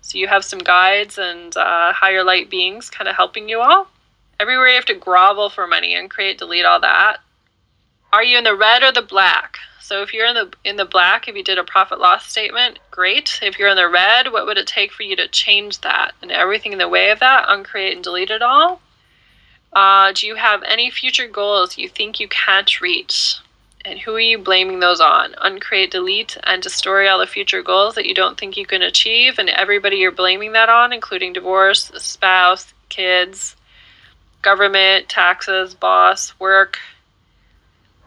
So 0.00 0.16
you 0.16 0.26
have 0.26 0.42
some 0.42 0.60
guides 0.60 1.18
and 1.18 1.54
uh, 1.54 1.92
higher 1.92 2.24
light 2.24 2.48
beings 2.48 2.88
kind 2.88 3.08
of 3.08 3.14
helping 3.14 3.46
you 3.46 3.60
all. 3.60 3.88
Everywhere 4.40 4.68
you 4.68 4.76
have 4.76 4.86
to 4.86 4.94
grovel 4.94 5.50
for 5.50 5.66
money 5.66 5.94
and 5.94 6.08
create, 6.08 6.38
delete 6.38 6.64
all 6.64 6.80
that. 6.80 7.18
Are 8.10 8.24
you 8.24 8.38
in 8.38 8.44
the 8.44 8.56
red 8.56 8.82
or 8.82 8.90
the 8.90 9.02
black? 9.02 9.58
So 9.82 10.00
if 10.00 10.14
you're 10.14 10.26
in 10.26 10.34
the 10.34 10.50
in 10.64 10.76
the 10.76 10.86
black, 10.86 11.28
if 11.28 11.36
you 11.36 11.44
did 11.44 11.58
a 11.58 11.64
profit 11.64 12.00
loss 12.00 12.24
statement, 12.24 12.78
great. 12.90 13.38
If 13.42 13.58
you're 13.58 13.68
in 13.68 13.76
the 13.76 13.90
red, 13.90 14.32
what 14.32 14.46
would 14.46 14.56
it 14.56 14.66
take 14.66 14.92
for 14.92 15.02
you 15.02 15.14
to 15.16 15.28
change 15.28 15.82
that 15.82 16.12
and 16.22 16.32
everything 16.32 16.72
in 16.72 16.78
the 16.78 16.88
way 16.88 17.10
of 17.10 17.20
that, 17.20 17.44
uncreate 17.48 17.94
and 17.94 18.02
delete 18.02 18.30
it 18.30 18.40
all? 18.40 18.80
Uh, 19.74 20.12
do 20.12 20.26
you 20.26 20.36
have 20.36 20.62
any 20.62 20.88
future 20.88 21.26
goals 21.26 21.76
you 21.76 21.88
think 21.88 22.20
you 22.20 22.28
can't 22.28 22.80
reach? 22.80 23.38
And 23.84 23.98
who 23.98 24.14
are 24.14 24.20
you 24.20 24.38
blaming 24.38 24.80
those 24.80 25.00
on? 25.00 25.34
Uncreate, 25.42 25.90
delete, 25.90 26.38
and 26.44 26.62
destroy 26.62 27.08
all 27.08 27.18
the 27.18 27.26
future 27.26 27.62
goals 27.62 27.96
that 27.96 28.06
you 28.06 28.14
don't 28.14 28.38
think 28.38 28.56
you 28.56 28.64
can 28.64 28.82
achieve, 28.82 29.38
and 29.38 29.48
everybody 29.50 29.96
you're 29.96 30.12
blaming 30.12 30.52
that 30.52 30.68
on, 30.68 30.92
including 30.92 31.32
divorce, 31.32 31.90
spouse, 31.96 32.72
kids, 32.88 33.56
government, 34.42 35.08
taxes, 35.08 35.74
boss, 35.74 36.38
work, 36.38 36.78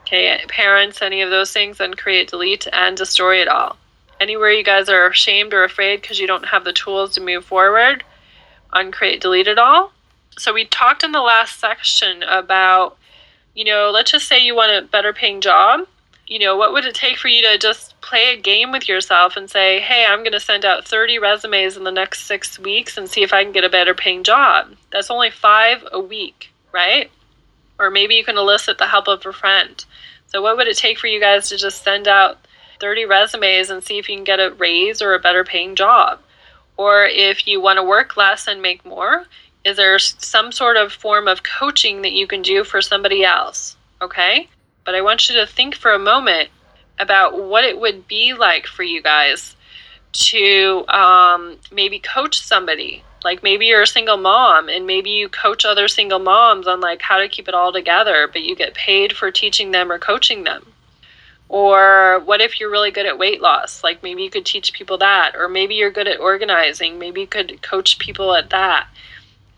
okay, 0.01 0.39
parents, 0.47 1.01
any 1.01 1.21
of 1.21 1.29
those 1.29 1.51
things, 1.51 1.79
uncreate, 1.79 2.29
delete, 2.29 2.65
and 2.71 2.95
destroy 2.95 3.41
it 3.41 3.47
all. 3.47 3.75
Anywhere 4.19 4.51
you 4.51 4.63
guys 4.63 4.89
are 4.89 5.07
ashamed 5.07 5.53
or 5.53 5.63
afraid 5.63 6.01
because 6.01 6.19
you 6.19 6.25
don't 6.25 6.45
have 6.45 6.63
the 6.63 6.73
tools 6.73 7.13
to 7.13 7.21
move 7.21 7.45
forward, 7.45 8.03
uncreate, 8.71 9.21
delete 9.21 9.47
it 9.47 9.59
all 9.59 9.91
so 10.37 10.53
we 10.53 10.65
talked 10.65 11.03
in 11.03 11.11
the 11.11 11.21
last 11.21 11.59
section 11.59 12.23
about, 12.23 12.97
you 13.55 13.65
know, 13.65 13.89
let's 13.93 14.11
just 14.11 14.27
say 14.27 14.39
you 14.39 14.55
want 14.55 14.71
a 14.71 14.87
better 14.87 15.13
paying 15.13 15.41
job. 15.41 15.87
You 16.27 16.39
know, 16.39 16.57
what 16.57 16.73
would 16.73 16.85
it 16.85 16.93
take 16.93 17.17
for 17.17 17.29
you 17.29 17.41
to 17.43 17.57
just 17.57 17.99
play 18.01 18.33
a 18.33 18.41
game 18.41 18.71
with 18.71 18.87
yourself 18.87 19.37
and 19.37 19.49
say, 19.49 19.79
hey, 19.79 20.05
I'm 20.07 20.19
going 20.19 20.33
to 20.33 20.39
send 20.39 20.65
out 20.65 20.85
30 20.85 21.19
resumes 21.19 21.77
in 21.77 21.85
the 21.85 21.91
next 21.91 22.23
six 22.23 22.59
weeks 22.59 22.97
and 22.97 23.09
see 23.09 23.23
if 23.23 23.33
I 23.33 23.43
can 23.43 23.53
get 23.53 23.63
a 23.63 23.69
better 23.69 23.93
paying 23.93 24.23
job? 24.23 24.67
That's 24.91 25.09
only 25.09 25.29
five 25.29 25.87
a 25.91 25.99
week, 25.99 26.51
right? 26.73 27.09
Or 27.79 27.89
maybe 27.89 28.15
you 28.15 28.25
can 28.25 28.37
elicit 28.37 28.77
the 28.77 28.87
help 28.87 29.07
of 29.07 29.25
a 29.25 29.31
friend. 29.31 29.83
So, 30.27 30.41
what 30.41 30.57
would 30.57 30.67
it 30.67 30.77
take 30.77 30.99
for 30.99 31.07
you 31.07 31.19
guys 31.19 31.47
to 31.49 31.57
just 31.57 31.83
send 31.83 32.07
out 32.07 32.39
30 32.81 33.05
resumes 33.05 33.69
and 33.69 33.83
see 33.83 33.97
if 33.97 34.09
you 34.09 34.15
can 34.15 34.25
get 34.25 34.39
a 34.39 34.51
raise 34.51 35.01
or 35.01 35.13
a 35.13 35.19
better 35.19 35.45
paying 35.45 35.75
job? 35.75 36.19
Or 36.75 37.05
if 37.05 37.47
you 37.47 37.61
want 37.61 37.77
to 37.77 37.83
work 37.83 38.17
less 38.17 38.47
and 38.47 38.61
make 38.61 38.85
more, 38.85 39.25
is 39.67 39.75
there 39.75 39.99
some 39.99 40.53
sort 40.53 40.77
of 40.77 40.93
form 40.93 41.27
of 41.27 41.43
coaching 41.43 42.01
that 42.01 42.13
you 42.13 42.25
can 42.25 42.41
do 42.41 42.63
for 42.63 42.81
somebody 42.81 43.25
else? 43.25 43.75
Okay. 44.01 44.47
But 44.85 44.95
I 44.95 45.01
want 45.01 45.27
you 45.27 45.35
to 45.35 45.45
think 45.45 45.75
for 45.75 45.91
a 45.91 45.99
moment 45.99 46.49
about 46.99 47.43
what 47.43 47.65
it 47.65 47.77
would 47.77 48.07
be 48.07 48.33
like 48.33 48.65
for 48.65 48.83
you 48.83 49.01
guys 49.01 49.57
to 50.13 50.85
um, 50.87 51.57
maybe 51.69 51.99
coach 51.99 52.39
somebody. 52.39 53.03
Like 53.25 53.43
maybe 53.43 53.65
you're 53.65 53.81
a 53.81 53.87
single 53.87 54.15
mom 54.15 54.69
and 54.69 54.87
maybe 54.87 55.09
you 55.09 55.27
coach 55.27 55.65
other 55.65 55.89
single 55.89 56.19
moms 56.19 56.65
on 56.65 56.79
like 56.79 57.01
how 57.01 57.17
to 57.17 57.27
keep 57.27 57.49
it 57.49 57.53
all 57.53 57.73
together, 57.73 58.29
but 58.31 58.43
you 58.43 58.55
get 58.55 58.73
paid 58.73 59.17
for 59.17 59.31
teaching 59.31 59.71
them 59.71 59.91
or 59.91 59.99
coaching 59.99 60.45
them. 60.45 60.65
Or 61.49 62.21
what 62.23 62.39
if 62.39 62.59
you're 62.59 62.71
really 62.71 62.91
good 62.91 63.05
at 63.05 63.19
weight 63.19 63.41
loss? 63.41 63.83
Like 63.83 64.01
maybe 64.01 64.23
you 64.23 64.29
could 64.29 64.45
teach 64.45 64.71
people 64.71 64.97
that. 64.99 65.35
Or 65.35 65.49
maybe 65.49 65.75
you're 65.75 65.91
good 65.91 66.07
at 66.07 66.21
organizing. 66.21 66.99
Maybe 66.99 67.21
you 67.21 67.27
could 67.27 67.61
coach 67.61 67.99
people 67.99 68.33
at 68.33 68.49
that. 68.51 68.87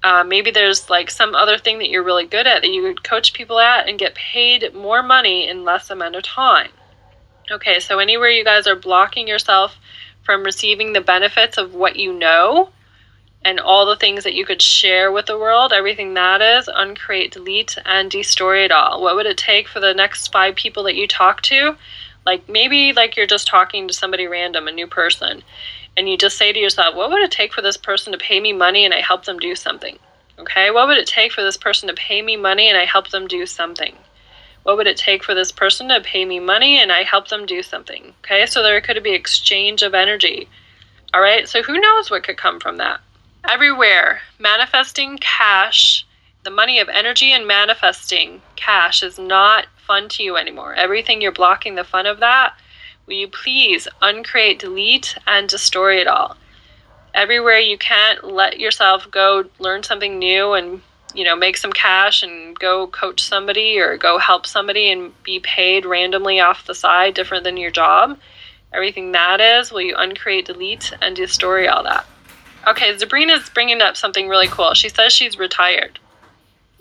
Uh, 0.01 0.23
maybe 0.23 0.49
there's 0.51 0.89
like 0.89 1.09
some 1.09 1.35
other 1.35 1.57
thing 1.57 1.79
that 1.79 1.89
you're 1.89 2.03
really 2.03 2.25
good 2.25 2.47
at 2.47 2.61
that 2.61 2.69
you 2.69 2.81
could 2.81 3.03
coach 3.03 3.33
people 3.33 3.59
at 3.59 3.89
and 3.89 3.99
get 3.99 4.15
paid 4.15 4.73
more 4.73 5.03
money 5.03 5.47
in 5.47 5.65
less 5.65 5.89
amount 5.89 6.15
of 6.15 6.23
time. 6.23 6.71
Okay, 7.51 7.79
so 7.79 7.99
anywhere 7.99 8.29
you 8.29 8.43
guys 8.43 8.67
are 8.67 8.75
blocking 8.75 9.27
yourself 9.27 9.77
from 10.23 10.43
receiving 10.43 10.93
the 10.93 11.01
benefits 11.01 11.57
of 11.57 11.73
what 11.73 11.95
you 11.95 12.13
know 12.13 12.69
and 13.43 13.59
all 13.59 13.85
the 13.85 13.95
things 13.95 14.23
that 14.23 14.33
you 14.33 14.45
could 14.45 14.61
share 14.61 15.11
with 15.11 15.25
the 15.25 15.37
world, 15.37 15.71
everything 15.73 16.13
that 16.13 16.41
is, 16.41 16.69
uncreate, 16.73 17.31
delete, 17.31 17.77
and 17.85 18.11
destroy 18.11 18.63
it 18.65 18.71
all. 18.71 19.01
What 19.01 19.15
would 19.15 19.25
it 19.25 19.37
take 19.37 19.67
for 19.67 19.79
the 19.79 19.93
next 19.93 20.31
five 20.31 20.55
people 20.55 20.83
that 20.83 20.95
you 20.95 21.07
talk 21.07 21.41
to? 21.43 21.75
Like 22.25 22.47
maybe 22.49 22.93
like 22.93 23.15
you're 23.15 23.27
just 23.27 23.47
talking 23.47 23.87
to 23.87 23.93
somebody 23.93 24.27
random, 24.27 24.67
a 24.67 24.71
new 24.71 24.87
person, 24.87 25.41
and 25.97 26.09
you 26.09 26.17
just 26.17 26.37
say 26.37 26.53
to 26.53 26.59
yourself, 26.59 26.95
what 26.95 27.09
would 27.09 27.21
it 27.21 27.31
take 27.31 27.53
for 27.53 27.61
this 27.61 27.77
person 27.77 28.11
to 28.13 28.17
pay 28.17 28.39
me 28.39 28.53
money 28.53 28.85
and 28.85 28.93
I 28.93 29.01
help 29.01 29.25
them 29.25 29.39
do 29.39 29.55
something? 29.55 29.97
Okay, 30.39 30.71
what 30.71 30.87
would 30.87 30.97
it 30.97 31.07
take 31.07 31.33
for 31.33 31.43
this 31.43 31.57
person 31.57 31.89
to 31.89 31.93
pay 31.93 32.21
me 32.21 32.37
money 32.37 32.69
and 32.69 32.77
I 32.77 32.85
help 32.85 33.09
them 33.09 33.27
do 33.27 33.45
something? 33.45 33.95
What 34.63 34.77
would 34.77 34.87
it 34.87 34.97
take 34.97 35.23
for 35.23 35.33
this 35.33 35.51
person 35.51 35.89
to 35.89 36.01
pay 36.01 36.25
me 36.25 36.39
money 36.39 36.79
and 36.79 36.91
I 36.91 37.03
help 37.03 37.27
them 37.27 37.45
do 37.45 37.61
something? 37.61 38.13
Okay, 38.23 38.45
so 38.45 38.61
there 38.61 38.79
could 38.81 39.01
be 39.03 39.13
exchange 39.13 39.81
of 39.81 39.93
energy. 39.93 40.47
All 41.13 41.21
right, 41.21 41.47
so 41.47 41.61
who 41.63 41.79
knows 41.79 42.09
what 42.09 42.23
could 42.23 42.37
come 42.37 42.59
from 42.59 42.77
that? 42.77 43.01
Everywhere, 43.49 44.21
manifesting 44.37 45.17
cash, 45.17 46.05
the 46.43 46.51
money 46.51 46.79
of 46.79 46.87
energy 46.87 47.31
and 47.31 47.47
manifesting 47.47 48.41
cash 48.55 49.01
is 49.01 49.17
not 49.17 49.65
fun 49.85 50.07
to 50.09 50.23
you 50.23 50.37
anymore. 50.37 50.73
Everything 50.73 51.21
you're 51.21 51.31
blocking 51.31 51.75
the 51.75 51.83
fun 51.83 52.05
of 52.05 52.19
that, 52.19 52.53
will 53.09 53.15
you 53.15 53.27
please 53.27 53.87
uncreate, 54.01 54.59
delete, 54.59 55.17
and 55.27 55.49
destroy 55.49 55.99
it 55.99 56.07
all? 56.07 56.37
Everywhere 57.13 57.59
you 57.59 57.77
can't 57.77 58.23
let 58.23 58.59
yourself 58.59 59.09
go 59.11 59.45
learn 59.59 59.83
something 59.83 60.17
new 60.17 60.53
and 60.53 60.81
you 61.13 61.25
know 61.25 61.35
make 61.35 61.57
some 61.57 61.73
cash 61.73 62.23
and 62.23 62.57
go 62.57 62.85
coach 62.87 63.21
somebody 63.21 63.79
or 63.79 63.97
go 63.97 64.19
help 64.19 64.45
somebody 64.45 64.91
and 64.91 65.11
be 65.23 65.39
paid 65.39 65.85
randomly 65.85 66.39
off 66.39 66.67
the 66.67 66.75
side 66.75 67.15
different 67.15 67.43
than 67.43 67.57
your 67.57 67.71
job 67.71 68.15
everything 68.71 69.11
that 69.11 69.41
is 69.41 69.71
will 69.71 69.81
you 69.81 69.95
uncreate 69.97 70.45
delete 70.45 70.93
and 71.01 71.15
destroy 71.15 71.67
all 71.67 71.81
that 71.81 72.05
Okay, 72.67 72.97
Sabrina's 72.97 73.49
bringing 73.49 73.81
up 73.81 73.95
something 73.95 74.27
really 74.27 74.47
cool. 74.47 74.73
She 74.73 74.89
says 74.89 75.13
she's 75.13 75.39
retired. 75.39 75.99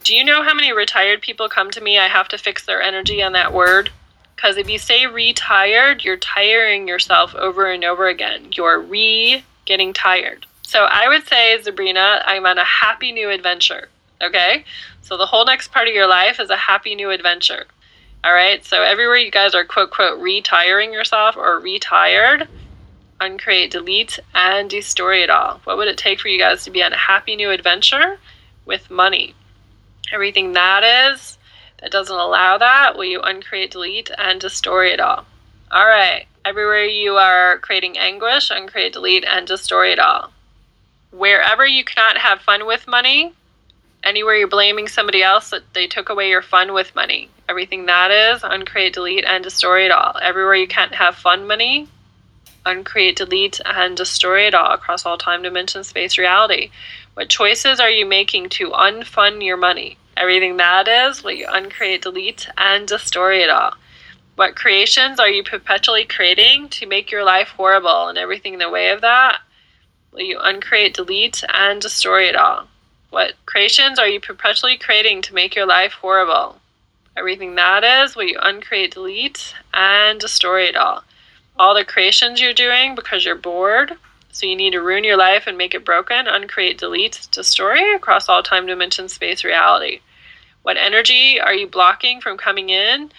Do 0.03 0.15
you 0.15 0.25
know 0.25 0.43
how 0.43 0.55
many 0.55 0.73
retired 0.73 1.23
people 1.23 1.49
come 1.49 1.71
to 1.71 1.81
me? 1.81 1.99
I 1.99 2.09
have 2.09 2.29
to 2.29 2.39
fix 2.39 2.67
their 2.67 2.83
energy 2.83 3.23
on 3.23 3.33
that 3.33 3.53
word. 3.53 3.91
Because 4.39 4.57
if 4.57 4.71
you 4.71 4.79
say 4.79 5.05
retired, 5.05 6.05
you're 6.05 6.17
tiring 6.17 6.87
yourself 6.87 7.35
over 7.35 7.73
and 7.73 7.83
over 7.83 8.07
again. 8.07 8.51
You're 8.53 8.79
re 8.79 9.43
getting 9.65 9.93
tired. 9.93 10.47
So 10.63 10.85
I 10.85 11.09
would 11.09 11.27
say, 11.27 11.61
Sabrina, 11.61 12.23
I'm 12.25 12.47
on 12.47 12.57
a 12.57 12.65
happy 12.65 13.11
new 13.11 13.31
adventure. 13.31 13.89
Okay? 14.23 14.65
So 15.03 15.17
the 15.17 15.27
whole 15.27 15.45
next 15.45 15.73
part 15.73 15.89
of 15.89 15.95
your 15.95 16.07
life 16.07 16.39
is 16.39 16.51
a 16.51 16.57
happy 16.57 16.95
new 16.95 17.11
adventure. 17.11 17.67
All 18.23 18.33
right? 18.33 18.65
So 18.65 18.81
everywhere 18.81 19.17
you 19.17 19.33
guys 19.33 19.57
are 19.57 19.65
quote, 19.65 19.91
quote, 19.91 20.21
retiring 20.21 20.93
yourself 20.93 21.37
or 21.37 21.59
retired, 21.59 22.47
uncreate, 23.21 23.73
delete, 23.73 24.21
and 24.37 24.71
destroy 24.71 25.17
it 25.17 25.31
all. 25.31 25.61
What 25.65 25.79
would 25.79 25.89
it 25.89 25.99
take 25.99 26.21
for 26.21 26.29
you 26.29 26.39
guys 26.39 26.63
to 26.63 26.71
be 26.71 26.85
on 26.85 26.93
a 26.93 26.97
happy 26.97 27.35
new 27.35 27.51
adventure 27.51 28.21
with 28.67 28.89
money? 28.89 29.35
Everything 30.13 30.53
that 30.53 30.85
is 31.13 31.38
that 31.79 31.91
doesn't 31.93 32.17
allow 32.17 32.59
that, 32.59 32.97
will 32.97 33.05
you 33.05 33.21
uncreate, 33.21 33.71
delete, 33.71 34.11
and 34.17 34.41
destroy 34.41 34.87
it 34.87 35.01
all? 35.01 35.27
All 35.71 35.87
right. 35.87 36.27
Everywhere 36.45 36.87
you 36.87 37.17
are 37.17 37.59
creating 37.59 37.99
anguish, 37.99 38.51
uncreate, 38.51 38.95
delete, 38.95 39.25
and 39.25 39.47
destroy 39.47 39.93
it 39.93 39.99
all. 39.99 40.33
Wherever 41.11 41.67
you 41.67 41.85
cannot 41.85 42.19
have 42.19 42.41
fun 42.41 42.67
with 42.67 42.89
money, 42.89 43.35
anywhere 44.03 44.37
you're 44.37 44.49
blaming 44.49 44.89
somebody 44.89 45.23
else 45.23 45.51
that 45.51 45.75
they 45.75 45.87
took 45.87 46.09
away 46.09 46.31
your 46.31 46.41
fun 46.41 46.73
with 46.73 46.95
money, 46.95 47.29
everything 47.49 47.87
that 47.87 48.11
is, 48.11 48.43
uncreate, 48.43 48.95
delete, 48.95 49.25
and 49.27 49.45
destroy 49.45 49.85
it 49.85 49.91
all. 49.91 50.17
Everywhere 50.23 50.55
you 50.55 50.69
can't 50.69 50.95
have 50.95 51.17
fun 51.17 51.47
money, 51.47 51.89
uncreate, 52.65 53.17
delete, 53.17 53.61
and 53.67 53.97
destroy 53.97 54.47
it 54.47 54.55
all 54.55 54.73
across 54.73 55.05
all 55.05 55.19
time, 55.19 55.43
dimension, 55.43 55.85
space, 55.85 56.17
reality. 56.17 56.71
What 57.15 57.29
choices 57.29 57.79
are 57.79 57.91
you 57.91 58.07
making 58.07 58.49
to 58.51 58.71
unfund 58.71 59.45
your 59.45 59.57
money? 59.59 59.98
Everything 60.19 60.57
that 60.57 60.89
is, 60.89 61.23
will 61.23 61.33
you 61.33 61.47
uncreate, 61.49 62.03
delete, 62.03 62.49
and 62.57 62.87
destroy 62.87 63.43
it 63.43 63.51
all? 63.51 63.75
What 64.35 64.57
creations 64.57 65.19
are 65.19 65.29
you 65.29 65.43
perpetually 65.43 66.05
creating 66.05 66.69
to 66.71 66.87
make 66.87 67.11
your 67.11 67.25
life 67.25 67.49
horrible 67.49 68.09
and 68.09 68.19
everything 68.19 68.53
in 68.53 68.59
the 68.59 68.71
way 68.71 68.91
of 68.91 69.01
that? 69.01 69.41
Will 70.13 70.23
you 70.23 70.39
uncreate, 70.39 70.95
delete, 70.95 71.45
and 71.49 71.81
destroy 71.81 72.25
it 72.25 72.37
all? 72.37 72.69
What 73.11 73.35
creations 73.47 73.99
are 73.99 74.09
you 74.09 74.21
perpetually 74.21 74.77
creating 74.77 75.23
to 75.23 75.35
make 75.35 75.55
your 75.55 75.67
life 75.67 75.93
horrible? 75.93 76.61
Everything 77.17 77.55
that 77.55 77.85
is, 77.85 78.15
will 78.15 78.25
you 78.25 78.39
uncreate, 78.41 78.95
delete, 78.95 79.55
and 79.73 80.21
destroy 80.21 80.63
it 80.65 80.77
all? 80.77 81.05
all 81.59 81.75
the 81.75 81.85
creations 81.85 82.41
you're 82.41 82.55
doing 82.55 82.95
because 82.95 83.25
you're 83.25 83.35
bored. 83.35 83.95
So 84.31 84.47
you 84.47 84.55
need 84.55 84.73
to 84.73 84.81
ruin 84.81 85.05
your 85.05 85.17
life 85.17 85.45
and 85.47 85.59
make 85.59 85.75
it 85.75 85.85
broken, 85.85 86.29
uncreate, 86.29 86.79
delete, 86.79 87.27
destroy 87.33 87.95
across 87.95 88.29
all 88.29 88.43
time, 88.43 88.67
dimension, 88.67 89.09
space, 89.09 89.43
reality. 89.43 90.01
What 90.63 90.77
energy 90.77 91.41
are 91.41 91.55
you 91.55 91.67
blocking 91.67 92.21
from 92.21 92.37
coming 92.37 92.71
in 92.71 93.11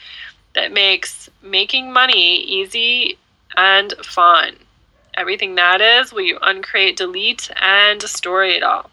that 0.53 0.71
makes 0.71 1.29
making 1.41 1.91
money 1.91 2.41
easy 2.43 3.17
and 3.55 3.93
fun? 4.03 4.55
Everything 5.15 5.55
that 5.55 5.81
is, 5.81 6.13
will 6.13 6.21
you 6.21 6.37
uncreate, 6.41 6.97
delete, 6.97 7.49
and 7.61 7.99
destroy 7.99 8.49
it 8.49 8.63
all? 8.63 8.89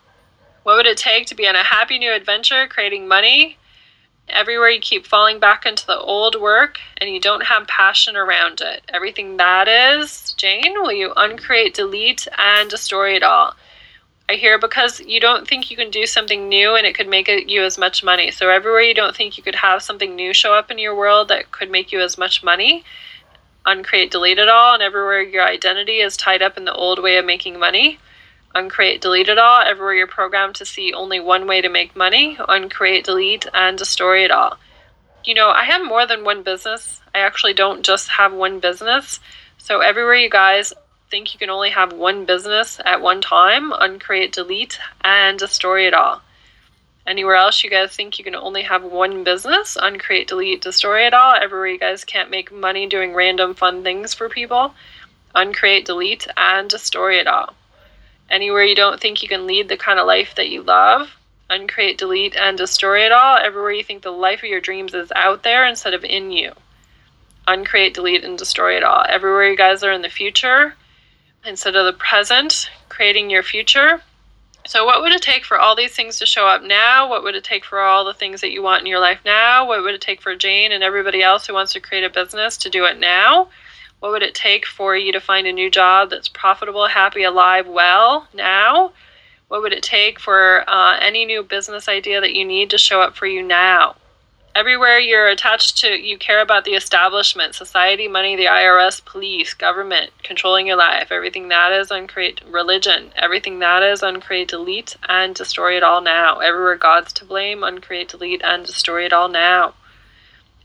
What 0.63 0.77
would 0.77 0.87
it 0.87 0.99
take 0.99 1.27
to 1.27 1.35
be 1.35 1.47
on 1.47 1.55
a 1.55 1.63
happy 1.63 1.99
new 1.99 2.13
adventure 2.13 2.67
creating 2.67 3.07
money 3.07 3.59
Everywhere 4.29 4.71
you 4.71 4.81
keep 4.81 5.07
falling 5.07 5.39
back 5.39 5.67
into 5.67 5.87
the 5.87 5.99
old 5.99 6.41
work 6.41 6.81
and 6.97 7.09
you 7.09 7.21
don't 7.21 7.45
have 7.45 7.69
passion 7.69 8.17
around 8.17 8.61
it. 8.61 8.83
Everything 8.89 9.37
that 9.37 9.69
is, 9.69 10.33
Jane, 10.37 10.75
will 10.83 10.93
you 10.93 11.13
uncreate, 11.17 11.75
delete, 11.75 12.27
and 12.37 12.69
destroy 12.69 13.15
it 13.15 13.23
all? 13.23 13.55
I 14.29 14.35
hear 14.35 14.59
because 14.59 14.99
you 15.01 15.21
don't 15.21 15.47
think 15.47 15.71
you 15.71 15.77
can 15.77 15.91
do 15.91 16.05
something 16.05 16.49
new 16.49 16.75
and 16.75 16.85
it 16.85 16.97
could 16.97 17.09
make 17.09 17.29
you 17.29 17.63
as 17.63 17.79
much 17.79 18.03
money. 18.03 18.33
So 18.33 18.51
everywhere 18.51 18.81
you 18.81 18.95
don't 18.95 19.15
think 19.15 19.37
you 19.37 19.43
could 19.45 19.55
have 19.55 19.83
something 19.83 20.17
new 20.17 20.35
show 20.35 20.53
up 20.53 20.69
in 20.69 20.79
your 20.79 20.97
world 20.97 21.29
that 21.29 21.53
could 21.53 21.71
make 21.71 21.93
you 21.93 22.01
as 22.01 22.19
much 22.19 22.43
money, 22.43 22.83
uncreate, 23.65 24.11
delete 24.11 24.39
it 24.39 24.49
all. 24.49 24.75
And 24.75 24.83
everywhere 24.83 25.23
your 25.23 25.47
identity 25.47 25.99
is 25.99 26.17
tied 26.17 26.43
up 26.43 26.57
in 26.57 26.65
the 26.65 26.75
old 26.75 27.01
way 27.01 27.19
of 27.19 27.25
making 27.25 27.61
money, 27.61 28.01
uncreate, 28.53 29.01
delete 29.01 29.29
it 29.29 29.39
all. 29.39 29.63
Everywhere 29.63 29.95
you're 29.95 30.09
programmed 30.09 30.57
to 30.57 30.67
see 30.67 30.93
only 30.93 31.21
one 31.21 31.47
way 31.47 31.61
to 31.61 31.69
make 31.69 31.95
money, 31.95 32.37
uncreate, 32.49 33.05
delete, 33.05 33.47
and 33.55 33.79
destroy 33.79 34.25
it 34.25 34.33
all. 34.33 34.59
You 35.25 35.35
know, 35.35 35.51
I 35.51 35.65
have 35.65 35.87
more 35.87 36.05
than 36.05 36.25
one 36.25 36.43
business. 36.43 37.01
I 37.15 37.21
actually 37.21 37.55
don't 37.55 37.85
just 37.85 38.09
have 38.09 38.33
one 38.33 38.59
business. 38.59 39.21
So 39.59 39.81
everywhere 39.83 40.17
you 40.17 40.31
guys 40.31 40.73
think 41.11 41.33
you 41.33 41.39
can 41.39 41.51
only 41.51 41.71
have 41.71 41.93
one 41.93 42.25
business 42.25 42.81
at 42.85 43.01
one 43.01 43.21
time, 43.21 43.73
uncreate, 43.73 44.33
delete, 44.33 44.79
and 45.03 45.39
destroy 45.39 45.87
it 45.87 45.95
all. 45.95 46.23
Anywhere 47.07 47.37
else 47.37 47.63
you 47.63 47.71
guys 47.71 47.95
think 47.95 48.19
you 48.19 48.25
can 48.25 48.35
only 48.35 48.63
have 48.63 48.83
one 48.83 49.23
business, 49.23 49.77
uncreate, 49.81 50.27
delete, 50.27 50.61
destroy 50.61 51.07
it 51.07 51.15
all. 51.15 51.35
Everywhere 51.35 51.69
you 51.69 51.79
guys 51.79 52.05
can't 52.05 52.31
make 52.31 52.51
money 52.51 52.87
doing 52.87 53.15
random 53.15 53.55
fun 53.55 53.85
things 53.85 54.13
for 54.13 54.29
people, 54.29 54.75
uncreate, 55.33 55.85
delete, 55.85 56.27
and 56.37 56.69
destroy 56.69 57.21
it 57.21 57.29
all. 57.29 57.55
Anywhere 58.29 58.65
you 58.65 58.75
don't 58.75 59.01
think 59.01 59.23
you 59.23 59.29
can 59.29 59.47
lead 59.47 59.69
the 59.69 59.77
kind 59.77 60.01
of 60.01 60.07
life 60.09 60.35
that 60.35 60.49
you 60.49 60.63
love, 60.63 61.11
uncreate, 61.49 61.99
delete, 61.99 62.35
and 62.35 62.59
destroy 62.59 63.07
it 63.07 63.13
all. 63.13 63.39
Everywhere 63.39 63.71
you 63.71 63.85
think 63.85 64.03
the 64.03 64.11
life 64.11 64.41
of 64.41 64.49
your 64.49 64.61
dreams 64.61 64.93
is 64.93 65.13
out 65.15 65.45
there 65.45 65.65
instead 65.65 65.95
of 65.95 66.03
in 66.05 66.33
you, 66.33 66.53
uncreate, 67.47 67.95
delete, 67.95 68.25
and 68.25 68.37
destroy 68.37 68.77
it 68.77 68.83
all. 68.83 69.05
Everywhere 69.09 69.49
you 69.49 69.57
guys 69.57 69.85
are 69.85 69.93
in 69.93 70.03
the 70.03 70.11
future 70.11 70.75
instead 71.47 71.77
of 71.77 71.87
the 71.87 71.93
present, 71.93 72.71
creating 72.89 73.31
your 73.31 73.43
future. 73.43 74.03
So, 74.67 74.85
what 74.85 75.01
would 75.01 75.13
it 75.13 75.23
take 75.23 75.45
for 75.45 75.61
all 75.61 75.77
these 75.77 75.95
things 75.95 76.19
to 76.19 76.27
show 76.27 76.49
up 76.49 76.63
now? 76.63 77.09
What 77.09 77.23
would 77.23 77.37
it 77.37 77.45
take 77.45 77.65
for 77.65 77.81
all 77.81 78.05
the 78.05 78.13
things 78.13 78.41
that 78.41 78.51
you 78.51 78.63
want 78.63 78.81
in 78.81 78.87
your 78.87 78.99
life 78.99 79.21
now? 79.25 79.67
What 79.67 79.83
would 79.83 79.95
it 79.95 80.01
take 80.01 80.21
for 80.21 80.35
Jane 80.35 80.73
and 80.73 80.83
everybody 80.83 81.23
else 81.23 81.47
who 81.47 81.55
wants 81.55 81.73
to 81.75 81.81
create 81.81 82.03
a 82.03 82.11
business 82.11 82.57
to 82.59 82.71
do 82.71 82.85
it 82.85 82.99
now? 82.99 83.49
What 84.01 84.11
would 84.11 84.23
it 84.23 84.35
take 84.35 84.67
for 84.67 84.97
you 84.97 85.13
to 85.13 85.21
find 85.21 85.47
a 85.47 85.53
new 85.53 85.71
job 85.71 86.11
that's 86.11 86.29
profitable, 86.29 86.89
happy, 86.89 87.23
alive, 87.23 87.69
well 87.69 88.27
now? 88.35 88.93
What 89.49 89.63
would 89.63 89.73
it 89.73 89.85
take 89.85 90.19
for 90.19 90.69
uh, 90.69 90.99
any 91.01 91.25
new 91.25 91.45
business 91.45 91.89
idea 91.89 92.21
that 92.21 92.35
you 92.35 92.45
need 92.45 92.71
to 92.71 92.79
show 92.79 93.01
up 93.01 93.15
for 93.15 93.27
you 93.27 93.43
now? 93.43 93.95
Everywhere 94.57 94.99
you're 94.99 95.29
attached 95.29 95.77
to, 95.79 95.89
you 95.89 96.17
care 96.17 96.41
about 96.41 96.65
the 96.65 96.75
establishment, 96.75 97.55
society, 97.55 98.09
money, 98.09 98.37
the 98.37 98.47
IRS, 98.47 99.05
police, 99.05 99.53
government, 99.53 100.11
controlling 100.23 100.67
your 100.67 100.77
life, 100.77 101.13
everything 101.13 101.49
that 101.49 101.73
is 101.73 101.91
uncreate, 101.91 102.41
religion, 102.51 103.13
everything 103.17 103.59
that 103.59 103.83
is 103.83 104.03
uncreate, 104.03 104.49
delete, 104.49 104.97
and 105.09 105.35
destroy 105.35 105.77
it 105.77 105.83
all 105.83 106.01
now. 106.01 106.39
Everywhere 106.39 106.77
God's 106.77 107.13
to 107.13 107.25
blame, 107.27 107.63
uncreate, 107.63 108.09
delete, 108.09 108.43
and 108.43 108.65
destroy 108.65 109.05
it 109.05 109.13
all 109.13 109.29
now 109.29 109.75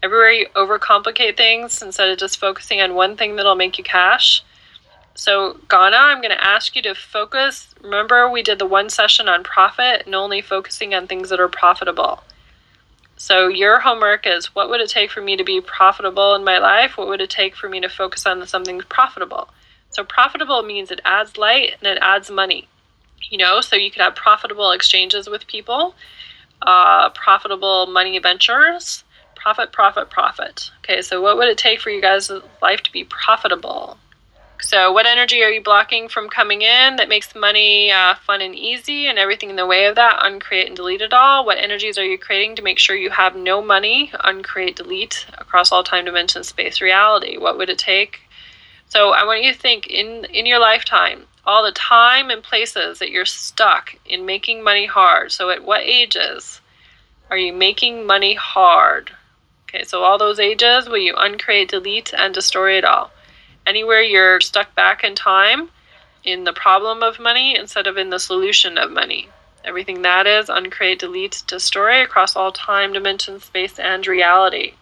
Everywhere 0.03 0.31
you 0.31 0.47
overcomplicate 0.55 1.37
things 1.37 1.79
instead 1.79 2.09
of 2.09 2.17
just 2.17 2.39
focusing 2.39 2.81
on 2.81 2.95
one 2.95 3.15
thing 3.15 3.35
that'll 3.35 3.53
make 3.53 3.77
you 3.77 3.83
cash. 3.83 4.43
So, 5.13 5.59
Ghana, 5.69 5.95
I'm 5.95 6.21
going 6.21 6.31
to 6.31 6.43
ask 6.43 6.75
you 6.75 6.81
to 6.81 6.95
focus. 6.95 7.75
Remember, 7.83 8.27
we 8.27 8.41
did 8.41 8.57
the 8.57 8.65
one 8.65 8.89
session 8.89 9.29
on 9.29 9.43
profit 9.43 10.07
and 10.07 10.15
only 10.15 10.41
focusing 10.41 10.95
on 10.95 11.05
things 11.05 11.29
that 11.29 11.39
are 11.39 11.47
profitable. 11.47 12.23
So, 13.21 13.49
your 13.49 13.79
homework 13.79 14.25
is 14.25 14.55
what 14.55 14.71
would 14.71 14.81
it 14.81 14.89
take 14.89 15.11
for 15.11 15.21
me 15.21 15.37
to 15.37 15.43
be 15.43 15.61
profitable 15.61 16.33
in 16.33 16.43
my 16.43 16.57
life? 16.57 16.97
What 16.97 17.07
would 17.07 17.21
it 17.21 17.29
take 17.29 17.55
for 17.55 17.69
me 17.69 17.79
to 17.79 17.87
focus 17.87 18.25
on 18.25 18.45
something 18.47 18.79
profitable? 18.89 19.47
So, 19.91 20.03
profitable 20.03 20.63
means 20.63 20.89
it 20.89 21.01
adds 21.05 21.37
light 21.37 21.75
and 21.77 21.87
it 21.87 21.99
adds 22.01 22.31
money. 22.31 22.67
You 23.29 23.37
know, 23.37 23.61
so 23.61 23.75
you 23.75 23.91
could 23.91 24.01
have 24.01 24.15
profitable 24.15 24.71
exchanges 24.71 25.29
with 25.29 25.45
people, 25.45 25.93
uh, 26.63 27.11
profitable 27.11 27.85
money 27.85 28.17
ventures, 28.17 29.03
profit, 29.35 29.71
profit, 29.71 30.09
profit. 30.09 30.71
Okay, 30.79 31.03
so 31.03 31.21
what 31.21 31.37
would 31.37 31.47
it 31.47 31.59
take 31.59 31.79
for 31.79 31.91
you 31.91 32.01
guys' 32.01 32.31
life 32.59 32.81
to 32.81 32.91
be 32.91 33.03
profitable? 33.03 33.99
So, 34.63 34.91
what 34.91 35.07
energy 35.07 35.41
are 35.41 35.49
you 35.49 35.59
blocking 35.59 36.07
from 36.07 36.29
coming 36.29 36.61
in 36.61 36.95
that 36.97 37.09
makes 37.09 37.33
money 37.33 37.91
uh, 37.91 38.13
fun 38.13 38.41
and 38.41 38.55
easy 38.55 39.07
and 39.07 39.17
everything 39.17 39.49
in 39.49 39.55
the 39.55 39.65
way 39.65 39.85
of 39.85 39.95
that? 39.95 40.19
Uncreate 40.21 40.67
and 40.67 40.75
delete 40.75 41.01
it 41.01 41.13
all. 41.13 41.43
What 41.43 41.57
energies 41.57 41.97
are 41.97 42.05
you 42.05 42.19
creating 42.19 42.55
to 42.55 42.61
make 42.61 42.77
sure 42.77 42.95
you 42.95 43.09
have 43.09 43.35
no 43.35 43.63
money? 43.63 44.11
Uncreate, 44.23 44.75
delete 44.75 45.25
across 45.39 45.71
all 45.71 45.83
time, 45.83 46.05
dimension, 46.05 46.43
space, 46.43 46.79
reality. 46.79 47.37
What 47.37 47.57
would 47.57 47.71
it 47.71 47.79
take? 47.79 48.19
So, 48.87 49.13
I 49.13 49.25
want 49.25 49.41
you 49.43 49.51
to 49.51 49.57
think 49.57 49.87
in, 49.87 50.25
in 50.25 50.45
your 50.45 50.59
lifetime, 50.59 51.25
all 51.43 51.63
the 51.63 51.71
time 51.71 52.29
and 52.29 52.43
places 52.43 52.99
that 52.99 53.09
you're 53.09 53.25
stuck 53.25 53.95
in 54.05 54.27
making 54.27 54.63
money 54.63 54.85
hard. 54.85 55.31
So, 55.31 55.49
at 55.49 55.63
what 55.63 55.81
ages 55.81 56.61
are 57.31 57.37
you 57.37 57.51
making 57.51 58.05
money 58.05 58.35
hard? 58.35 59.11
Okay, 59.63 59.85
so 59.85 60.03
all 60.03 60.19
those 60.19 60.39
ages, 60.39 60.87
will 60.87 60.97
you 60.97 61.15
uncreate, 61.17 61.69
delete, 61.69 62.13
and 62.13 62.31
destroy 62.31 62.77
it 62.77 62.85
all? 62.85 63.11
Anywhere 63.65 64.01
you're 64.01 64.41
stuck 64.41 64.73
back 64.75 65.03
in 65.03 65.15
time 65.15 65.69
in 66.23 66.43
the 66.43 66.53
problem 66.53 67.01
of 67.01 67.19
money 67.19 67.55
instead 67.55 67.87
of 67.87 67.97
in 67.97 68.09
the 68.09 68.19
solution 68.19 68.77
of 68.77 68.91
money. 68.91 69.29
Everything 69.63 70.01
that 70.01 70.25
is, 70.25 70.49
uncreate, 70.49 70.99
delete, 70.99 71.43
destroy 71.47 72.03
across 72.03 72.35
all 72.35 72.51
time, 72.51 72.93
dimension, 72.93 73.39
space, 73.39 73.77
and 73.77 74.05
reality. 74.07 74.73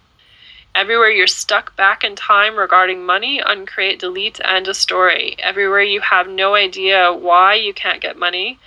Everywhere 0.74 1.10
you're 1.10 1.28
stuck 1.28 1.76
back 1.76 2.04
in 2.04 2.16
time 2.16 2.56
regarding 2.56 3.06
money, 3.06 3.40
uncreate, 3.40 4.00
delete, 4.00 4.40
and 4.46 4.64
destroy. 4.64 5.36
Everywhere 5.40 5.82
you 5.82 6.00
have 6.02 6.30
no 6.30 6.56
idea 6.56 7.12
why 7.12 7.56
you 7.56 7.74
can't 7.74 8.02
get 8.02 8.18
money, 8.18 8.60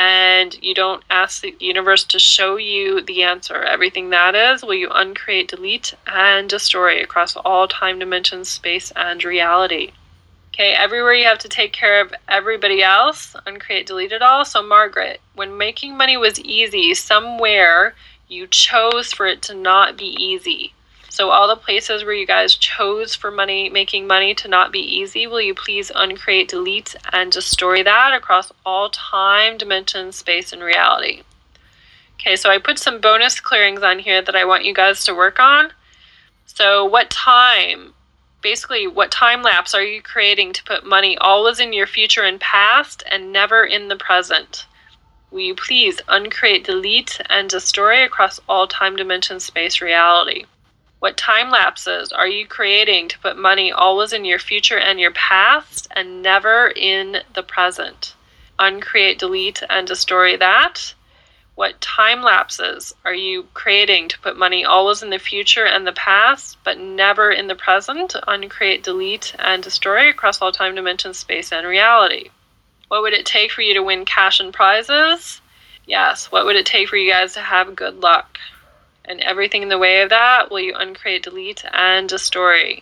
and 0.00 0.56
you 0.62 0.72
don't 0.72 1.04
ask 1.10 1.42
the 1.42 1.54
universe 1.60 2.04
to 2.04 2.18
show 2.18 2.56
you 2.56 3.02
the 3.02 3.22
answer. 3.22 3.56
Everything 3.56 4.08
that 4.08 4.34
is, 4.34 4.62
will 4.62 4.72
you 4.72 4.88
uncreate, 4.88 5.48
delete, 5.48 5.92
and 6.06 6.48
destroy 6.48 7.02
across 7.02 7.36
all 7.36 7.68
time 7.68 7.98
dimensions, 7.98 8.48
space, 8.48 8.90
and 8.96 9.22
reality. 9.22 9.92
Okay, 10.54 10.72
everywhere 10.72 11.12
you 11.12 11.26
have 11.26 11.40
to 11.40 11.50
take 11.50 11.74
care 11.74 12.00
of 12.00 12.14
everybody 12.28 12.82
else, 12.82 13.36
uncreate, 13.46 13.86
delete 13.86 14.12
it 14.12 14.22
all. 14.22 14.46
So, 14.46 14.62
Margaret, 14.62 15.20
when 15.34 15.58
making 15.58 15.98
money 15.98 16.16
was 16.16 16.40
easy, 16.40 16.94
somewhere 16.94 17.94
you 18.26 18.46
chose 18.46 19.12
for 19.12 19.26
it 19.26 19.42
to 19.42 19.54
not 19.54 19.98
be 19.98 20.16
easy. 20.18 20.72
So 21.10 21.30
all 21.30 21.48
the 21.48 21.56
places 21.56 22.04
where 22.04 22.14
you 22.14 22.24
guys 22.24 22.54
chose 22.54 23.16
for 23.16 23.32
money, 23.32 23.68
making 23.68 24.06
money 24.06 24.32
to 24.36 24.46
not 24.46 24.70
be 24.70 24.78
easy, 24.78 25.26
will 25.26 25.40
you 25.40 25.56
please 25.56 25.90
uncreate, 25.92 26.48
delete, 26.48 26.94
and 27.12 27.32
destroy 27.32 27.82
that 27.82 28.14
across 28.14 28.52
all 28.64 28.90
time, 28.90 29.58
dimension, 29.58 30.12
space, 30.12 30.52
and 30.52 30.62
reality? 30.62 31.22
Okay, 32.14 32.36
so 32.36 32.48
I 32.48 32.58
put 32.58 32.78
some 32.78 33.00
bonus 33.00 33.40
clearings 33.40 33.82
on 33.82 33.98
here 33.98 34.22
that 34.22 34.36
I 34.36 34.44
want 34.44 34.64
you 34.64 34.72
guys 34.72 35.04
to 35.04 35.14
work 35.14 35.40
on. 35.40 35.72
So 36.46 36.84
what 36.84 37.10
time, 37.10 37.92
basically 38.40 38.86
what 38.86 39.10
time 39.10 39.42
lapse 39.42 39.74
are 39.74 39.82
you 39.82 40.00
creating 40.00 40.52
to 40.52 40.64
put 40.64 40.86
money 40.86 41.18
always 41.18 41.58
in 41.58 41.72
your 41.72 41.88
future 41.88 42.22
and 42.22 42.40
past 42.40 43.02
and 43.10 43.32
never 43.32 43.64
in 43.64 43.88
the 43.88 43.96
present? 43.96 44.66
Will 45.32 45.40
you 45.40 45.56
please 45.56 46.00
uncreate, 46.06 46.62
delete, 46.62 47.20
and 47.28 47.50
destroy 47.50 48.04
across 48.04 48.38
all 48.48 48.68
time, 48.68 48.94
dimension, 48.94 49.40
space, 49.40 49.80
reality? 49.80 50.44
What 51.00 51.16
time 51.16 51.48
lapses 51.48 52.12
are 52.12 52.28
you 52.28 52.46
creating 52.46 53.08
to 53.08 53.18
put 53.20 53.38
money 53.38 53.72
always 53.72 54.12
in 54.12 54.26
your 54.26 54.38
future 54.38 54.78
and 54.78 55.00
your 55.00 55.12
past 55.12 55.88
and 55.92 56.20
never 56.20 56.68
in 56.76 57.22
the 57.32 57.42
present? 57.42 58.14
Uncreate, 58.58 59.18
delete, 59.18 59.62
and 59.70 59.86
destroy 59.86 60.36
that. 60.36 60.92
What 61.54 61.80
time 61.80 62.20
lapses 62.22 62.94
are 63.02 63.14
you 63.14 63.48
creating 63.54 64.08
to 64.08 64.18
put 64.18 64.36
money 64.36 64.62
always 64.62 65.02
in 65.02 65.08
the 65.08 65.18
future 65.18 65.64
and 65.64 65.86
the 65.86 65.92
past, 65.92 66.58
but 66.64 66.78
never 66.78 67.30
in 67.30 67.46
the 67.46 67.54
present? 67.54 68.14
Uncreate, 68.28 68.82
delete, 68.82 69.34
and 69.38 69.62
destroy 69.62 70.10
across 70.10 70.42
all 70.42 70.52
time, 70.52 70.74
dimension, 70.74 71.14
space, 71.14 71.50
and 71.50 71.66
reality. 71.66 72.28
What 72.88 73.00
would 73.00 73.14
it 73.14 73.24
take 73.24 73.52
for 73.52 73.62
you 73.62 73.72
to 73.72 73.82
win 73.82 74.04
cash 74.04 74.38
and 74.38 74.52
prizes? 74.52 75.40
Yes. 75.86 76.30
What 76.30 76.44
would 76.44 76.56
it 76.56 76.66
take 76.66 76.90
for 76.90 76.98
you 76.98 77.10
guys 77.10 77.32
to 77.34 77.40
have 77.40 77.74
good 77.74 78.00
luck? 78.00 78.38
And 79.10 79.20
everything 79.22 79.62
in 79.62 79.68
the 79.68 79.78
way 79.78 80.02
of 80.02 80.10
that 80.10 80.50
will 80.50 80.60
you 80.60 80.72
uncreate, 80.76 81.24
delete, 81.24 81.64
and 81.72 82.08
destroy. 82.08 82.80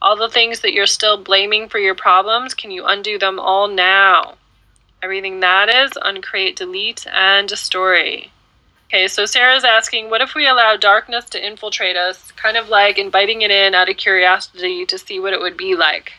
All 0.00 0.16
the 0.16 0.30
things 0.30 0.60
that 0.60 0.72
you're 0.72 0.86
still 0.86 1.22
blaming 1.22 1.68
for 1.68 1.78
your 1.78 1.94
problems, 1.94 2.54
can 2.54 2.70
you 2.70 2.86
undo 2.86 3.18
them 3.18 3.38
all 3.38 3.68
now? 3.68 4.36
Everything 5.02 5.40
that 5.40 5.68
is, 5.68 5.92
uncreate, 6.00 6.56
delete, 6.56 7.06
and 7.12 7.46
destroy. 7.46 8.30
Okay, 8.86 9.08
so 9.08 9.26
Sarah's 9.26 9.64
asking, 9.64 10.08
what 10.08 10.22
if 10.22 10.34
we 10.34 10.48
allow 10.48 10.74
darkness 10.76 11.26
to 11.26 11.46
infiltrate 11.46 11.96
us, 11.96 12.32
kind 12.32 12.56
of 12.56 12.70
like 12.70 12.96
inviting 12.96 13.42
it 13.42 13.50
in 13.50 13.74
out 13.74 13.90
of 13.90 13.98
curiosity 13.98 14.86
to 14.86 14.98
see 14.98 15.20
what 15.20 15.34
it 15.34 15.40
would 15.40 15.58
be 15.58 15.76
like? 15.76 16.12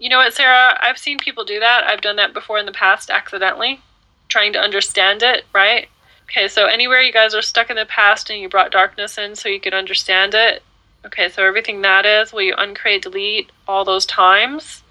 You 0.00 0.08
know 0.08 0.18
what, 0.18 0.34
Sarah? 0.34 0.76
I've 0.82 0.98
seen 0.98 1.18
people 1.18 1.44
do 1.44 1.60
that. 1.60 1.84
I've 1.84 2.00
done 2.00 2.16
that 2.16 2.34
before 2.34 2.58
in 2.58 2.66
the 2.66 2.72
past 2.72 3.08
accidentally, 3.10 3.80
trying 4.28 4.52
to 4.54 4.58
understand 4.58 5.22
it, 5.22 5.44
right? 5.54 5.88
Okay, 6.24 6.48
so 6.48 6.66
anywhere 6.66 7.02
you 7.02 7.12
guys 7.12 7.34
are 7.34 7.42
stuck 7.42 7.68
in 7.68 7.76
the 7.76 7.84
past 7.84 8.30
and 8.30 8.40
you 8.40 8.48
brought 8.48 8.72
darkness 8.72 9.18
in 9.18 9.36
so 9.36 9.48
you 9.48 9.60
could 9.60 9.74
understand 9.74 10.34
it. 10.34 10.62
Okay, 11.04 11.28
so 11.28 11.44
everything 11.44 11.82
that 11.82 12.06
is, 12.06 12.32
will 12.32 12.42
you 12.42 12.54
uncreate, 12.56 13.02
delete 13.02 13.50
all 13.66 13.84
those 13.84 14.06
times? 14.06 14.82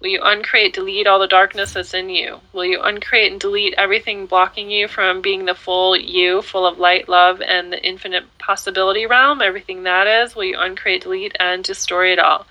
Will 0.00 0.08
you 0.08 0.20
uncreate, 0.22 0.74
delete 0.74 1.06
all 1.06 1.18
the 1.18 1.28
darkness 1.28 1.74
that's 1.74 1.94
in 1.94 2.10
you? 2.10 2.40
Will 2.52 2.64
you 2.64 2.80
uncreate 2.82 3.30
and 3.30 3.40
delete 3.40 3.74
everything 3.78 4.26
blocking 4.26 4.70
you 4.70 4.88
from 4.88 5.20
being 5.20 5.44
the 5.44 5.54
full 5.54 5.96
you, 5.96 6.42
full 6.42 6.66
of 6.66 6.78
light, 6.78 7.08
love, 7.08 7.40
and 7.40 7.72
the 7.72 7.82
infinite 7.86 8.24
possibility 8.38 9.06
realm? 9.06 9.40
Everything 9.40 9.84
that 9.84 10.06
is, 10.06 10.34
will 10.34 10.44
you 10.44 10.58
uncreate, 10.58 11.02
delete, 11.02 11.36
and 11.38 11.62
destroy 11.62 12.12
it 12.12 12.18
all? 12.18 12.46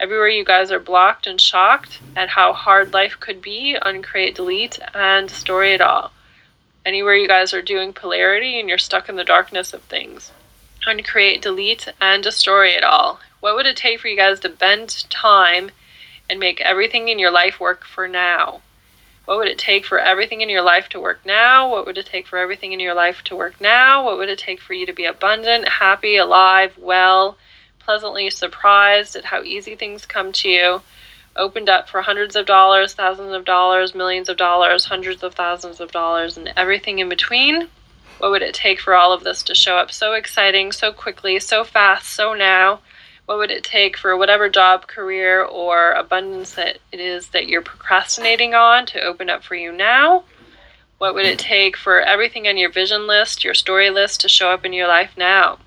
Everywhere 0.00 0.28
you 0.28 0.44
guys 0.44 0.72
are 0.72 0.80
blocked 0.80 1.26
and 1.26 1.40
shocked 1.40 2.00
at 2.16 2.30
how 2.30 2.52
hard 2.52 2.92
life 2.92 3.18
could 3.20 3.42
be, 3.42 3.76
uncreate, 3.80 4.34
delete, 4.34 4.78
and 4.94 5.28
destroy 5.28 5.74
it 5.74 5.80
all 5.80 6.12
anywhere 6.84 7.14
you 7.14 7.28
guys 7.28 7.54
are 7.54 7.62
doing 7.62 7.92
polarity 7.92 8.58
and 8.58 8.68
you're 8.68 8.78
stuck 8.78 9.08
in 9.08 9.16
the 9.16 9.24
darkness 9.24 9.72
of 9.72 9.82
things. 9.82 10.32
Uncreate, 10.86 11.42
delete, 11.42 11.88
and 12.00 12.22
destroy 12.22 12.68
it 12.68 12.82
all. 12.82 13.20
What 13.40 13.54
would 13.54 13.66
it 13.66 13.76
take 13.76 14.00
for 14.00 14.08
you 14.08 14.16
guys 14.16 14.40
to 14.40 14.48
bend 14.48 15.08
time 15.10 15.70
and 16.28 16.40
make 16.40 16.60
everything 16.60 17.08
in 17.08 17.18
your 17.18 17.30
life 17.30 17.60
work 17.60 17.84
for 17.84 18.08
now? 18.08 18.62
What 19.24 19.38
would 19.38 19.48
it 19.48 19.58
take 19.58 19.84
for 19.84 20.00
everything 20.00 20.40
in 20.40 20.48
your 20.48 20.62
life 20.62 20.88
to 20.90 21.00
work 21.00 21.24
now? 21.24 21.70
What 21.70 21.86
would 21.86 21.96
it 21.96 22.06
take 22.06 22.26
for 22.26 22.38
everything 22.38 22.72
in 22.72 22.80
your 22.80 22.94
life 22.94 23.22
to 23.24 23.36
work 23.36 23.60
now? 23.60 24.04
What 24.04 24.18
would 24.18 24.28
it 24.28 24.38
take 24.38 24.60
for 24.60 24.74
you 24.74 24.84
to 24.86 24.92
be 24.92 25.04
abundant, 25.04 25.68
happy, 25.68 26.16
alive, 26.16 26.76
well, 26.76 27.36
pleasantly 27.78 28.30
surprised 28.30 29.14
at 29.14 29.26
how 29.26 29.42
easy 29.42 29.76
things 29.76 30.06
come 30.06 30.32
to 30.32 30.48
you? 30.48 30.82
Opened 31.36 31.68
up 31.68 31.88
for 31.88 32.02
hundreds 32.02 32.36
of 32.36 32.46
dollars, 32.46 32.94
thousands 32.94 33.32
of 33.32 33.44
dollars, 33.44 33.94
millions 33.94 34.28
of 34.28 34.36
dollars, 34.36 34.84
hundreds 34.86 35.22
of 35.22 35.34
thousands 35.34 35.80
of 35.80 35.90
dollars, 35.92 36.36
and 36.36 36.52
everything 36.56 36.98
in 36.98 37.08
between. 37.08 37.68
What 38.18 38.30
would 38.30 38.42
it 38.42 38.54
take 38.54 38.80
for 38.80 38.94
all 38.94 39.12
of 39.12 39.24
this 39.24 39.42
to 39.44 39.54
show 39.54 39.76
up 39.76 39.90
so 39.90 40.12
exciting, 40.12 40.72
so 40.72 40.92
quickly, 40.92 41.40
so 41.40 41.64
fast, 41.64 42.08
so 42.08 42.34
now? 42.34 42.80
What 43.26 43.38
would 43.38 43.50
it 43.50 43.64
take 43.64 43.96
for 43.96 44.16
whatever 44.16 44.48
job, 44.48 44.86
career, 44.86 45.42
or 45.42 45.92
abundance 45.92 46.52
that 46.54 46.78
it 46.90 47.00
is 47.00 47.28
that 47.28 47.48
you're 47.48 47.62
procrastinating 47.62 48.54
on 48.54 48.86
to 48.86 49.00
open 49.00 49.30
up 49.30 49.42
for 49.42 49.54
you 49.54 49.72
now? 49.72 50.24
What 50.98 51.14
would 51.14 51.26
it 51.26 51.38
take 51.38 51.76
for 51.76 52.00
everything 52.00 52.46
on 52.46 52.56
your 52.56 52.70
vision 52.70 53.06
list, 53.06 53.42
your 53.42 53.54
story 53.54 53.90
list 53.90 54.20
to 54.20 54.28
show 54.28 54.50
up 54.50 54.64
in 54.64 54.72
your 54.72 54.86
life 54.86 55.12
now? 55.16 55.58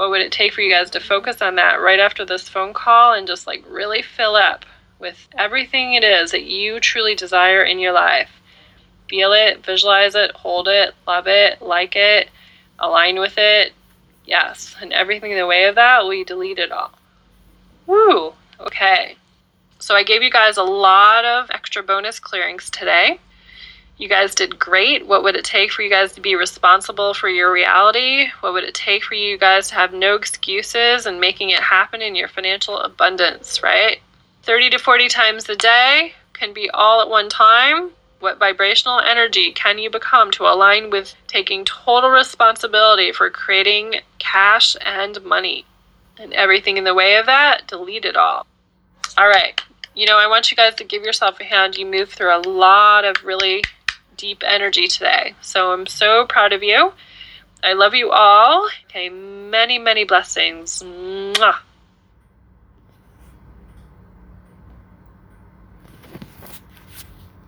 What 0.00 0.08
would 0.08 0.22
it 0.22 0.32
take 0.32 0.54
for 0.54 0.62
you 0.62 0.70
guys 0.70 0.88
to 0.92 0.98
focus 0.98 1.42
on 1.42 1.56
that 1.56 1.74
right 1.74 2.00
after 2.00 2.24
this 2.24 2.48
phone 2.48 2.72
call 2.72 3.12
and 3.12 3.26
just 3.26 3.46
like 3.46 3.62
really 3.68 4.00
fill 4.00 4.34
up 4.34 4.64
with 4.98 5.28
everything 5.36 5.92
it 5.92 6.02
is 6.02 6.30
that 6.30 6.44
you 6.44 6.80
truly 6.80 7.14
desire 7.14 7.62
in 7.62 7.78
your 7.78 7.92
life. 7.92 8.30
Feel 9.10 9.34
it, 9.34 9.62
visualize 9.62 10.14
it, 10.14 10.30
hold 10.30 10.68
it, 10.68 10.94
love 11.06 11.26
it, 11.26 11.60
like 11.60 11.96
it, 11.96 12.30
align 12.78 13.20
with 13.20 13.34
it. 13.36 13.74
Yes, 14.24 14.74
and 14.80 14.90
everything 14.94 15.32
in 15.32 15.36
the 15.36 15.46
way 15.46 15.64
of 15.64 15.74
that, 15.74 16.08
we 16.08 16.24
delete 16.24 16.58
it 16.58 16.72
all. 16.72 16.92
Woo! 17.86 18.32
Okay. 18.58 19.16
So 19.80 19.94
I 19.94 20.02
gave 20.02 20.22
you 20.22 20.30
guys 20.30 20.56
a 20.56 20.62
lot 20.62 21.26
of 21.26 21.50
extra 21.50 21.82
bonus 21.82 22.18
clearings 22.18 22.70
today. 22.70 23.20
You 24.00 24.08
guys 24.08 24.34
did 24.34 24.58
great. 24.58 25.06
What 25.06 25.22
would 25.24 25.36
it 25.36 25.44
take 25.44 25.70
for 25.70 25.82
you 25.82 25.90
guys 25.90 26.12
to 26.14 26.22
be 26.22 26.34
responsible 26.34 27.12
for 27.12 27.28
your 27.28 27.52
reality? 27.52 28.28
What 28.40 28.54
would 28.54 28.64
it 28.64 28.72
take 28.72 29.04
for 29.04 29.12
you 29.12 29.36
guys 29.36 29.68
to 29.68 29.74
have 29.74 29.92
no 29.92 30.14
excuses 30.14 31.04
and 31.04 31.20
making 31.20 31.50
it 31.50 31.60
happen 31.60 32.00
in 32.00 32.14
your 32.14 32.26
financial 32.26 32.78
abundance, 32.78 33.62
right? 33.62 34.00
30 34.44 34.70
to 34.70 34.78
40 34.78 35.08
times 35.08 35.46
a 35.50 35.54
day 35.54 36.14
can 36.32 36.54
be 36.54 36.70
all 36.70 37.02
at 37.02 37.10
one 37.10 37.28
time. 37.28 37.90
What 38.20 38.38
vibrational 38.38 39.00
energy 39.00 39.52
can 39.52 39.76
you 39.76 39.90
become 39.90 40.30
to 40.30 40.44
align 40.44 40.88
with 40.88 41.14
taking 41.26 41.66
total 41.66 42.08
responsibility 42.08 43.12
for 43.12 43.28
creating 43.28 43.96
cash 44.18 44.76
and 44.82 45.22
money? 45.22 45.66
And 46.18 46.32
everything 46.32 46.78
in 46.78 46.84
the 46.84 46.94
way 46.94 47.16
of 47.16 47.26
that, 47.26 47.66
delete 47.66 48.06
it 48.06 48.16
all. 48.16 48.46
All 49.18 49.28
right. 49.28 49.60
You 49.94 50.06
know, 50.06 50.16
I 50.16 50.26
want 50.26 50.50
you 50.50 50.56
guys 50.56 50.74
to 50.76 50.84
give 50.84 51.02
yourself 51.02 51.38
a 51.38 51.44
hand. 51.44 51.76
You 51.76 51.84
move 51.84 52.08
through 52.08 52.34
a 52.34 52.40
lot 52.48 53.04
of 53.04 53.22
really 53.22 53.62
deep 54.20 54.42
energy 54.46 54.86
today. 54.86 55.34
So 55.40 55.72
I'm 55.72 55.86
so 55.86 56.26
proud 56.26 56.52
of 56.52 56.62
you. 56.62 56.92
I 57.64 57.72
love 57.72 57.94
you 57.94 58.10
all. 58.10 58.68
Okay, 58.84 59.08
many, 59.08 59.78
many 59.78 60.04
blessings. 60.04 60.82
Mwah. 60.82 61.56